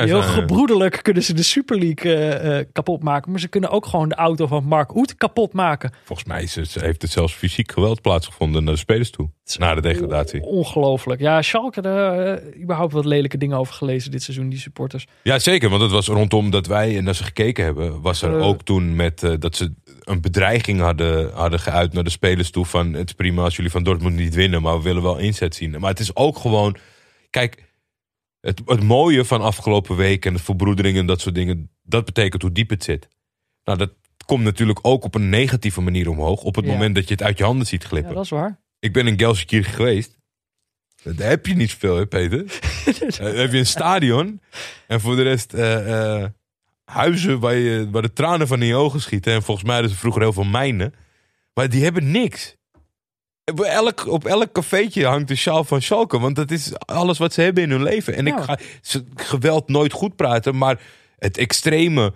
[0.00, 3.30] Ja, heel zijn- gebroederlijk kunnen ze de Super League eh, eh, kapot maken.
[3.30, 5.92] Maar ze kunnen ook gewoon de auto van Mark Oet kapot maken.
[6.04, 9.30] Volgens mij is het, heeft het zelfs fysiek geweld plaatsgevonden naar de spelers toe.
[9.58, 10.42] Na de degradatie.
[10.42, 11.20] Ongelooflijk.
[11.20, 15.06] Ja, Schalke, daar eh, überhaupt wat lelijke dingen over gelezen dit seizoen, die supporters.
[15.22, 15.68] Ja, zeker.
[15.68, 18.00] Want het was rondom dat wij naar ze gekeken hebben.
[18.00, 22.50] Was er ook toen met dat ze een bedreiging hadden, hadden geuit naar de spelers
[22.50, 22.64] toe.
[22.64, 24.62] Van het is prima als jullie van Dortmund niet winnen.
[24.62, 25.70] Maar we willen wel inzet zien.
[25.80, 26.76] Maar het is ook gewoon.
[27.30, 27.64] Kijk,
[28.46, 31.70] het, het mooie van afgelopen week en de verbroedering en dat soort dingen.
[31.82, 33.08] Dat betekent hoe diep het zit.
[33.64, 33.92] Nou, dat
[34.26, 36.42] komt natuurlijk ook op een negatieve manier omhoog.
[36.42, 36.72] Op het Ja.
[36.72, 38.14] moment dat je het uit je handen ziet Ja, glippen.
[38.14, 38.60] dat is waar.
[38.78, 40.18] Ik ben in Gelsenkirchen geweest.
[41.02, 42.44] Daar heb je niet zoveel, hè, Peter?
[42.86, 44.40] Eh, Dan heb je een stadion.
[44.86, 46.30] En voor de rest eh, eh,
[46.84, 49.32] huizen waar, je, waar de tranen van in je ogen schieten.
[49.32, 50.94] En volgens mij hadden ze vroeger heel veel mijnen.
[51.54, 52.55] Maar die hebben niks.
[53.52, 56.18] Op elk, op elk cafeetje hangt de sjaal van Schalke.
[56.18, 58.14] Want dat is alles wat ze hebben in hun leven.
[58.14, 58.36] En Ja.
[58.36, 60.56] ik ga ze, geweld nooit goed praten.
[60.58, 60.80] Maar
[61.18, 62.12] het extreme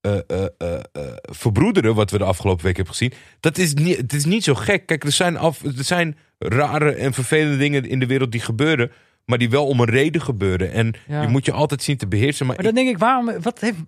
[0.00, 0.80] eh, eh, eh,
[1.22, 1.94] verbroederen...
[1.94, 3.12] wat we de afgelopen week hebben gezien...
[3.40, 4.86] dat is niet, het is niet zo gek.
[4.86, 8.92] Kijk, er zijn, af, er zijn rare en vervelende dingen in de wereld die gebeuren...
[9.24, 10.72] maar die wel om een reden gebeuren.
[10.72, 11.20] En Ja.
[11.20, 12.46] die moet je altijd zien te beheersen.
[12.46, 13.78] Maar, Maar dan denk ik, waarom, wat heeft,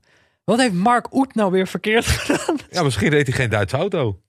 [0.44, 2.56] wat heeft Mark Oet nou weer verkeerd gedaan?
[2.70, 4.20] ja, misschien reed hij geen Duitse auto.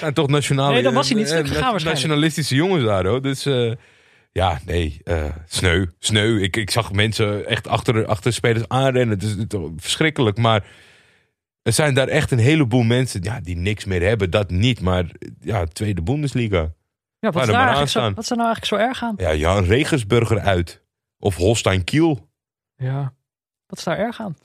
[0.00, 0.72] En toch nationale...
[0.72, 2.06] Nee, dan was hij niet eh, stuk gegaan waarschijnlijk.
[2.06, 3.22] Nationalistische jongens daar, hoor.
[3.22, 3.72] Dus eh,
[4.32, 6.40] ja, nee, eh, sneu, sneu.
[6.40, 9.18] Ik, ik zag mensen echt achter, achter spelers aanrennen.
[9.18, 10.64] Het is, verschrikkelijk, maar...
[11.62, 14.30] Er zijn daar echt een heleboel mensen ja, die niks meer hebben.
[14.30, 15.04] Dat niet, maar
[15.40, 16.72] ja, tweede Bundesliga.
[17.18, 19.14] Ja, wat, is daar eigenlijk zo, wat is er nou eigenlijk zo erg aan?
[19.16, 20.82] Ja, Jan Regensburger uit.
[21.18, 22.28] Of Holstein Kiel.
[22.76, 23.14] Ja,
[23.66, 24.36] wat is daar erg aan?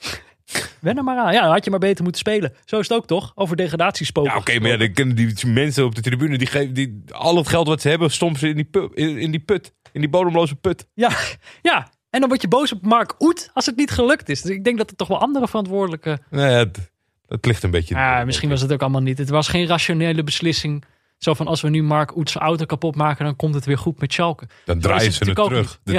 [0.82, 1.34] Wen er maar aan.
[1.34, 2.54] Ja, dan had je maar beter moeten spelen.
[2.66, 3.32] Zo is het ook toch?
[3.36, 4.32] Over degradatiespoken.
[4.32, 6.38] Ja, oké, maar ja, dan kunnen die mensen op de tribune...
[6.38, 8.12] die geven die, al het geld wat ze hebben...
[8.12, 9.74] stompen ze in die, pu- in, in die put.
[9.92, 10.88] In die bodemloze put.
[10.94, 11.10] ja,
[11.62, 14.42] ja, en dan word je boos op Mark Oet als het niet gelukt is.
[14.42, 16.20] Dus ik denk dat er toch wel andere verantwoordelijke...
[16.32, 16.92] Ja, het-
[17.28, 17.96] Dat ligt een beetje...
[17.96, 19.18] Ja, misschien was het ook allemaal niet.
[19.18, 20.84] Het was geen rationele beslissing.
[21.20, 24.00] Zo van als we nu Mark Oets auto kapot maken, dan komt het weer goed
[24.00, 24.48] met Schalke.
[24.66, 25.80] Dan draaien ze het terug.
[25.84, 25.94] De.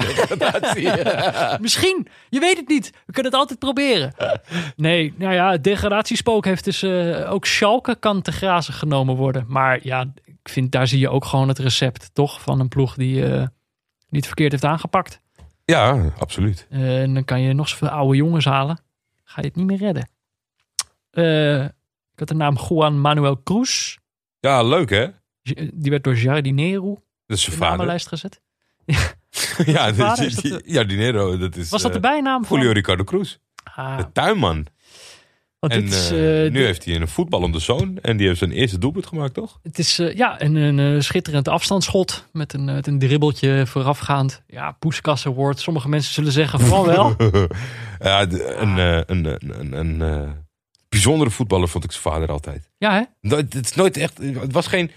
[0.80, 1.58] Ja.
[1.60, 2.06] Misschien.
[2.28, 2.90] Je weet het niet.
[3.06, 4.14] We kunnen het altijd proberen.
[4.76, 9.44] Nee, nou ja, het degradatiespook heeft dus eh, ook Schalke kan te grazen genomen worden.
[9.48, 12.94] Maar ja, ik vind daar zie je ook gewoon het recept toch van een ploeg
[12.94, 13.46] die eh,
[14.08, 15.20] niet verkeerd heeft aangepakt.
[15.64, 16.66] ja, absoluut.
[16.70, 18.80] Eh, en dan kan je nog zoveel oude jongens halen.
[19.24, 20.08] Ga je het niet meer redden.
[22.12, 23.98] Ik had de naam Juan Manuel Cruz.
[24.40, 25.06] Ja, leuk hè?
[25.72, 27.70] Die werd door Jardinero Dat is in zijn de vader.
[27.70, 28.40] namenlijst gezet.
[29.74, 30.26] ja, dat vader?
[30.26, 32.58] is, Is dat ja, Dinero, dat is Was dat de eh, bijnaam van?
[32.58, 33.36] Julio Ricardo Cruz.
[33.74, 34.66] Ah, De tuinman.
[35.58, 37.98] want En dit is, eh, eh, nu dit- heeft hij een voetballende zoon.
[38.02, 39.58] En die heeft zijn eerste doelpunt gemaakt, toch?
[39.62, 44.42] Het is eh, ja, een, een eh, schitterend afstandsschot met een, met een dribbeltje voorafgaand.
[44.46, 45.60] Ja, Poeskas Award.
[45.60, 47.16] Sommige mensen zullen zeggen van wel.
[47.98, 50.30] ja, de- een, eh, een, een, een, een eh,
[50.90, 52.70] bijzondere voetballer vond ik zijn vader altijd.
[52.78, 53.02] Ja, hè?
[53.20, 54.18] Nooit, het is nooit echt...
[54.18, 54.90] Het was geen...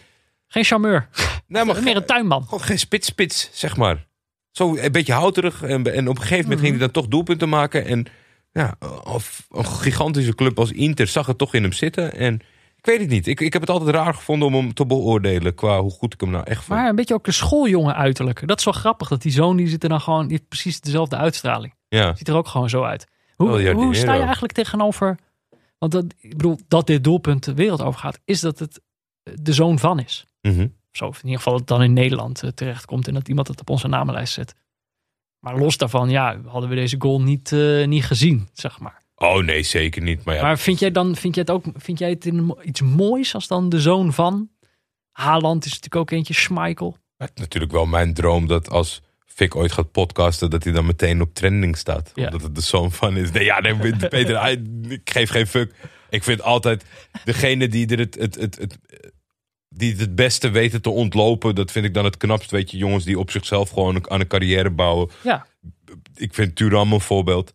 [0.47, 1.07] Geen charmeur.
[1.47, 2.43] Nee, maar Meer een tuinman.
[2.43, 4.05] Gewoon geen spits-spits, zeg maar.
[4.51, 5.61] Zo een beetje houterig.
[5.61, 7.85] En, en op een gegeven moment ging hij dan toch doelpunten maken.
[7.85, 8.05] En
[8.51, 12.13] ja, of een gigantische club als Inter zag het toch in hem zitten.
[12.15, 12.33] En
[12.75, 13.27] ik weet het niet.
[13.27, 15.55] Ik, ik heb het altijd raar gevonden om hem te beoordelen.
[15.55, 16.79] Qua hoe goed ik hem nou echt vond.
[16.79, 18.47] Maar een beetje ook de schooljongen uiterlijk.
[18.47, 19.07] Dat is wel grappig.
[19.07, 20.21] Dat die zoon die zit er dan gewoon...
[20.27, 21.73] Die heeft precies dezelfde uitstraling.
[21.87, 22.15] ja.
[22.15, 23.07] Ziet er ook gewoon zo uit.
[23.35, 25.17] Hoe, hoe sta je eigenlijk tegenover...
[25.84, 28.19] Want dat, ik bedoel, dat dit doelpunt de wereld overgaat...
[28.26, 28.81] is dat het
[29.41, 30.26] de zoon van is.
[30.41, 30.68] Mhm.
[30.91, 33.07] Zo, of in ieder geval dat het dan in Nederland eh, terechtkomt...
[33.07, 34.55] en dat iemand het op onze namenlijst zet.
[35.39, 39.01] Maar los daarvan, ja, hadden we deze goal niet, eh, niet gezien, zeg maar.
[39.15, 40.23] Oh nee, zeker niet.
[40.23, 42.81] Maar ja, Maar vind jij dan, vind jij het ook, vind jij het in- iets
[42.81, 44.49] moois als dan de zoon van?
[45.11, 46.97] Haaland is natuurlijk ook eentje, Schmeichel.
[47.18, 49.01] het is natuurlijk wel mijn droom dat als
[49.34, 50.49] Fik ooit gaat podcasten...
[50.49, 52.11] dat hij dan meteen op trending staat.
[52.15, 52.26] Ja.
[52.26, 53.31] Omdat het de zoon van is.
[53.31, 53.76] Nee, ja, nee,
[54.10, 55.73] Peter, ik geef geen fuck.
[56.10, 56.85] Ik vind altijd
[57.23, 58.77] degene die er het, het, het, het,
[59.69, 61.55] die het het beste weten te ontlopen...
[61.55, 62.51] dat vind ik dan het knapst.
[62.51, 65.10] Weet je, jongens die op zichzelf gewoon aan een carrière bouwen.
[65.23, 65.45] Ja,
[66.15, 67.53] Ik vind Turam een voorbeeld.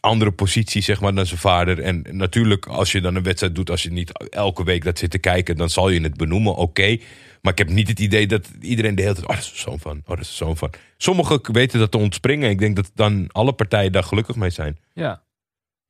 [0.00, 1.80] Andere positie, zeg maar, dan zijn vader.
[1.80, 3.70] En natuurlijk, als je dan een wedstrijd doet...
[3.70, 5.56] als je niet elke week dat zit te kijken...
[5.56, 6.98] dan zal je het benoemen, oké.
[7.42, 9.26] Maar ik heb niet het idee dat iedereen de hele tijd...
[9.26, 10.70] oh, dat is de zoon van, oh, dat is de zoon van.
[10.96, 12.50] Sommigen weten dat te ontspringen.
[12.50, 14.78] Ik denk dat dan alle partijen daar gelukkig mee zijn.
[14.94, 15.22] ja.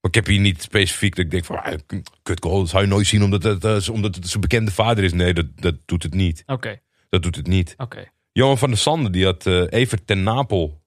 [0.00, 1.62] Maar ik heb hier niet specifiek dat ik denk van...
[1.62, 1.78] ah,
[2.22, 5.04] kut goal, dat zou je nooit zien omdat het, eh, omdat het zijn bekende vader
[5.04, 5.12] is.
[5.12, 6.42] Nee, dat, dat doet het niet.
[6.46, 7.74] Oké, Dat doet het niet.
[7.76, 8.04] oké.
[8.32, 10.82] Johan van der Sande, die had eh Evert ten Napel.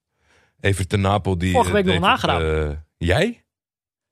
[0.59, 1.51] Evert ten Napel, die...
[1.51, 2.83] Vorige week eh, nog deed het, nagedaan.
[2.97, 3.42] jij?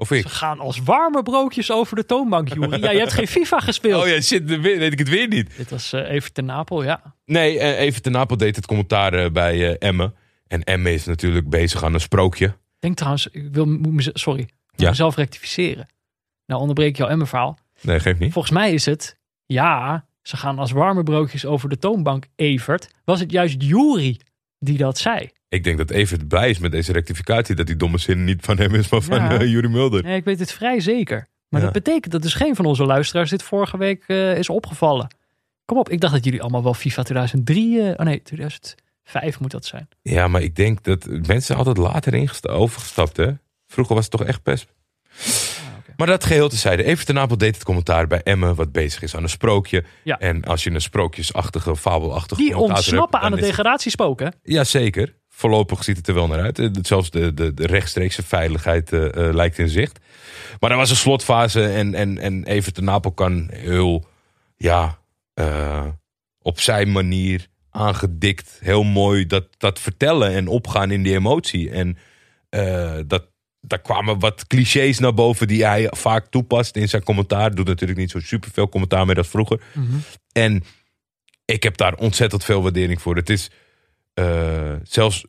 [0.02, 0.22] Of ik?
[0.22, 2.82] Ze gaan als warme broodjes over de toonbank, Joeri.
[2.82, 4.02] Ja, je hebt geen FIFA gespeeld.
[4.04, 5.58] Oh ja, shit, weet ik het weer niet.
[5.58, 7.16] Dit was eh, even ten Napel, ja.
[7.26, 10.16] Nee, eh, Evert ten Napel deed het commentaar eh, bij Emmen.
[10.48, 12.46] En Emmen is natuurlijk bezig aan een sprookje.
[12.46, 14.90] Ik denk trouwens, ik wil, moet sorry, ik moet Ja.
[14.90, 15.88] mezelf rectificeren.
[16.46, 17.58] Nou onderbreek ik jouw Emmen-verhaal.
[17.82, 18.34] Nee, geeft niet.
[18.34, 22.88] Volgens mij is het, ja, ze gaan als warme broodjes over de toonbank, Evert.
[23.06, 24.20] Was het juist Jury
[24.60, 25.30] die dat zei?
[25.52, 27.56] Ik denk dat Evert blij is met deze rectificatie.
[27.56, 29.40] Dat die domme zin niet van hem is, maar van Ja.
[29.40, 30.04] eh, Mulder.
[30.04, 31.28] Nee, ik weet het vrij zeker.
[31.50, 31.66] Maar Ja.
[31.66, 35.16] dat betekent dat dus geen van onze luisteraars dit vorige week eh, is opgevallen.
[35.66, 39.52] Kom op, ik dacht dat jullie allemaal wel FIFA 2003, eh, oh nee, 2005 moet
[39.52, 39.88] dat zijn.
[40.02, 43.32] Ja, maar ik denk dat mensen altijd later overgestapt, hè?
[43.68, 44.68] Vroeger was het toch echt pest.
[45.18, 45.96] Ah.
[45.98, 46.84] Maar dat geheel tezijde.
[46.84, 49.84] Evert ten Napel deed het commentaar bij Emmen, wat bezig is aan een sprookje.
[50.04, 50.20] Ja.
[50.20, 54.28] En als je een sprookjesachtige, fabelachtige Die ontsnappen hebt, aan is- degradatiespook, hè?
[54.44, 55.14] Jazeker.
[55.42, 56.60] Voorlopig ziet het er wel naar uit.
[56.60, 60.00] Eh, Zelfs de, de, de rechtstreekse veiligheid eh, eh, lijkt in zicht.
[60.60, 64.06] Maar er was een slotfase en, en, en Evert de Napel kan heel,
[64.56, 65.00] ja,
[66.42, 71.70] op zijn manier aangedikt, heel mooi dat, dat vertellen en opgaan in die emotie.
[71.70, 71.98] En
[72.50, 73.28] eh, dat,
[73.62, 77.56] daar kwamen wat clichés naar boven die hij vaak toepast in zijn commentaar.
[77.56, 79.62] Doet natuurlijk niet zo superveel commentaar meer als vroeger.
[80.32, 80.64] En
[81.46, 83.16] ik heb daar ontzettend veel waardering voor.
[83.16, 83.52] Het is
[84.14, 85.26] eh, zelfs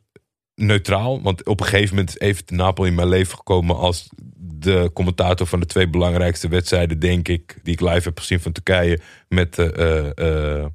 [0.55, 1.21] neutraal.
[1.21, 4.91] Want op een gegeven moment is even de Napel in mijn leven gekomen als de
[4.93, 8.99] commentator van de twee belangrijkste wedstrijden, denk ik, die ik live heb gezien van Turkije
[9.27, 10.65] met eh, eh,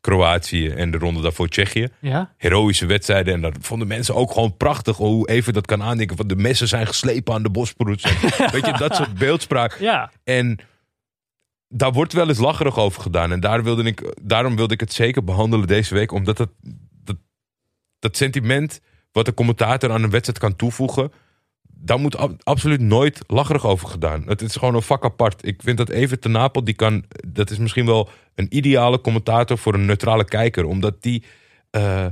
[0.00, 1.88] Kroatië en de ronde daarvoor Tsjechië.
[2.00, 3.34] Ja, Heroïsche wedstrijden.
[3.34, 6.16] En dat vonden mensen ook gewoon prachtig hoe even dat kan aandenken.
[6.16, 8.02] Want de messen zijn geslepen aan de Bosporus.
[8.02, 8.14] En
[8.52, 9.78] Weet je, dat soort beeldspraak.
[9.78, 10.10] ja.
[10.24, 10.58] En
[11.68, 13.32] daar wordt wel eens lacherig over gedaan.
[13.32, 16.12] En daar wilde ik, daarom wilde ik het zeker behandelen deze week.
[16.12, 16.50] Omdat het,
[17.98, 18.80] dat, sentiment
[19.12, 21.12] wat de commentator aan een wedstrijd kan toevoegen...
[21.62, 24.22] daar moet ab- absoluut nooit lacherig over gedaan.
[24.26, 25.46] Het is gewoon een vak apart.
[25.46, 27.04] Ik vind dat Evert ten Napel, die kan...
[27.28, 30.64] dat is misschien wel een ideale commentator voor een neutrale kijker.
[30.64, 31.24] Omdat die...
[31.70, 32.06] eh,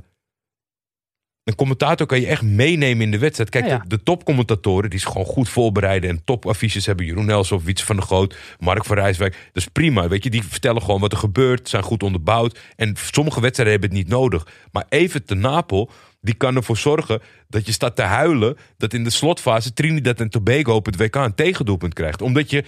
[1.44, 3.50] een commentator kan je echt meenemen in de wedstrijd.
[3.50, 3.78] Kijk, Ja, ja.
[3.78, 7.06] De, de topcommentatoren die zich gewoon goed voorbereiden en topaffiches hebben.
[7.06, 9.32] Jeroen Elsof, Wietse van der Groot, Mark van Rijswijk.
[9.32, 10.30] Dat is prima, weet je.
[10.30, 12.58] Die vertellen gewoon wat er gebeurt, zijn goed onderbouwd.
[12.76, 14.46] En sommige wedstrijden hebben het niet nodig.
[14.72, 15.90] Maar even te Napel,
[16.20, 18.56] die kan ervoor zorgen dat je staat te huilen...
[18.76, 22.22] dat in de slotfase Trinidad en Tobago op het WK een tegendoelpunt krijgt.
[22.22, 22.64] Omdat je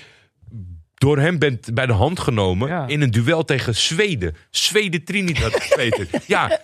[0.99, 2.87] door hem bent bij de hand genomen Ja.
[2.87, 4.37] in een duel tegen Zweden.
[4.51, 6.07] Zweden Trinidad, Peter.
[6.27, 6.61] Ja,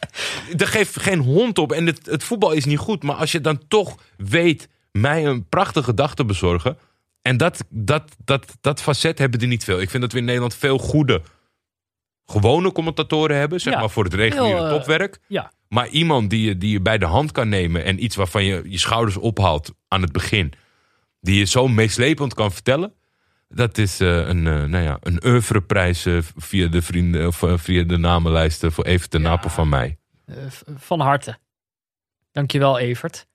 [0.57, 1.73] daar geeft geen hond op.
[1.73, 3.03] En het, het voetbal is niet goed.
[3.03, 6.79] Maar als je dan toch weet mij een prachtige dag te bezorgen.
[7.23, 9.81] En dat, dat, dat, dat facet hebben er niet veel.
[9.81, 11.23] Ik vind dat we in Nederland veel goede
[12.27, 13.61] gewone commentatoren hebben.
[13.61, 15.19] Zeg Ja, maar voor het reguliere heel, eh, topwerk.
[15.29, 17.85] Ja, Maar iemand die je, die je bij de hand kan nemen.
[17.85, 20.53] En iets waarvan je je schouders ophaalt aan het begin.
[21.21, 22.93] Die je zo meeslepend kan vertellen.
[23.55, 27.83] Dat is eh, een, eh, nou ja, een oeuvreprijs eh, via de vrienden of via
[27.83, 29.29] de namenlijsten voor Even ten Ja.
[29.29, 29.97] Napel van mij.
[30.77, 31.39] van harte.
[32.33, 33.27] Dankjewel, Evert.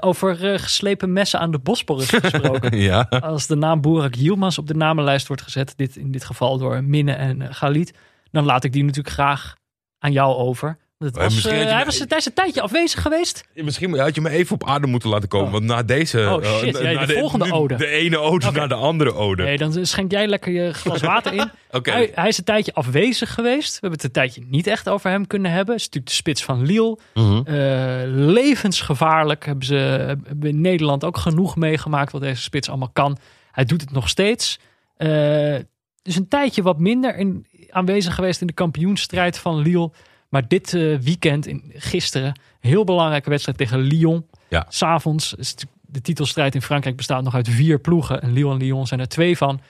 [0.00, 2.78] Over geslepen messen aan de Bosporus gesproken.
[2.90, 3.00] ja.
[3.00, 6.84] Als de naam Boerak Yilmaz op de namenlijst wordt gezet, dit, in dit geval door
[6.84, 7.98] Minne en Galit,
[8.30, 9.56] dan laat ik die natuurlijk graag
[9.98, 10.78] aan jou over.
[10.98, 13.44] Het Maar was, misschien eh, had je hij me- was tijdens een tijdje afwezig geweest.
[13.54, 15.46] Misschien had je me even op aarde moeten laten komen.
[15.46, 15.52] Oh.
[15.52, 16.18] Want na deze.
[16.18, 16.72] Oh, eh, shit.
[16.82, 17.76] na- Ja, na de volgende nu- ode.
[17.76, 18.58] De ene ode Oké.
[18.58, 19.42] naar de andere ode.
[19.42, 21.50] Nee, dan schenk jij lekker je glas water in.
[21.70, 21.90] Oké.
[21.90, 23.68] Hij, hij is een tijdje afwezig geweest.
[23.72, 25.66] We hebben het een tijdje niet echt over hem kunnen hebben.
[25.74, 26.98] Hij is natuurlijk de spits van Lille.
[27.14, 27.42] Mhm.
[27.46, 29.74] Eh, levensgevaarlijk hebben ze
[30.26, 33.18] hebben in Nederland ook genoeg meegemaakt wat deze spits allemaal kan.
[33.52, 34.58] Hij doet het nog steeds.
[34.96, 35.56] Eh
[36.02, 39.90] dus een tijdje wat minder in, aanwezig geweest in de kampioenstrijd van Lille.
[40.28, 44.26] Maar dit eh, weekend, in, gisteren, heel belangrijke wedstrijd tegen Lyon.
[44.48, 44.66] Ja.
[44.68, 48.22] S'avonds is de titelstrijd in Frankrijk bestaat nog uit vier ploegen.
[48.22, 49.60] En Lille en Lyon zijn er twee van.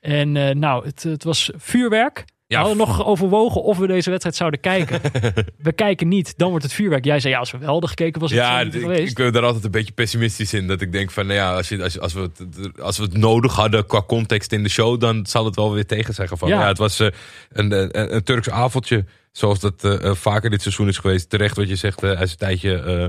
[0.00, 2.24] En eh, nou, het, het was vuurwerk.
[2.60, 5.00] We hadden nog overwogen of we deze wedstrijd zouden kijken.
[5.58, 7.04] we kijken niet, dan wordt het vuurwerk.
[7.04, 9.10] Jij zei ja, als we wel hadden gekeken was het Ja, zo niet ik, geweest.
[9.10, 10.66] ik ben daar altijd een beetje pessimistisch in.
[10.66, 13.02] Dat ik denk van, nou ja, als, je, als, je- als, we het, als we
[13.02, 16.38] het nodig hadden qua context in de show, dan zal het wel weer tegen zeggen
[16.38, 16.60] van, Ja.
[16.60, 17.08] ja, het was eh,
[17.52, 21.30] een, een, een Turks avondje, zoals dat eh, eh, vaker dit seizoen is geweest.
[21.30, 23.06] Terecht wat je zegt, eh, hij is een tijdje eh,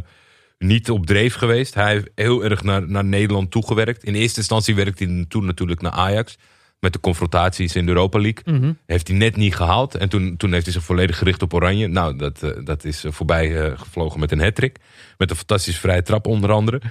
[0.57, 1.73] niet op dreef geweest.
[1.73, 4.03] Hij heeft heel erg naar, naar Nederland toegewerkt.
[4.03, 6.37] In eerste instantie werkte hij toen natuurlijk naar Ajax.
[6.79, 8.59] Met de confrontaties in de Europa League.
[8.59, 8.73] Mhm.
[8.85, 9.95] Heeft hij net niet gehaald.
[9.95, 11.87] En toen, toen heeft hij zich volledig gericht op Oranje.
[11.87, 14.77] Nou, dat, eh, dat is eh, voorbij eh, gevlogen met een hattrick.
[15.17, 16.81] Met een fantastische vrije trap onder andere.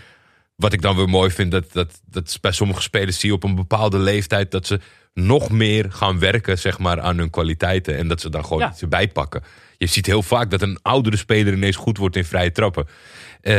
[0.57, 3.45] Wat ik dan weer mooi vind, dat, dat, dat bij sommige spelers zie je op
[3.45, 4.51] een bepaalde leeftijd...
[4.51, 4.81] dat ze
[5.15, 7.97] nog meer gaan werken zeg maar, aan hun kwaliteiten.
[7.97, 8.71] En dat ze dan gewoon Ja.
[8.71, 9.43] iets erbij pakken.
[9.79, 12.87] Je ziet heel vaak dat een oudere speler ineens goed wordt in vrije trappen.
[13.45, 13.55] Eh,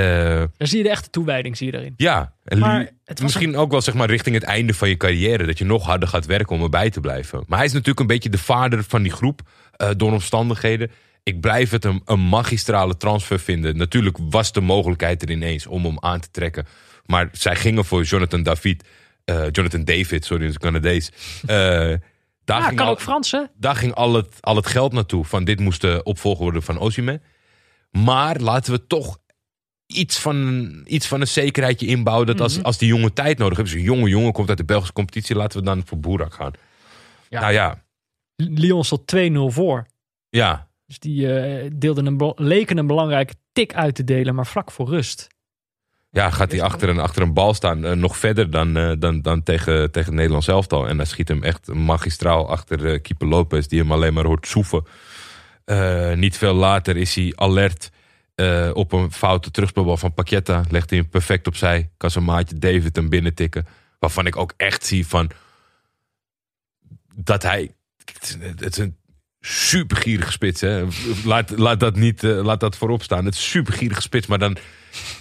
[0.57, 1.93] Daar zie je de echte toewijding zie je erin.
[1.97, 5.45] ja, en Maar het misschien ook wel zeg maar richting het einde van je carrière.
[5.45, 7.43] Dat je nog harder gaat werken om erbij te blijven.
[7.47, 9.41] Maar hij is natuurlijk een beetje de vader van die groep.
[9.75, 10.91] eh, door omstandigheden.
[11.23, 13.77] Ik blijf het een, een magistrale transfer vinden.
[13.77, 16.65] Natuurlijk was de mogelijkheid er ineens om hem aan te trekken.
[17.05, 18.83] Maar zij gingen voor Jonathan David.
[19.25, 21.11] eh, Jonathan David, sorry, is Canadees.
[22.45, 23.43] Daar Ja, ging kan al- ook Frans hè?
[23.57, 25.25] daar ging al het, al het geld naartoe.
[25.25, 27.21] Van dit moest de opvolger worden van Osimhen.
[27.91, 29.17] Maar laten we toch
[29.87, 32.27] iets van, iets van een zekerheidje inbouwen.
[32.27, 32.65] Dat als, Mhm.
[32.65, 33.73] als die jongen tijd nodig hebben.
[33.73, 35.35] Dus een jonge jongen komt uit de Belgische competitie.
[35.35, 36.51] Laten we dan voor Boerak gaan.
[37.29, 37.39] Ja.
[37.39, 37.83] Nou ja,
[38.35, 39.85] Lyon stond 2-0 voor.
[40.29, 40.67] ja.
[40.87, 44.89] Dus die eh, deelden een, leken een belangrijke tik uit te delen, maar vlak voor
[44.89, 45.27] rust.
[46.09, 47.85] Ja, gaat hij achter een, achter een bal staan.
[47.85, 50.87] eh, nog verder dan, eh, dan, dan tegen, tegen het Nederlands elftal.
[50.87, 53.65] En hij schiet hem echt magistraal achter Keeper Lopez.
[53.67, 54.83] Die hem alleen maar hoort soeven.
[56.15, 57.91] Niet veel later is hij alert
[58.35, 60.63] eh, op een foute terugspeelbal van Paqueta.
[60.69, 61.89] Legt hij hem perfect opzij.
[61.97, 63.67] Kan zijn maatje David hem binnen tikken.
[63.99, 65.29] Waarvan ik ook echt zie van...
[67.15, 67.75] Dat hij...
[68.39, 68.97] Het is een-
[69.39, 70.61] supergierige spits.
[70.61, 70.85] Hè?
[71.25, 73.25] Laat, laat, dat niet, eh, laat dat voorop staan.
[73.25, 74.27] Het is supergierige spits.
[74.27, 74.57] Maar dan...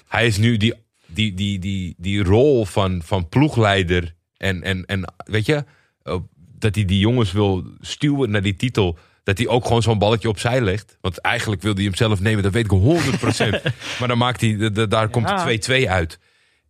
[0.09, 0.75] Hij is nu die,
[1.07, 4.15] die, die, die, die rol van, van ploegleider.
[4.37, 5.65] En, en, en weet je...
[6.03, 6.17] eh,
[6.59, 8.99] dat hij die jongens wil stuwen naar die titel.
[9.25, 10.97] Dat hij ook gewoon zo'n balletje opzij legt.
[11.01, 13.63] Want eigenlijk wil hij hem zelf nemen, dat weet ik 100%.
[13.99, 15.45] maar dan maakt hij, de- de- daar komt Ja.
[15.45, 16.19] de 2-2 uit.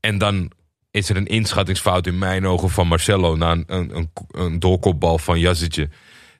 [0.01, 0.51] En dan
[0.91, 3.37] is er een inschattingsfout in mijn ogen van Marcelo.
[3.37, 5.89] Na een, een, een, doorkopbal van Jazzetje.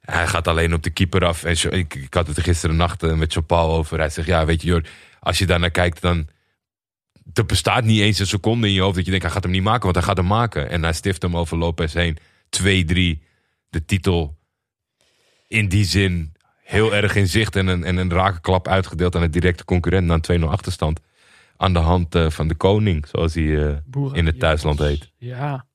[0.01, 1.45] Hij gaat alleen op de keeper af.
[1.45, 3.99] En zo- ik, ik had het er gisteren nacht eh, met Jean-Paul over.
[3.99, 4.83] Hij zegt, ja weet je Jor,
[5.21, 6.29] als je daar naar kijkt dan...
[7.33, 9.53] Er bestaat niet eens een seconde in je hoofd dat je denkt, hij gaat hem
[9.53, 9.83] niet maken.
[9.83, 10.71] Want hij gaat hem maken.
[10.71, 12.19] En hij stift hem over Lopez heen.
[12.63, 12.63] 2-3.
[13.71, 14.37] De titel
[15.55, 16.33] in die zin
[16.63, 17.57] heel erg in zicht.
[17.57, 20.07] En een, en een rake klap uitgedeeld aan een directe concurrent.
[20.07, 21.01] Na een 2-0 achterstand.
[21.57, 23.77] Aan de hand eh, van de koning, zoals hij eh,
[24.13, 25.11] in het thuisland heet.
[25.19, 25.67] Ja.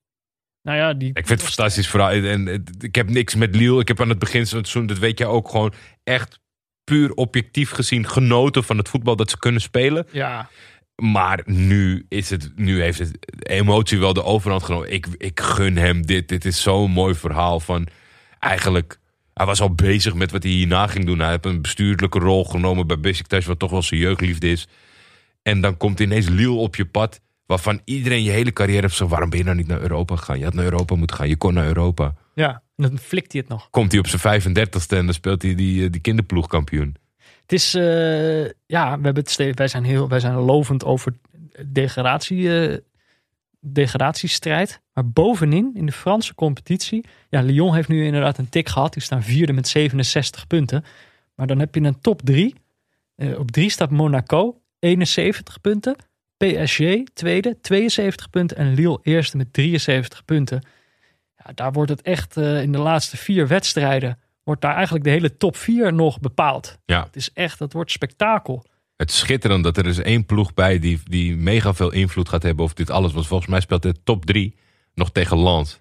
[0.61, 1.10] Nou ja, die...
[1.10, 2.10] Ik vind het fantastisch verhaal.
[2.10, 3.80] En, en, ik heb niks met Lille.
[3.80, 5.73] Ik heb aan het begin van het seizoen, dat weet jij ook, gewoon
[6.03, 6.39] echt
[6.84, 10.07] puur objectief gezien genoten van het voetbal dat ze kunnen spelen.
[10.11, 10.49] Ja,
[10.95, 14.91] Maar nu, is het, nu heeft het emotie wel de overhand genomen.
[14.91, 16.27] Ik, ik gun hem dit.
[16.27, 17.88] Dit is zo'n mooi verhaal van
[18.39, 18.99] eigenlijk...
[19.34, 21.19] Hij was al bezig met wat hij hierna ging doen.
[21.19, 24.68] Hij heeft een bestuurlijke rol genomen bij Besiktas, wat toch wel zijn jeugdliefde is.
[25.41, 29.07] En dan komt ineens Lille op je pad, waarvan iedereen je hele carrière heeft zo...
[29.07, 30.38] Waarom ben je nou niet naar Europa gegaan?
[30.38, 31.30] Je had naar Europa moeten gaan.
[31.30, 32.15] Je kon naar Europa.
[32.35, 32.61] ja.
[32.76, 33.69] En dan flikt hij het nog.
[33.69, 36.95] Komt hij op zijn 35ste en dan speelt hij die, eh, die kinderploegkampioen.
[37.41, 41.14] Het is, eh, ja, we hebben het wij zijn heel, wij zijn lovend over
[41.65, 42.77] degradatie, eh,
[43.60, 44.81] degradatiestrijd.
[44.94, 48.94] Maar bovenin, in de Franse competitie, ja, Lyon heeft nu inderdaad een tik gehad.
[48.94, 50.84] Die staan vierde met 67 punten.
[51.36, 52.56] Maar dan heb je een top drie.
[53.15, 55.95] Eh, op drie staat Monaco, 71 punten.
[56.38, 56.80] PSG
[57.14, 58.57] tweede, 72 punten.
[58.57, 60.61] En Lille eerste met 73 punten.
[61.38, 64.19] Ja, daar wordt het echt eh, in de laatste vier wedstrijden...
[64.44, 66.77] wordt daar eigenlijk de hele top vier nog bepaald.
[66.86, 68.65] Ja, Het is echt, dat wordt spektakel.
[69.00, 72.64] Het schitterend dat er is één ploeg bij die, die mega veel invloed gaat hebben
[72.64, 73.14] over dit alles.
[73.14, 74.56] Want volgens mij speelt de top drie
[74.94, 75.80] nog tegen Lens.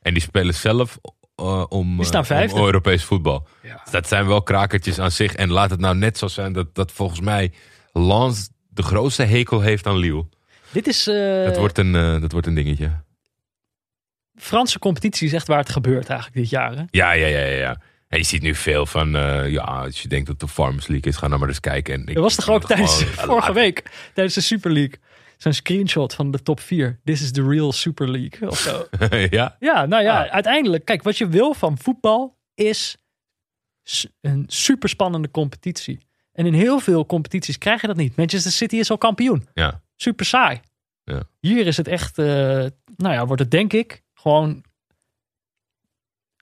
[0.00, 0.98] En die spelen zelf
[1.34, 2.56] eh, om, Die staan eh, vijfde.
[2.58, 3.48] om Europees voetbal.
[3.62, 3.80] Ja.
[3.82, 5.34] Dus dat zijn wel krakertjes aan zich.
[5.34, 7.52] En laat het nou net zo zijn dat, dat volgens mij
[7.92, 10.26] Lens de grootste hekel heeft aan Lille.
[10.70, 13.04] Dit is, eh, dat, wordt een, dat wordt een dingetje.
[14.34, 16.76] Franse competitie is echt waar het gebeurt eigenlijk dit jaar.
[16.76, 16.82] Hè?
[16.90, 17.58] Ja, ja, ja, ja.
[17.58, 17.80] ja.
[18.16, 21.16] Je ziet nu veel van, eh, ja, als je denkt dat de Farmers League is,
[21.18, 21.94] ga nou maar eens kijken.
[21.94, 23.82] En ik, Dat was toch ook tijdens vorige week,
[24.14, 24.94] tijdens de Super League.
[25.36, 27.00] Zo'n screenshot van de top 4.
[27.04, 28.48] This is the real Super League.
[28.48, 28.86] Of zo.
[29.30, 30.30] ja, ja, nou ja, Ah.
[30.32, 30.84] uiteindelijk.
[30.84, 32.96] Kijk, wat je wil van voetbal is
[34.20, 35.98] een super spannende competitie.
[36.32, 38.16] En in heel veel competities krijg je dat niet.
[38.16, 39.48] Manchester City is al kampioen.
[39.54, 39.84] ja.
[39.96, 40.60] Super saai.
[41.04, 41.22] Ja.
[41.40, 42.26] Hier is het echt, eh,
[42.96, 44.64] nou ja, wordt het denk ik gewoon,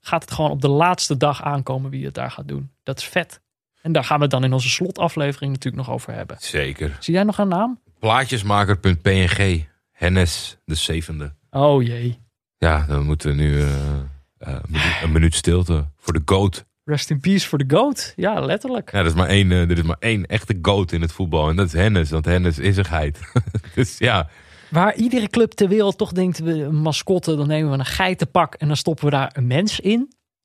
[0.07, 2.71] gaat het gewoon op de laatste dag aankomen wie het daar gaat doen.
[2.83, 3.41] Dat is vet.
[3.83, 6.37] En daar gaan we het dan in onze slotaflevering natuurlijk nog over hebben.
[6.41, 6.97] zeker.
[7.01, 7.81] Zie jij nog een naam?
[7.99, 9.67] Plaatjesmaker.png.
[9.93, 11.35] Hennes de zevende.
[11.51, 12.19] Oh jee.
[12.59, 13.99] Ja, dan moeten we nu eh, eh,
[14.39, 16.65] een minuut- een minuut stilte voor de GOAT.
[16.85, 18.13] Rest in peace voor de GOAT.
[18.17, 18.93] Ja, letterlijk.
[18.93, 21.49] Ja, er is maar één, eh, er is maar één echte GOAT in het voetbal.
[21.49, 23.19] En dat is Hennes, want Hennes is een geit.
[23.75, 24.29] dus ja,
[24.69, 28.55] Waar iedere club ter wereld toch denkt, we een mascotte, dan nemen we een geitenpak
[28.55, 29.99] en dan stoppen we daar een mens in.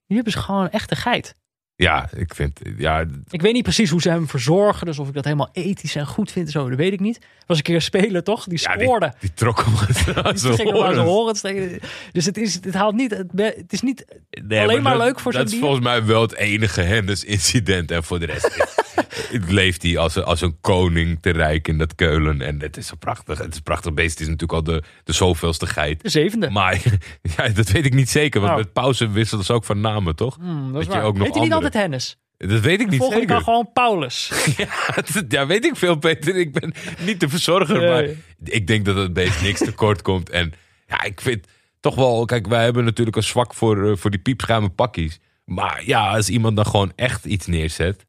[0.05, 1.35] Hier hebben ze gewoon een echte geit.
[1.75, 4.85] ja, ik vind, ja, Ik weet niet precies hoe ze hem verzorgen.
[4.85, 7.19] Dus of ik dat helemaal ethisch en goed vind, zo, dat weet ik niet.
[7.45, 8.43] Was een keer een speler, toch?
[8.43, 9.13] Die ja die, scoorde.
[9.19, 9.85] die trok hem aan
[10.33, 11.79] Die zijn hem zijn tegen.
[12.11, 13.11] Dus het, is, het haalt niet.
[13.35, 14.05] Het, is niet.
[14.43, 17.91] Nee, Alleen maar dat- leuk voor zo'n Dat is volgens mij wel het enige Hennis-incident.
[17.91, 18.49] En voor de rest
[19.47, 22.41] leeft hij als een, als een koning te rijk in dat Keulen.
[22.41, 23.37] En het is zo prachtig.
[23.37, 24.11] Het is een prachtig beest.
[24.11, 26.01] Het is natuurlijk al de, de zoveelste geit.
[26.01, 26.49] De zevende.
[26.49, 26.81] Maar
[27.37, 28.39] ja, dat weet ik niet zeker.
[28.41, 28.63] Want Nou.
[28.63, 30.35] met pauze wisselen ze ook van namen, toch?
[30.35, 31.09] Hmm, dat is dat je waar.
[31.09, 32.17] ook nog Heet hij niet altijd Hennis?
[32.37, 33.35] Dat weet ik niet Volgende zeker.
[33.35, 34.31] kan gewoon Paulus.
[34.57, 36.35] Ja, dat- ja, weet ik veel, Peter.
[36.35, 36.73] Ik ben
[37.05, 37.77] niet de verzorger.
[37.79, 37.89] Nee.
[37.89, 38.05] Maar
[38.43, 40.29] ik denk dat het beest niks tekort komt.
[40.29, 40.53] En
[40.87, 41.47] ja, ik vind
[41.79, 42.25] toch wel...
[42.25, 45.19] Kijk, wij hebben natuurlijk een zwak voor, eh, voor die piepschuime pakkies.
[45.45, 48.05] Maar ja, als iemand dan gewoon echt iets neerzet...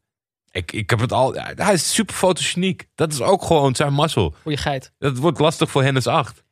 [0.51, 1.35] Ik, ik heb het al...
[1.35, 2.87] ja, hij is super fotogeniek.
[2.95, 4.35] Dat is ook gewoon zijn mazzel.
[4.43, 4.93] Voor je geit.
[4.99, 6.45] Dat wordt lastig voor Hennis 8.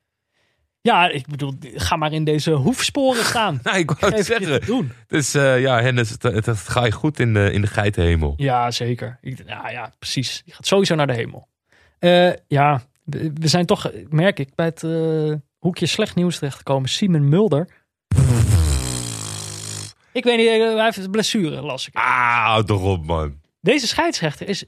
[0.80, 3.60] Ja, ik bedoel, ga maar in deze hoefsporen staan.
[3.62, 4.66] Nou, ik wou het Geef je te zeggen.
[4.66, 4.92] doen.
[5.06, 8.34] Dus eh, ja, Hennis, het, het, het ga je goed in de, in de geitenhemel.
[8.36, 9.18] Ja, zeker.
[9.20, 10.42] Ik, ja, ja, precies.
[10.44, 11.48] Je gaat sowieso naar de hemel.
[11.98, 16.88] Eh, ja, we we zijn toch, merk ik, bij het eh, hoekje slecht nieuws terechtgekomen.
[16.88, 17.68] Simon Mulder.
[20.12, 21.94] Ik weet niet, eh, hij heeft blessure, las ik.
[21.94, 23.40] Ah, toch op, man.
[23.60, 24.64] Deze scheidsrechter is...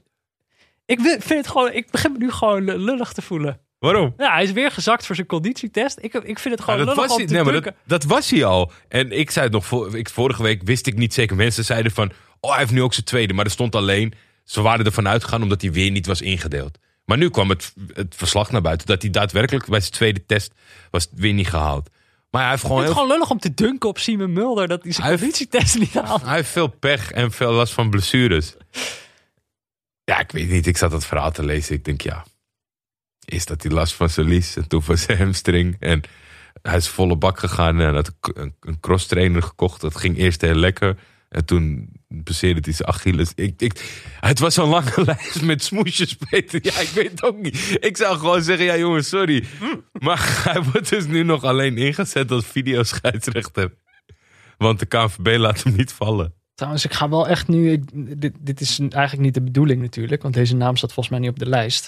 [0.85, 3.59] Ik vind het gewoon, ik begin me nu gewoon lullig te voelen.
[3.79, 4.13] Waarom?
[4.17, 5.97] Ja, hij is weer gezakt voor zijn conditietest.
[6.01, 7.83] Ik, ik vind het gewoon Ja, dat, lullig was hij, te nee, maar dat, drukken.
[7.87, 8.71] dat was hij al.
[8.87, 11.35] En ik zei het nog, voor, ik, vorige week wist ik niet zeker.
[11.35, 13.33] Mensen zeiden van, oh hij heeft nu ook zijn tweede.
[13.33, 14.13] Maar er stond alleen,
[14.43, 16.77] ze waren ervan uitgegaan omdat hij weer niet was ingedeeld.
[17.05, 20.53] Maar nu kwam het, het verslag naar buiten dat hij daadwerkelijk bij zijn tweede test
[20.91, 21.89] was weer niet gehaald.
[22.31, 24.83] Maar hij heeft gewoon, het heel, gewoon lullig om te dunken op Simon Mulder dat
[24.83, 26.21] hij zijn Hij heeft- niet haalt.
[26.21, 28.55] hij heeft veel pech en veel last van blessures.
[30.03, 30.67] Ja, ik weet niet.
[30.67, 31.75] Ik zat dat verhaal te lezen.
[31.75, 32.25] Ik denk, ja,
[33.25, 35.75] is dat die last van zijn lies en toen van zijn hamstring.
[35.79, 36.01] En
[36.61, 39.81] hij is volle bak gegaan en had een, een cross trainer gekocht.
[39.81, 40.97] Dat ging eerst heel lekker.
[41.31, 41.89] En toen
[42.23, 43.31] passeerde hij zijn Achilles.
[43.35, 46.59] Ik, ik, het was zo'n lange lijst met smoesjes, Peter.
[46.63, 47.77] Ja, ik weet het ook niet.
[47.79, 49.43] Ik zou gewoon zeggen, ja jongens, sorry.
[49.99, 53.73] Maar hij wordt dus nu nog alleen ingezet als videoscheidsrechter.
[54.57, 56.33] Want de KNVB laat hem niet vallen.
[56.53, 57.71] Trouwens, ik ga wel echt nu.
[57.71, 61.19] ik- dit, dit is eigenlijk niet de bedoeling natuurlijk, want deze naam staat volgens mij
[61.19, 61.83] niet op de lijst.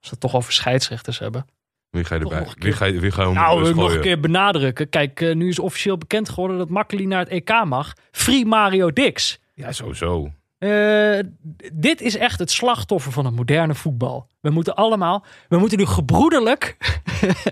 [0.00, 1.46] Als we het toch over scheidsrechters hebben.
[1.94, 2.46] Wie ga je erbij?
[2.58, 4.88] Wie ga je, wie ga je om Nou, nog een keer benadrukken.
[4.88, 7.92] Kijk, eh, nu is officieel bekend geworden dat Makkeli naar het EK mag.
[8.10, 9.40] Free Mario Dix.
[9.54, 10.30] Ja, sowieso.
[10.58, 11.18] Eh,
[11.72, 14.28] dit is echt het slachtoffer van het moderne voetbal.
[14.40, 16.76] We moeten allemaal, we moeten nu gebroederlijk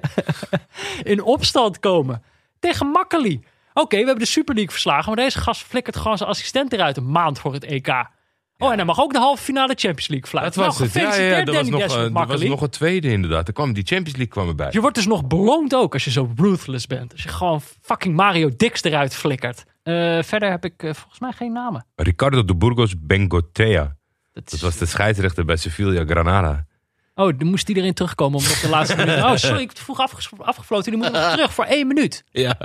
[1.12, 2.23] in opstand komen
[2.59, 3.40] tegen Makkeli.
[3.73, 6.97] Oké, we hebben de Super League verslagen, maar deze gast flikkert gewoon zijn assistent eruit
[6.97, 8.06] een maand voor het EK.
[8.63, 10.63] Oh, en dan mag ook de halve finale Champions League fluiten.
[10.63, 11.01] Dat was nou, het.
[11.01, 13.49] Ja, ja, gefeliciteerd dat was nog, met eh, dat was nog een tweede inderdaad.
[13.49, 14.69] Er kwam, die Champions League kwam erbij.
[14.71, 17.13] Je wordt dus nog beloond ook als je zo ruthless bent.
[17.13, 19.65] Als je gewoon fucking Mario Dix eruit flikkert.
[19.83, 21.87] Eh, verder heb ik eh, volgens mij geen namen.
[21.95, 23.97] Ricardo de Burgos Bengotea.
[24.33, 26.67] Dat, was de scheidsrechter bij Sevilla Granada.
[27.15, 29.17] Oh, dan moest iedereen terugkomen om op de laatste minuut.
[29.17, 30.01] Oh, sorry, ik heb vroeg
[30.39, 30.93] afgefloten.
[30.93, 32.25] Die moet nog terug voor één minuut.
[32.31, 32.57] Ja,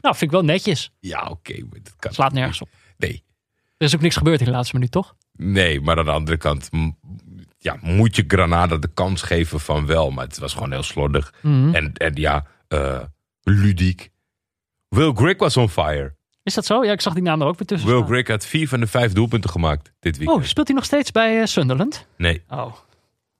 [0.00, 0.92] Nou, vind ik wel netjes.
[1.00, 1.52] ja oké.
[1.52, 2.68] maar dat kan Slaat nergens op.
[2.96, 3.24] Nee.
[3.76, 5.14] Er is ook niks gebeurd in de laatste minuut, toch?
[5.38, 6.68] Nee, maar aan de andere kant
[7.58, 10.10] ja, moet je Granada de kans geven van wel.
[10.10, 11.34] Maar het was gewoon heel slordig.
[11.42, 11.74] Mhm.
[11.74, 13.00] En, en ja, eh,
[13.42, 14.10] ludiek.
[14.88, 16.16] Will Grigg was on fire.
[16.42, 16.84] Is dat zo?
[16.84, 17.88] Ja, ik zag die naam er ook weer tussen.
[17.90, 18.02] Will.
[18.04, 20.38] Grigg had vier van de vijf doelpunten gemaakt dit weekend.
[20.40, 22.06] Oh, speelt hij nog steeds bij eh, Sunderland?
[22.16, 22.42] Nee.
[22.48, 22.72] Oh.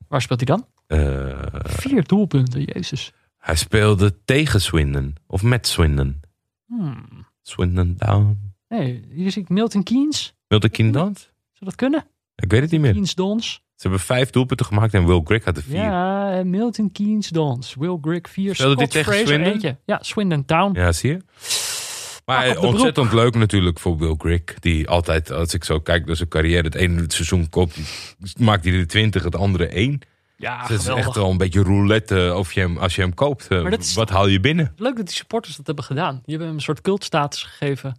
[0.08, 0.66] Waar speelt hij dan?
[0.86, 3.12] eh, Vier doelpunten, jezus.
[3.38, 5.16] hij speelde tegen Swindon.
[5.26, 6.20] Of met Swindon.
[6.66, 7.26] Hmm.
[7.42, 8.52] Swindon down.
[8.68, 10.34] Nee, hier zie ik Milton Keynes.
[10.46, 11.32] Wilde Kindant?
[11.58, 12.06] Zou dat kunnen?
[12.36, 12.90] Ik weet het niet meer.
[12.92, 13.52] Keynes Dons.
[13.52, 15.76] Ze hebben vijf doelpunten gemaakt en Will Grigg had er vier.
[15.76, 17.74] Ja, eh, Milton Keynes Dons.
[17.74, 18.54] Will Grigg 4.
[18.54, 19.76] Speelde Scott tegen Fraser Swindon?
[19.84, 20.78] Ja, Swindon Town.
[20.78, 21.18] Ja, zie je?
[22.24, 24.58] Maar de ontzettend leuk natuurlijk voor Will Grigg.
[24.60, 27.78] Die altijd, als ik zo kijk naar zijn carrière, het ene seizoen koopt,
[28.38, 29.98] maakt hij er 20, het andere één.
[30.36, 33.48] Ja, het is echt wel een beetje roulette of je hem, als je hem koopt.
[33.48, 34.72] eh, is wat haal je binnen?
[34.76, 36.14] Leuk dat die supporters dat hebben gedaan.
[36.14, 37.96] Die hebben hem een soort cultstatus gegeven.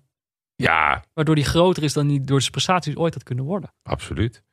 [0.62, 3.74] Ja, Waardoor die groter is dan die door zijn prestaties ooit had kunnen worden.
[3.84, 4.44] absoluut.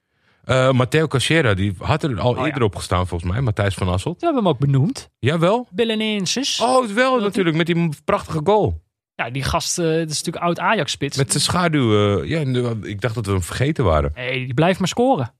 [0.44, 2.44] Eh Matteo Cachera, die had er al Oh, ja.
[2.44, 3.40] eerder op gestaan volgens mij.
[3.40, 4.20] Matthijs van Asselt.
[4.20, 5.10] We hebben hem ook benoemd.
[5.18, 5.66] Jawel.
[5.70, 6.60] Belenenses.
[6.60, 8.82] Oh, het wel natuurlijk, met die prachtige goal.
[9.14, 11.16] Ja, die gast, eh dat is natuurlijk oud Ajax-spits.
[11.16, 12.18] Met zijn schaduw.
[12.22, 14.12] eh, ja, ik dacht dat we hem vergeten waren.
[14.14, 15.34] Nee, die blijft maar scoren.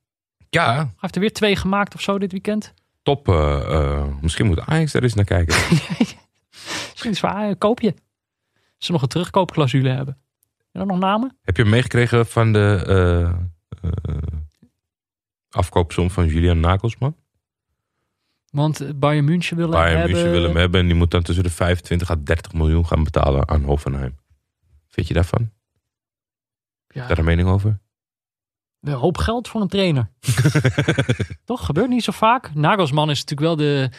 [0.50, 2.74] Ja, Hij heeft er weer twee gemaakt of zo dit weekend.
[3.02, 3.26] top.
[4.20, 5.56] misschien moet Ajax daar eens naar kijken.
[6.90, 7.94] Misschien is waar, koop je.
[8.76, 10.18] Als ze nog een terugkoopclausule hebben.
[10.76, 11.36] En nog namen?
[11.42, 14.16] Heb je meegekregen van de eh, eh,
[15.50, 17.16] afkoopsom van Julian Nagelsman?
[18.50, 20.16] Want Bayern München wil hem Bayern hebben.
[20.16, 23.04] München wil hem hebben en die moet dan tussen de 25 à 30 miljoen gaan
[23.04, 24.18] betalen aan Hoffenheim.
[24.88, 25.50] Vind je daarvan?
[26.88, 27.78] Ja, Daar een mening over?
[28.80, 30.10] een hoop geld voor een trainer.
[31.44, 31.66] Toch?
[31.66, 32.54] Gebeurt niet zo vaak.
[32.54, 33.90] Nagelsman is natuurlijk wel de...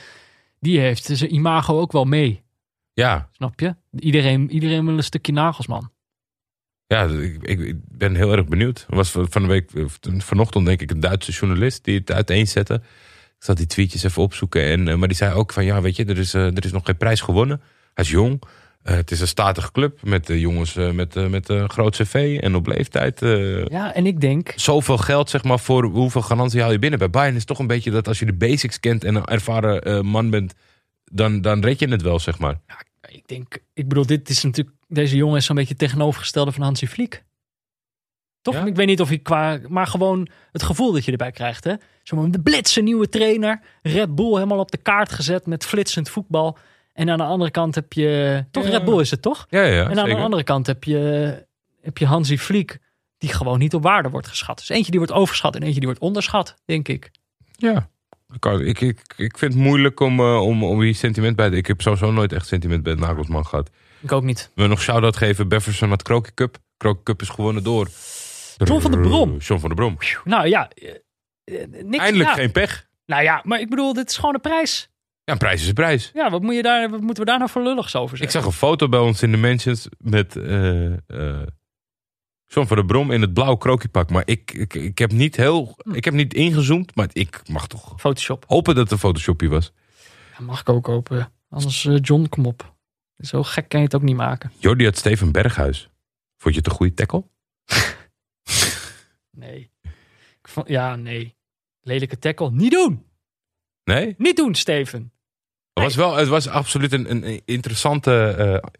[0.60, 2.44] Die heeft zijn imago ook wel mee.
[2.94, 3.76] Ja, Snap je?
[3.92, 5.92] Iedereen, iedereen wil een stukje Nagelsman.
[6.88, 7.10] Ja
[7.42, 8.86] ik, ben heel erg benieuwd.
[8.90, 9.72] Er was van de week,
[10.18, 12.82] vanochtend denk ik, een Duitse journalist die het uiteenzette.
[13.38, 14.64] Ik zat die tweetjes even opzoeken.
[14.64, 16.72] En, eh, maar die zei ook van, ja weet je, er is, eh, er is
[16.72, 17.62] nog geen prijs gewonnen.
[17.94, 18.42] Hij is jong.
[18.84, 22.68] Eh, het is een statige club met jongens met, met een groot cv en op
[22.68, 23.20] leeftijd.
[23.70, 24.54] Ja, en ik denk...
[24.56, 27.00] zoveel geld, zeg maar, voor hoeveel garantie haal je binnen.
[27.00, 30.06] Bij Bayern is toch een beetje dat als je de basics kent en een ervaren
[30.06, 30.54] man bent,
[31.04, 32.60] dan, dan red je het wel, zeg maar.
[33.08, 33.58] Ik denk...
[33.74, 34.77] Ik bedoel, dit is natuurlijk...
[34.88, 37.24] Deze jongen is zo'n beetje tegenovergestelde van Hansi Vliek.
[38.42, 38.54] Toch?
[38.54, 38.66] Ja?
[38.66, 39.60] Ik weet niet of je qua...
[39.68, 41.74] Maar gewoon het gevoel dat je erbij krijgt, hè?
[42.04, 43.62] Zo'n de blitse nieuwe trainer.
[43.82, 46.58] Red Bull helemaal op de kaart gezet met flitsend voetbal.
[46.94, 48.46] En aan de andere kant heb je...
[48.52, 48.70] Toch Ja.
[48.70, 49.46] Red Bull is het, toch?
[49.50, 50.16] Ja, ja, en aan zeker.
[50.16, 51.46] de andere kant heb je,
[51.82, 52.78] heb je Hansi Vliek,
[53.18, 54.58] die gewoon niet op waarde wordt geschat.
[54.58, 57.12] Dus eentje die wordt overschat en eentje die wordt onderschat, denk ik.
[57.56, 57.90] Ja.
[58.34, 61.56] Ik, ik, ik, vind het moeilijk om, eh, om, om hier sentiment bij te...
[61.56, 63.70] Ik heb sowieso nooit echt sentiment bij Nagelsman gehad.
[64.08, 64.52] Ik ook niet.
[64.56, 65.48] We nog shout-out geven.
[65.48, 66.58] Befferson had Kroki Cup.
[66.78, 67.90] Kroki Cup is gewonnen door...
[68.58, 69.38] John van der Brom.
[69.38, 69.98] John van der Brom.
[70.24, 70.94] Nou ja, eh,
[71.44, 72.04] eh, niks.
[72.04, 72.36] Eindelijk ja.
[72.36, 72.88] geen pech.
[73.06, 74.90] Nou ja, maar ik bedoel, dit is gewoon een prijs.
[75.24, 76.12] Ja, een prijs is een prijs.
[76.14, 78.42] Ja, wat, moet je daar, wat moeten we daar nou voor lulligs over Ik zeggen?
[78.42, 81.48] zag een foto bij ons in de mentions met eh eh
[82.46, 84.10] John van der Brom in het blauw krokiepak.
[84.10, 85.76] Maar ik, ik, ik heb niet heel...
[85.78, 85.94] Hm.
[85.94, 88.46] Ik heb niet ingezoomd, maar ik mag toch Photoshop.
[88.48, 89.72] hopen dat het een photoshopje was.
[90.38, 91.32] Ja, mag ik ook open.
[91.50, 92.76] Anders, eh, John, kom op.
[93.18, 94.52] Zo gek kan je het ook niet maken.
[94.58, 95.90] Jordi had Steven Berghuis.
[96.38, 97.24] Vond je het een goede tackle?
[99.32, 99.72] Nee.
[100.42, 101.36] Ik vond, ja, nee.
[101.82, 102.52] Lelijke tackle.
[102.52, 103.06] Niet doen!
[103.84, 104.16] Nee?
[104.18, 105.12] Niet doen, Steven.
[105.74, 108.30] Het was, wel, het was absoluut een, een interessante,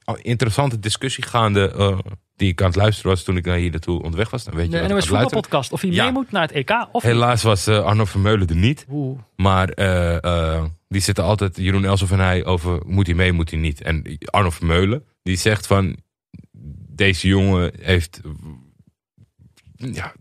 [0.06, 1.72] eh, interessante discussie gaande.
[1.72, 2.00] eh,
[2.36, 4.44] die ik aan het luisteren was toen ik naar hier naartoe onderweg was.
[4.44, 5.72] Dan weet je De NOS voetbalpodcast.
[5.72, 6.04] Of hij Ja.
[6.04, 6.88] mee moet naar het EK.
[6.92, 7.04] Of.
[7.04, 8.86] Helaas was eh, Arno Vermeulen er niet.
[8.90, 9.20] Oeh.
[9.36, 9.70] Maar
[10.88, 13.82] die zitten altijd, Jeroen Elsof en hij, over moet hij mee, moet hij niet.
[13.82, 15.98] En Arno Vermeulen, die zegt van,
[16.96, 18.22] deze jongen heeft,
[19.76, 20.14] ja,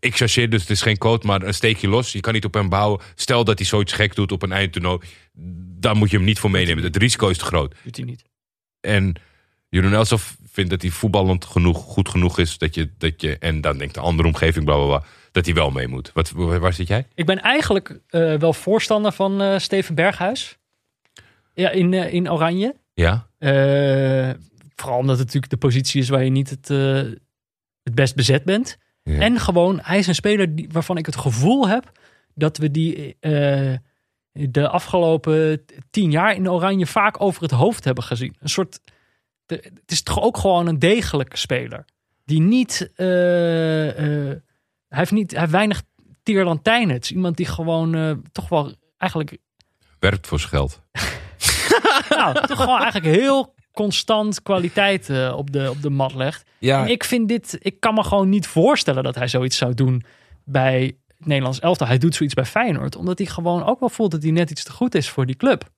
[0.00, 2.12] ik chargeer dus, het is geen quote, maar een steekje los.
[2.12, 3.00] Je kan niet op hem bouwen.
[3.14, 5.00] Stel dat hij zoiets gek doet op een eindtoernooi,
[5.78, 6.84] dan moet je hem niet voor meenemen.
[6.84, 7.74] Het risico is te groot.
[7.84, 8.24] Doet hij niet.
[8.80, 9.14] En
[9.68, 12.58] Jeroen Elsof vindt dat hij voetballend genoeg, goed genoeg is.
[12.58, 15.54] Dat je, dat je, en dan denkt de andere omgeving, bla bla bla, dat hij
[15.54, 16.10] wel mee moet.
[16.14, 17.06] Wat, waar zit jij?
[17.14, 20.58] Ik ben eigenlijk eh, wel voorstander van eh, Steven Berghuis.
[21.54, 22.74] Ja, in, eh, in Oranje.
[22.94, 23.28] Ja?
[24.74, 26.68] Vooral omdat het natuurlijk de positie is waar je niet het,
[27.82, 28.78] het best bezet bent.
[29.02, 29.18] Ja.
[29.20, 31.92] En gewoon, hij is een speler die, waarvan ik het gevoel heb
[32.34, 33.16] dat we die
[34.32, 38.36] de afgelopen tien jaar in Oranje vaak over het hoofd hebben gezien.
[38.40, 38.80] Een soort,
[39.46, 41.84] de- het is toch ook gewoon een degelijke speler.
[42.24, 42.90] Die niet,
[44.90, 45.82] hij heeft niet, hij heeft weinig
[46.22, 46.94] tierlantijnen.
[46.94, 49.38] Het is iemand die gewoon eh, toch wel eigenlijk
[50.00, 50.80] Werkt voor zijn geld.
[52.18, 56.44] nou, toch gewoon eigenlijk heel constant kwaliteit eh, op, de, op de mat legt.
[56.58, 59.74] Ja, En ik vind dit, ik kan me gewoon niet voorstellen dat hij zoiets zou
[59.74, 60.04] doen
[60.44, 61.86] bij het Nederlands elftal.
[61.86, 64.64] Hij doet zoiets bij Feyenoord, omdat hij gewoon ook wel voelt dat hij net iets
[64.64, 65.70] te goed is voor die club.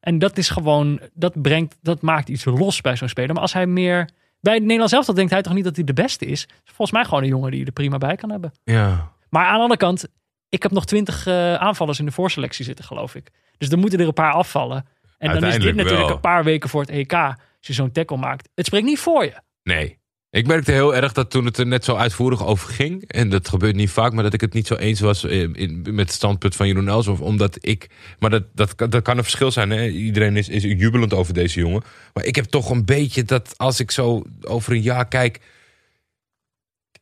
[0.00, 3.32] En dat is gewoon, dat brengt, dat maakt iets los bij zo'n speler.
[3.32, 4.08] Maar als hij meer,
[4.42, 6.48] bij het Nederlands elftal denkt hij toch niet dat hij de beste is.
[6.64, 8.52] Volgens mij gewoon een jongen die je er prima bij kan hebben.
[8.64, 9.10] ja.
[9.28, 10.08] Maar aan de andere kant,
[10.48, 13.30] ik heb nog twintig eh, aanvallers in de voorselectie zitten, geloof ik.
[13.58, 14.86] Dus er moeten er een paar afvallen.
[15.18, 16.14] En dan is dit natuurlijk wel.
[16.14, 17.12] een paar weken voor het EK.
[17.12, 18.48] Als je zo'n tackle maakt.
[18.54, 19.34] Het spreekt niet voor je.
[19.62, 19.98] Nee.
[20.32, 23.48] Ik merkte heel erg dat toen het er net zo uitvoerig over ging, en dat
[23.48, 26.12] gebeurt niet vaak, maar dat ik het niet zo eens was eh, in, met het
[26.12, 29.70] standpunt van Jeroen Elshoff, omdat ik, maar dat, dat, kan- dat kan een verschil zijn,
[29.70, 29.88] hè?
[29.88, 31.82] iedereen is, is jubelend over deze jongen,
[32.12, 35.40] maar ik heb toch een beetje dat als ik zo over een jaar kijk,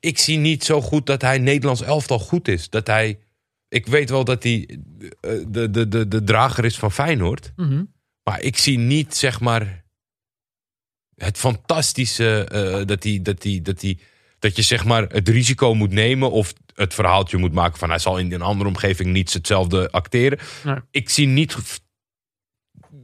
[0.01, 2.69] ik zie niet zo goed dat hij Nederlands elftal goed is.
[2.70, 3.19] Dat hij,
[3.69, 4.78] ik weet wel dat hij
[5.20, 7.52] eh, de, de, de, de drager is van Feyenoord,
[8.23, 9.85] maar ik zie niet, zeg maar,
[11.23, 13.85] het fantastische eh, dat, hij, dat, hij, dat,
[14.39, 17.99] dat je zeg maar het risico moet nemen of het verhaaltje moet maken van hij
[17.99, 20.39] zal in een andere omgeving niet hetzelfde acteren.
[20.65, 20.77] Nee.
[20.91, 21.81] Ik zie niet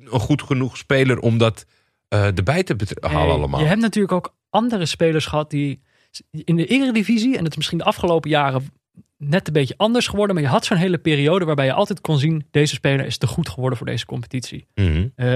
[0.04, 1.66] een goed genoeg speler om dat
[2.08, 3.60] eh, erbij te halen Hey, allemaal.
[3.60, 5.82] Je hebt natuurlijk ook andere spelers gehad die
[6.30, 8.70] in de Eredivisie, en het is misschien de afgelopen jaren
[9.16, 12.18] net een beetje anders geworden, maar je had zo'n hele periode waarbij je altijd kon
[12.18, 14.66] zien, deze speler is te goed geworden voor deze competitie.
[14.74, 15.26] Eh,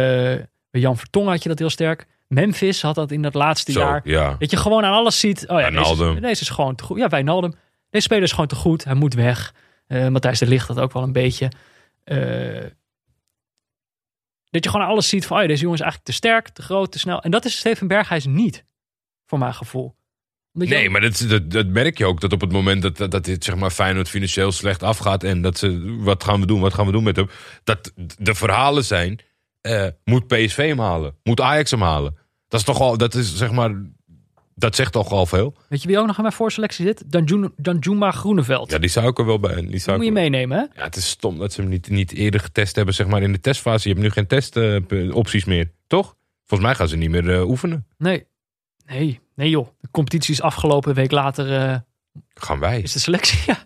[0.71, 2.07] bij Jan Vertongen had je dat heel sterk.
[2.35, 4.01] Memphis had dat in dat laatste Zo, jaar.
[4.05, 4.37] ja.
[4.39, 5.49] Dat je gewoon aan alles ziet.
[5.49, 6.99] Oh ja, deze, deze is gewoon te goed.
[6.99, 7.55] Ja, Wijnaldum.
[7.91, 8.85] Deze speler is gewoon te goed.
[8.85, 9.55] Hij moet weg.
[9.87, 11.51] Eh Matthijs de Ligt dat ook wel een beetje.
[12.05, 12.65] Eh,
[14.51, 16.49] dat je gewoon aan alles ziet van, oh ja, deze jongen is eigenlijk te sterk,
[16.49, 17.23] te groot, te snel.
[17.23, 18.65] En dat is Steven Berghuis niet,
[19.27, 19.95] voor mijn gevoel.
[20.53, 22.21] Nee, maar dat, dat, dat merk je ook.
[22.21, 25.25] Dat op het moment dat, dat, dat dit zeg maar Feyenoord financieel slecht afgaat.
[25.25, 27.29] En dat ze, wat gaan we doen, wat gaan we doen met hem.
[27.65, 29.21] Dat de verhalen zijn,
[29.61, 31.17] eh, moet PSV hem halen?
[31.23, 32.17] Moet Ajax hem halen?
[32.51, 33.83] Dat is toch al, dat is zeg maar,
[34.55, 35.55] dat zegt toch al veel.
[35.69, 37.03] Weet je wie ook nog in mijn voorselectie zit?
[37.13, 38.71] Danjuma, Danjuma Groeneveld.
[38.71, 39.55] Ja, die zou ik er wel bij.
[39.55, 40.81] Die Die zou moet je meenemen, hè?
[40.81, 43.33] Ja, het is stom dat ze hem niet, niet eerder getest hebben, zeg maar in
[43.33, 43.89] de testfase.
[43.89, 46.17] Je hebt nu geen testopties meer, toch?
[46.47, 47.87] Volgens mij gaan ze niet meer eh, oefenen.
[47.99, 48.27] Nee.
[48.87, 49.69] Nee, nee joh.
[49.81, 50.89] De competitie is afgelopen.
[50.91, 51.77] Een week later eh,
[52.35, 52.81] Gaan wij.
[52.81, 53.39] is de selectie.
[53.53, 53.59] Ja.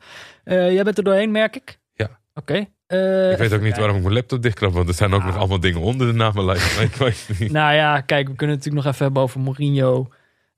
[0.44, 1.78] Eh, jij bent er doorheen, merk ik.
[1.94, 2.19] Ja.
[2.35, 2.66] Oké.
[2.95, 5.37] Eh, Ik weet ook niet waarom ik mijn laptop dichtklap, want er zijn ook nog
[5.37, 6.75] allemaal dingen onder de namenlijst.
[6.77, 7.53] Maar ik weet het niet.
[7.53, 10.09] Nou ja, kijk, we kunnen het natuurlijk nog even hebben over Mourinho.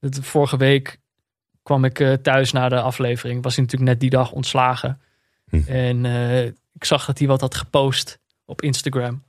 [0.01, 0.99] Dat, vorige week
[1.63, 3.43] kwam ik eh, thuis na de aflevering.
[3.43, 5.01] Was hij natuurlijk net die dag ontslagen.
[5.49, 5.61] Hm.
[5.67, 9.23] En eh, ik zag dat hij wat had gepost op Instagram.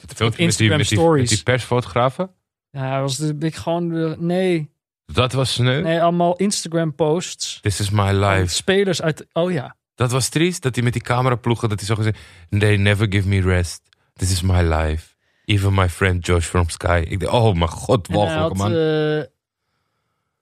[0.00, 1.20] Het filmpje met die, Instagram met, die, stories.
[1.20, 2.30] met die persfotografen.
[2.70, 4.70] Ja, was de, ik gewoon, nee,
[5.06, 5.80] Dat was sneu.
[5.82, 7.58] nee, allemaal Instagram posts.
[7.60, 8.46] This is my life.
[8.54, 9.76] Spelers uit, oh ja.
[9.94, 10.62] Dat was triest.
[10.62, 11.68] Dat hij met die camera ploegen.
[11.68, 12.18] Dat hij zo gezegd.
[12.58, 13.82] They never give me rest.
[14.14, 15.14] This is my life.
[15.44, 17.04] Even my friend Josh from Sky.
[17.08, 18.72] Ik dacht, oh mijn god, walgelijke man.
[18.74, 19.22] eh,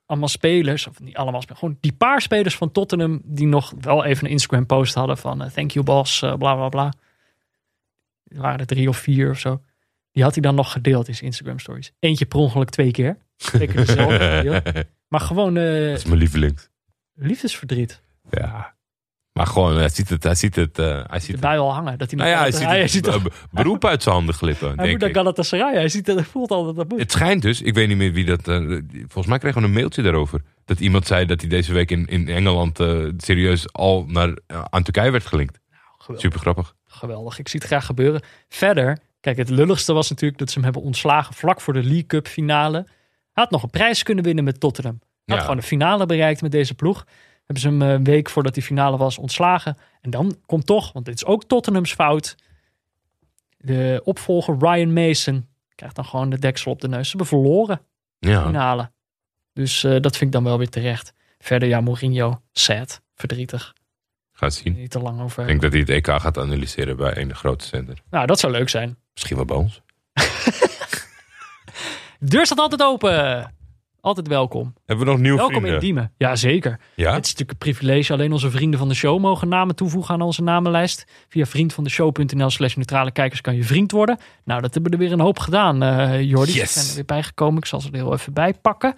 [0.07, 4.05] allemaal spelers, of niet allemaal spelers, gewoon die paar spelers van Tottenham die nog wel
[4.05, 6.93] even een Instagram post hadden van eh, thank you boss, eh, bla bla bla.
[8.29, 9.63] Er waren er drie of vier of zo.
[10.13, 11.93] Die had hij dan nog gedeeld in zijn Instagram stories.
[11.99, 13.17] Eentje per ongeluk twee keer.
[13.37, 14.87] Zeker dezelfde gedeeld.
[15.09, 16.69] Maar gewoon eh, Dat is mijn lievelings.
[17.15, 18.01] liefdesverdriet.
[18.31, 18.75] Ja.
[19.33, 20.23] Maar gewoon, hij ziet het.
[20.23, 20.79] Hij ziet het.
[20.79, 21.45] eh, hij ziet het.
[21.45, 21.99] Al hangen.
[21.99, 23.11] Dat hij, Nou ja, hij ziet hij, het ziet
[23.51, 24.67] beroep uit zijn handen glippen.
[24.77, 25.11] hij denk moet naar.
[25.11, 25.75] Galatasaray.
[25.75, 26.99] Hij, ziet, dat- hij voelt al dat dat moet.
[26.99, 28.49] Het schijnt dus, ik weet niet meer wie dat.
[28.49, 28.57] eh,
[28.99, 30.43] volgens mij kregen we een mailtje daarover.
[30.65, 34.35] Dat iemand zei dat hij deze week in, in Engeland eh, serieus al naar,
[34.71, 35.59] aan Turkije werd gelinkt.
[35.99, 36.21] Geweldig.
[36.25, 36.75] Super grappig.
[36.87, 38.23] Geweldig, ik zie het graag gebeuren.
[38.49, 42.07] Verder, kijk, het lulligste was natuurlijk dat ze hem hebben ontslagen vlak voor de League
[42.07, 42.77] Cup finale.
[43.33, 44.99] Hij had nog een prijs kunnen winnen met Tottenham.
[45.01, 45.41] Hij had Ja.
[45.41, 47.05] gewoon de finale bereikt met deze ploeg.
[47.53, 49.77] Hebben ze hem eh, een week voordat die finale was ontslagen.
[50.01, 52.37] En dan komt toch, want dit is ook Tottenhams fout.
[53.59, 57.09] De opvolger Ryan Mason krijgt dan gewoon de deksel op de neus.
[57.11, 57.81] Ze hebben verloren
[58.19, 58.43] Ja.
[58.43, 58.91] finale.
[59.53, 61.13] Dus eh, dat vind ik dan wel weer terecht.
[61.39, 63.73] Verder, ja, Mourinho, sad, verdrietig.
[64.33, 64.75] Gaat zien.
[64.75, 65.43] Niet te lang over.
[65.43, 67.99] Ik denk dat hij het EK gaat analyseren bij een grote zender.
[68.11, 68.97] Nou, dat zou leuk zijn.
[69.15, 69.81] Misschien wel bij ons.
[72.19, 73.55] De deur staat altijd open.
[74.03, 74.75] Altijd welkom.
[74.87, 75.75] Hebben we nog nieuwe welkom vrienden?
[75.75, 76.13] in Diemen.
[76.17, 76.81] Ja, zeker.
[76.95, 77.13] Ja?
[77.15, 78.13] Het is natuurlijk een privilege.
[78.13, 81.05] Alleen onze vrienden van de show mogen namen toevoegen aan onze namenlijst.
[81.29, 84.19] Via vriendvandeshow.nl slash neutrale kijkers kan je vriend worden.
[84.45, 86.53] Nou, dat hebben we er weer een hoop gedaan, eh Jordi.
[86.53, 86.73] Yes.
[86.73, 87.59] Ze zijn er weer bijgekomen.
[87.59, 88.95] Ik zal ze er heel even bij pakken.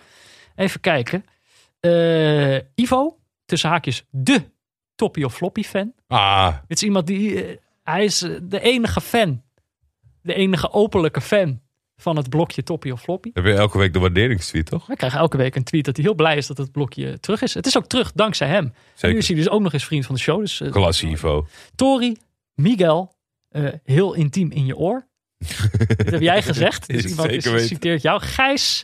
[0.56, 1.24] Even kijken.
[1.81, 4.43] Eh, Ivo, tussen haakjes, de
[4.94, 5.93] Toppie of Floppy fan.
[6.06, 7.44] Ah, Het is iemand die...
[7.44, 9.43] eh, hij is de enige fan.
[10.22, 11.60] De enige openlijke fan
[11.96, 13.30] van het blokje Toppie of Floppy.
[13.32, 14.86] heb je elke week de waarderingstweet, toch?
[14.86, 17.42] We krijgen elke week een tweet dat hij heel blij is dat het blokje terug
[17.42, 17.54] is.
[17.54, 18.74] Het is ook terug dankzij hem.
[19.00, 20.40] En nu is hij dus ook nog eens vriend van de show.
[20.40, 21.46] Dus, Klasse, Ivo.
[21.74, 22.16] Tori,
[22.54, 23.14] Miguel,
[23.48, 25.06] eh, heel intiem in je oor.
[25.38, 26.88] Dit heb jij gezegd.
[26.88, 28.20] Dus Is iemand is, citeert jou.
[28.20, 28.82] Gijs,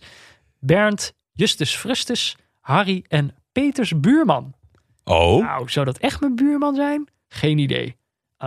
[0.59, 4.55] Bernd, Justus Frustus, Harry en Peters buurman.
[5.05, 7.09] Oh, Nou, zou dat echt mijn buurman zijn?
[7.29, 7.97] Geen idee.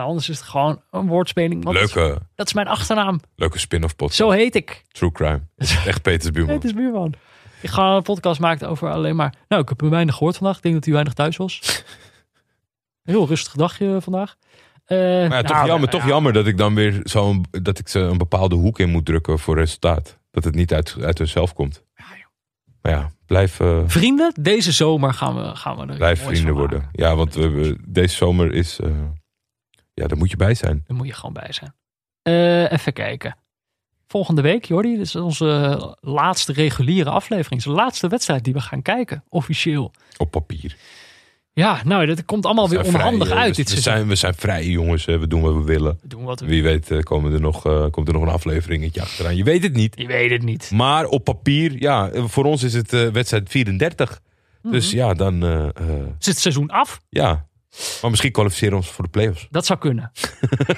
[0.01, 1.63] Anders is het gewoon een woordspeling.
[1.63, 3.19] want leuke, Dat is mijn achternaam.
[3.35, 4.19] leuke spin-off podcast.
[4.19, 4.83] Zo heet ik.
[4.91, 5.41] True crime.
[5.85, 6.53] Echt Peters buurman.
[6.55, 7.13] Peters buurman.
[7.61, 9.33] Ik ga een podcast maken over alleen maar...
[9.47, 10.55] Nou, ik heb hem weinig gehoord vandaag.
[10.57, 11.83] Ik denk dat hij weinig thuis was.
[13.03, 14.35] Heel rustig dagje vandaag.
[14.85, 16.07] Eh, Maar ja, nou, toch jammer, toch ja.
[16.07, 19.39] jammer dat ik dan weer zo'n dat ik ze een bepaalde hoek in moet drukken
[19.39, 20.17] voor resultaat.
[20.31, 21.83] Dat het niet uit, uit hunzelf komt.
[22.81, 26.89] Maar ja, blijf, eh, Vrienden, deze zomer gaan we, gaan we er blijf vrienden worden.
[26.91, 28.79] Ja, want we, deze zomer is.
[28.79, 28.89] eh,
[29.93, 30.83] ja, daar moet je bij zijn.
[30.87, 31.73] Daar moet je gewoon bij zijn.
[32.21, 33.35] Eh, even kijken.
[34.07, 37.49] Volgende week, Jordi, dit is onze laatste reguliere aflevering.
[37.61, 39.91] Het is de laatste wedstrijd die we gaan kijken, officieel.
[40.17, 40.75] Op papier.
[41.53, 44.15] Ja, nou, dat komt allemaal weer onhandig vrij, eh, uit we, dit we zijn, we
[44.15, 45.05] zijn vrije jongens.
[45.05, 45.17] hè.
[45.19, 45.97] We doen wat we willen.
[46.01, 48.29] We doen wat we Wie weet eh, komen er nog, eh, komt er nog een
[48.29, 49.35] afleveringetje achteraan.
[49.35, 49.99] Je weet het niet.
[49.99, 50.71] Je weet het niet.
[50.71, 54.21] Maar op papier, ja, voor ons is het eh, wedstrijd 34.
[54.61, 54.95] Dus Mhm.
[54.97, 55.43] ja, dan.
[55.43, 57.01] eh, eh, Is het seizoen af?
[57.09, 57.47] ja.
[58.01, 59.47] Maar misschien kwalificeren we ons voor de play-offs.
[59.51, 60.11] Dat zou kunnen.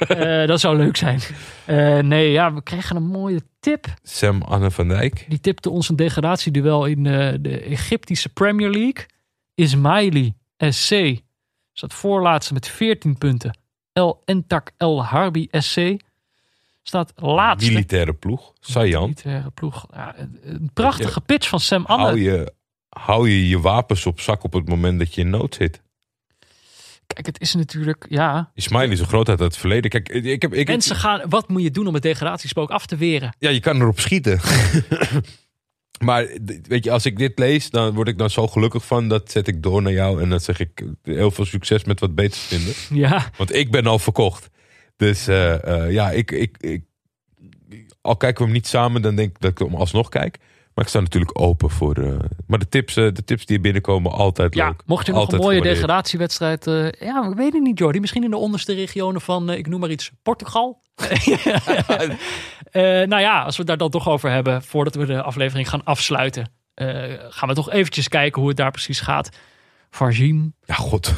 [0.07, 1.19] Eh, dat zou leuk zijn.
[1.65, 3.85] Eh, nee, ja, we kregen een mooie tip.
[4.03, 5.25] Sam Anne van Dijk.
[5.29, 9.05] Die tipte ons een degradatieduel in eh, de Egyptische Premier League.
[9.55, 10.95] Ismaili SC
[11.73, 13.57] staat voorlaatste met 14 punten.
[13.93, 15.79] El Entak El Harbi SC
[16.83, 17.71] staat laatste.
[17.71, 18.53] Militaire ploeg.
[18.59, 19.01] Sajan.
[19.01, 19.85] Militaire ploeg.
[19.93, 22.03] Ja, een- een prachtige pitch van Sam Anne.
[22.05, 22.53] Hou je,
[22.89, 25.81] hou je je wapens op zak op het moment dat je in nood zit.
[27.07, 28.51] Kijk, het is natuurlijk, ja.
[28.53, 29.89] Ismail is een grootheid uit het verleden.
[29.89, 32.95] Kijk, ik heb, ik, Mensen gaan, wat moet je doen om het degradatiespook af te
[32.95, 33.35] weren?
[33.39, 34.39] ja, je kan erop schieten.
[36.05, 36.27] maar
[36.63, 39.07] weet je, als ik dit lees, dan word ik dan zo gelukkig van.
[39.07, 41.99] Dat zet ik door naar jou en dan zeg ik eh, heel veel succes met
[41.99, 42.73] wat beters vinden.
[42.89, 44.49] Ja, Want ik ben al verkocht.
[44.97, 46.83] Dus eh, eh, ja, ik, ik, ik,
[48.01, 50.37] al kijken we hem niet samen, dan denk ik dat ik hem alsnog kijk.
[50.75, 51.95] Maar ik sta natuurlijk open voor.
[51.97, 54.65] eh, maar de tips, eh, de tips die binnenkomen, altijd ja.
[54.67, 54.81] leuk.
[54.85, 55.81] mocht je nog Altijd een mooie gewaardeerd.
[55.87, 56.67] degradatiewedstrijd...
[56.67, 57.99] eh, ja, ik weet het niet, Jordi.
[57.99, 60.81] Misschien in de onderste regionen van, ik noem maar iets, Portugal.
[63.07, 65.83] Nou ja, als we het daar dan toch over hebben, voordat we de aflevering gaan
[65.83, 66.51] afsluiten,
[67.29, 69.29] gaan we toch eventjes kijken hoe het daar precies gaat.
[69.89, 70.53] Varzim.
[70.65, 71.13] Ja, god.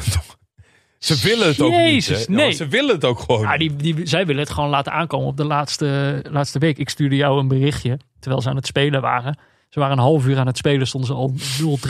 [0.98, 2.26] Ze willen het ook Jezus, niet.
[2.28, 2.34] hè?
[2.34, 2.46] nee.
[2.46, 3.40] Ja, ze willen het ook gewoon.
[3.40, 6.78] Ja, die, die, zij willen het gewoon laten aankomen op de laatste, laatste week.
[6.78, 9.38] Ik stuurde jou een berichtje terwijl ze aan het spelen waren.
[9.68, 11.32] Ze waren een half uur aan het spelen, stonden ze al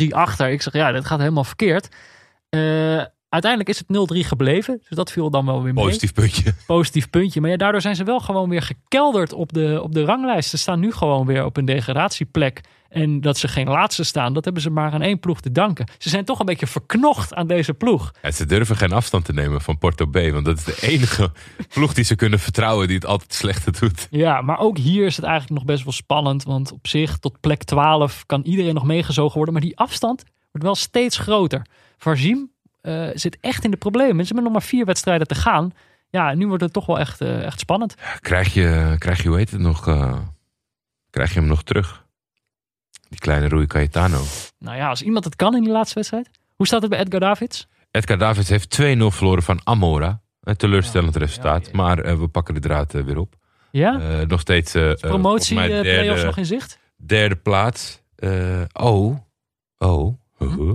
[0.03, 0.49] 0-3 achter.
[0.49, 1.89] Ik zeg, ja, dat gaat helemaal verkeerd.
[2.49, 4.81] Eh, uiteindelijk is het 0-3 gebleven.
[4.89, 5.85] Dus dat viel dan wel weer mee.
[5.85, 6.55] Positief puntje.
[6.67, 7.41] Positief puntje.
[7.41, 10.51] Maar ja, daardoor zijn ze wel gewoon weer gekelderd op de, op de ranglijst.
[10.51, 12.61] Ze staan nu gewoon weer op een degradatieplek.
[12.89, 15.87] En dat ze geen laatste staan, dat hebben ze maar aan één ploeg te danken.
[15.99, 18.13] Ze zijn toch een beetje verknocht aan deze ploeg.
[18.23, 20.15] Ja, ze durven geen afstand te nemen van Porto B.
[20.15, 21.33] Want dat is de enige
[21.75, 24.07] ploeg die ze kunnen vertrouwen die het altijd slechter doet.
[24.11, 26.45] Ja, maar ook hier is het eigenlijk nog best wel spannend.
[26.45, 29.55] Want op zich, tot plek 12 kan iedereen nog meegezogen worden.
[29.55, 31.67] Maar die afstand wordt wel steeds groter.
[31.99, 32.51] Varzim
[32.81, 34.27] eh, zit echt in de problemen.
[34.27, 35.73] Ze hebben nog maar vier wedstrijden te gaan.
[36.11, 37.95] Ja, nu wordt het toch wel echt, eh, echt spannend.
[38.21, 39.89] Krijg je, krijg je, hoe heet het nog?
[39.89, 40.19] eh,
[41.11, 42.07] krijg je hem nog terug?
[43.09, 44.23] Die kleine Rui Cayetano.
[44.59, 46.31] Nou ja, als iemand het kan in die laatste wedstrijd.
[46.57, 47.69] Hoe staat het bij Edgar Davids?
[47.91, 50.21] Edgar Davids heeft 2-0 verloren van Amora.
[50.41, 51.67] Een teleurstellend resultaat.
[51.67, 51.73] ja.
[51.73, 53.35] Maar we pakken de draad weer op.
[53.71, 54.25] Ja?
[54.25, 56.79] Nog steeds Promotie, eh play-offs derde, nog in zicht?
[56.97, 58.03] derde plaats.
[58.73, 59.17] Oh.
[59.79, 60.15] Oh.
[60.39, 60.75] Huh?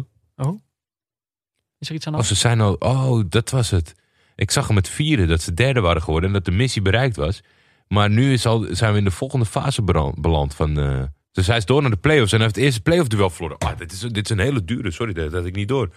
[1.83, 2.37] Is er iets aan de Oh, hand?
[2.37, 2.73] ze zijn al.
[2.73, 3.95] Oh, dat was het.
[4.35, 7.15] Ik zag hem met vieren dat ze derde waren geworden en dat de missie bereikt
[7.15, 7.41] was.
[7.87, 9.81] Maar nu is al, zijn we in de volgende fase
[10.15, 10.55] beland.
[10.55, 11.01] Van, eh,
[11.31, 13.57] dus hij is door naar de play-offs en hij heeft het eerste play-off duel verloren.
[13.57, 15.89] Ah, dit, is, dit is een hele dure, sorry, dat had ik niet door.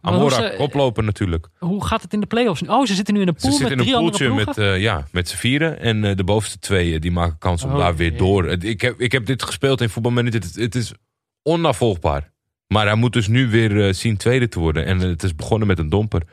[0.00, 1.48] Amora, ze- koploper natuurlijk.
[1.58, 2.62] Hoe gaat het in de play-offs?
[2.62, 4.58] Oh, ze zitten nu in een Ze pool zitten met in een drie poeltje met,
[4.58, 5.80] eh, ja, met z'n vieren.
[5.80, 8.46] En eh, de bovenste twee die maken kans om Oh, daar weer door.
[8.46, 10.40] Ik heb, ik heb dit gespeeld in voetbalmanager.
[10.40, 10.92] Het, het is
[11.42, 12.32] onafvolgbaar.
[12.66, 14.84] Maar hij moet dus nu weer eh, zien tweede te worden.
[14.84, 16.22] En eh, het is begonnen met een domper.
[16.22, 16.26] 2-0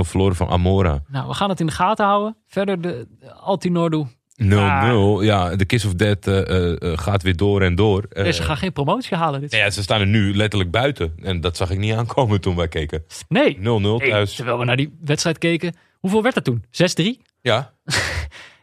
[0.00, 1.02] verloren van Amora.
[1.08, 2.36] Nou, we gaan het in de gaten houden.
[2.46, 3.06] Verder de
[3.40, 4.04] Altinordu
[4.42, 4.44] 0-0.
[5.24, 8.06] Ja, de Kiss of Death eh, gaat weer door en door.
[8.10, 9.40] Nee, ze gaan geen promotie halen.
[9.40, 11.12] Dit nou ja, ze staan er nu letterlijk buiten.
[11.22, 13.02] En dat zag ik niet aankomen toen wij keken.
[13.02, 13.58] 0-0 Nee.
[13.58, 14.34] Nee, thuis.
[14.34, 15.74] terwijl we naar die wedstrijd keken.
[16.00, 16.64] Hoeveel werd dat toen?
[17.18, 17.22] 6-3?
[17.40, 17.72] Ja,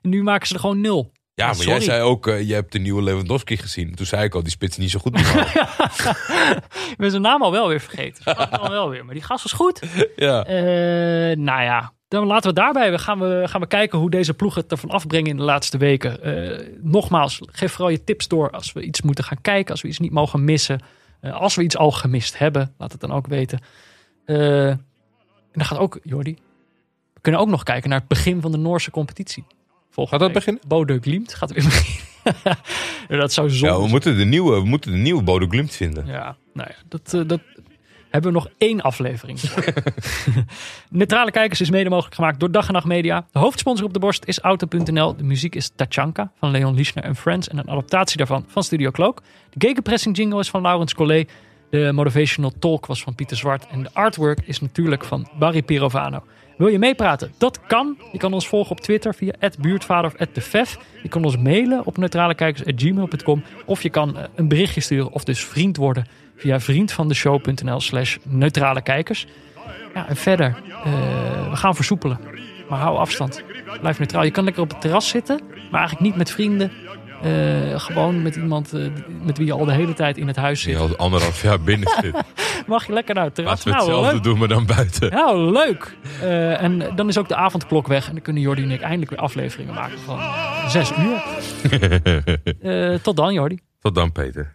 [0.01, 1.11] En nu maken ze er gewoon 0.
[1.35, 1.69] Ja maar sorry.
[1.69, 3.95] jij zei ook, eh, je hebt de nieuwe Lewandowski gezien.
[3.95, 5.13] Toen zei ik al, die spits niet zo goed.
[5.13, 5.23] meer.
[6.91, 8.49] Ik ben zijn naam al wel weer vergeten.
[8.49, 9.05] Al wel weer.
[9.05, 9.81] Maar die gast was goed.
[10.15, 10.45] ja.
[10.45, 12.91] Eh, nou ja, dan laten we daarbij.
[12.91, 15.77] We gaan, we gaan we kijken hoe deze ploeg het ervan afbrengen in de laatste
[15.77, 16.23] weken.
[16.23, 19.71] Eh, nogmaals, geef vooral je tips door als we iets moeten gaan kijken.
[19.71, 20.79] Als we iets niet mogen missen.
[21.21, 23.59] Als we iets al gemist hebben, laat het dan ook weten.
[24.25, 24.81] En
[25.51, 26.37] dan gaat ook, Jordi,
[27.13, 29.45] we kunnen ook nog kijken naar het begin van de Noorse competitie.
[29.95, 30.59] Volgende Gaat dat week.
[30.59, 30.85] beginnen?
[30.85, 32.57] Bodø Glimt gaat weer beginnen.
[33.07, 36.05] Dat zou zonde ja, we moeten de nieuwe, we moeten de nieuwe Bodo Glimt vinden.
[36.05, 37.39] Ja, nou ja, dat, eh, dat
[38.09, 39.39] hebben we nog één aflevering.
[40.89, 43.25] Neutrale Kijkers is mede mogelijk gemaakt door Dag en Nacht Media.
[43.31, 45.15] De hoofdsponsor op de borst is Auto.nl.
[45.15, 47.47] De muziek is Tachanka van Leon Lischner en Friends.
[47.47, 49.21] En een adaptatie daarvan van Studio Cloak.
[49.53, 51.31] De gegenpressing jingle is van Laurens Collet.
[51.69, 53.67] De motivational talk was van Pieter Zwart.
[53.67, 56.23] En de artwork is natuurlijk van Barry Pirovano.
[56.57, 57.33] Wil je meepraten?
[57.37, 57.97] Dat kan.
[58.11, 60.77] Je kan ons volgen op Twitter via buurtvader of @defef.
[61.03, 63.43] Je kan ons mailen op neutralekijkers.gmail.com.
[63.65, 66.05] Of je kan eh, een berichtje sturen of dus vriend worden
[66.35, 69.27] via vriendvandeshow.nl slash neutrale kijkers.
[69.93, 72.19] Ja, en verder, eh, we gaan versoepelen.
[72.69, 73.43] Maar hou afstand.
[73.79, 74.23] Blijf neutraal.
[74.23, 75.39] Je kan lekker op het terras zitten,
[75.71, 76.71] maar eigenlijk niet met vrienden.
[77.23, 78.81] Eh, gewoon met iemand eh,
[79.23, 80.81] met wie je al de hele tijd in het huis Die zit.
[80.89, 82.15] al anderhalf jaar binnen zit.
[82.67, 83.65] Mag je lekker naar het terras?
[83.65, 85.11] Laten we Nou, hetzelfde doen, maar dan buiten.
[85.11, 85.95] Nou, leuk.
[86.21, 88.07] Eh, en dan is ook de avondklok weg.
[88.07, 90.19] En dan kunnen Jordi en ik eindelijk weer afleveringen maken van
[90.69, 91.23] zes uur.
[93.03, 93.59] Tot dan, Jordi.
[93.79, 94.54] Tot dan, Peter.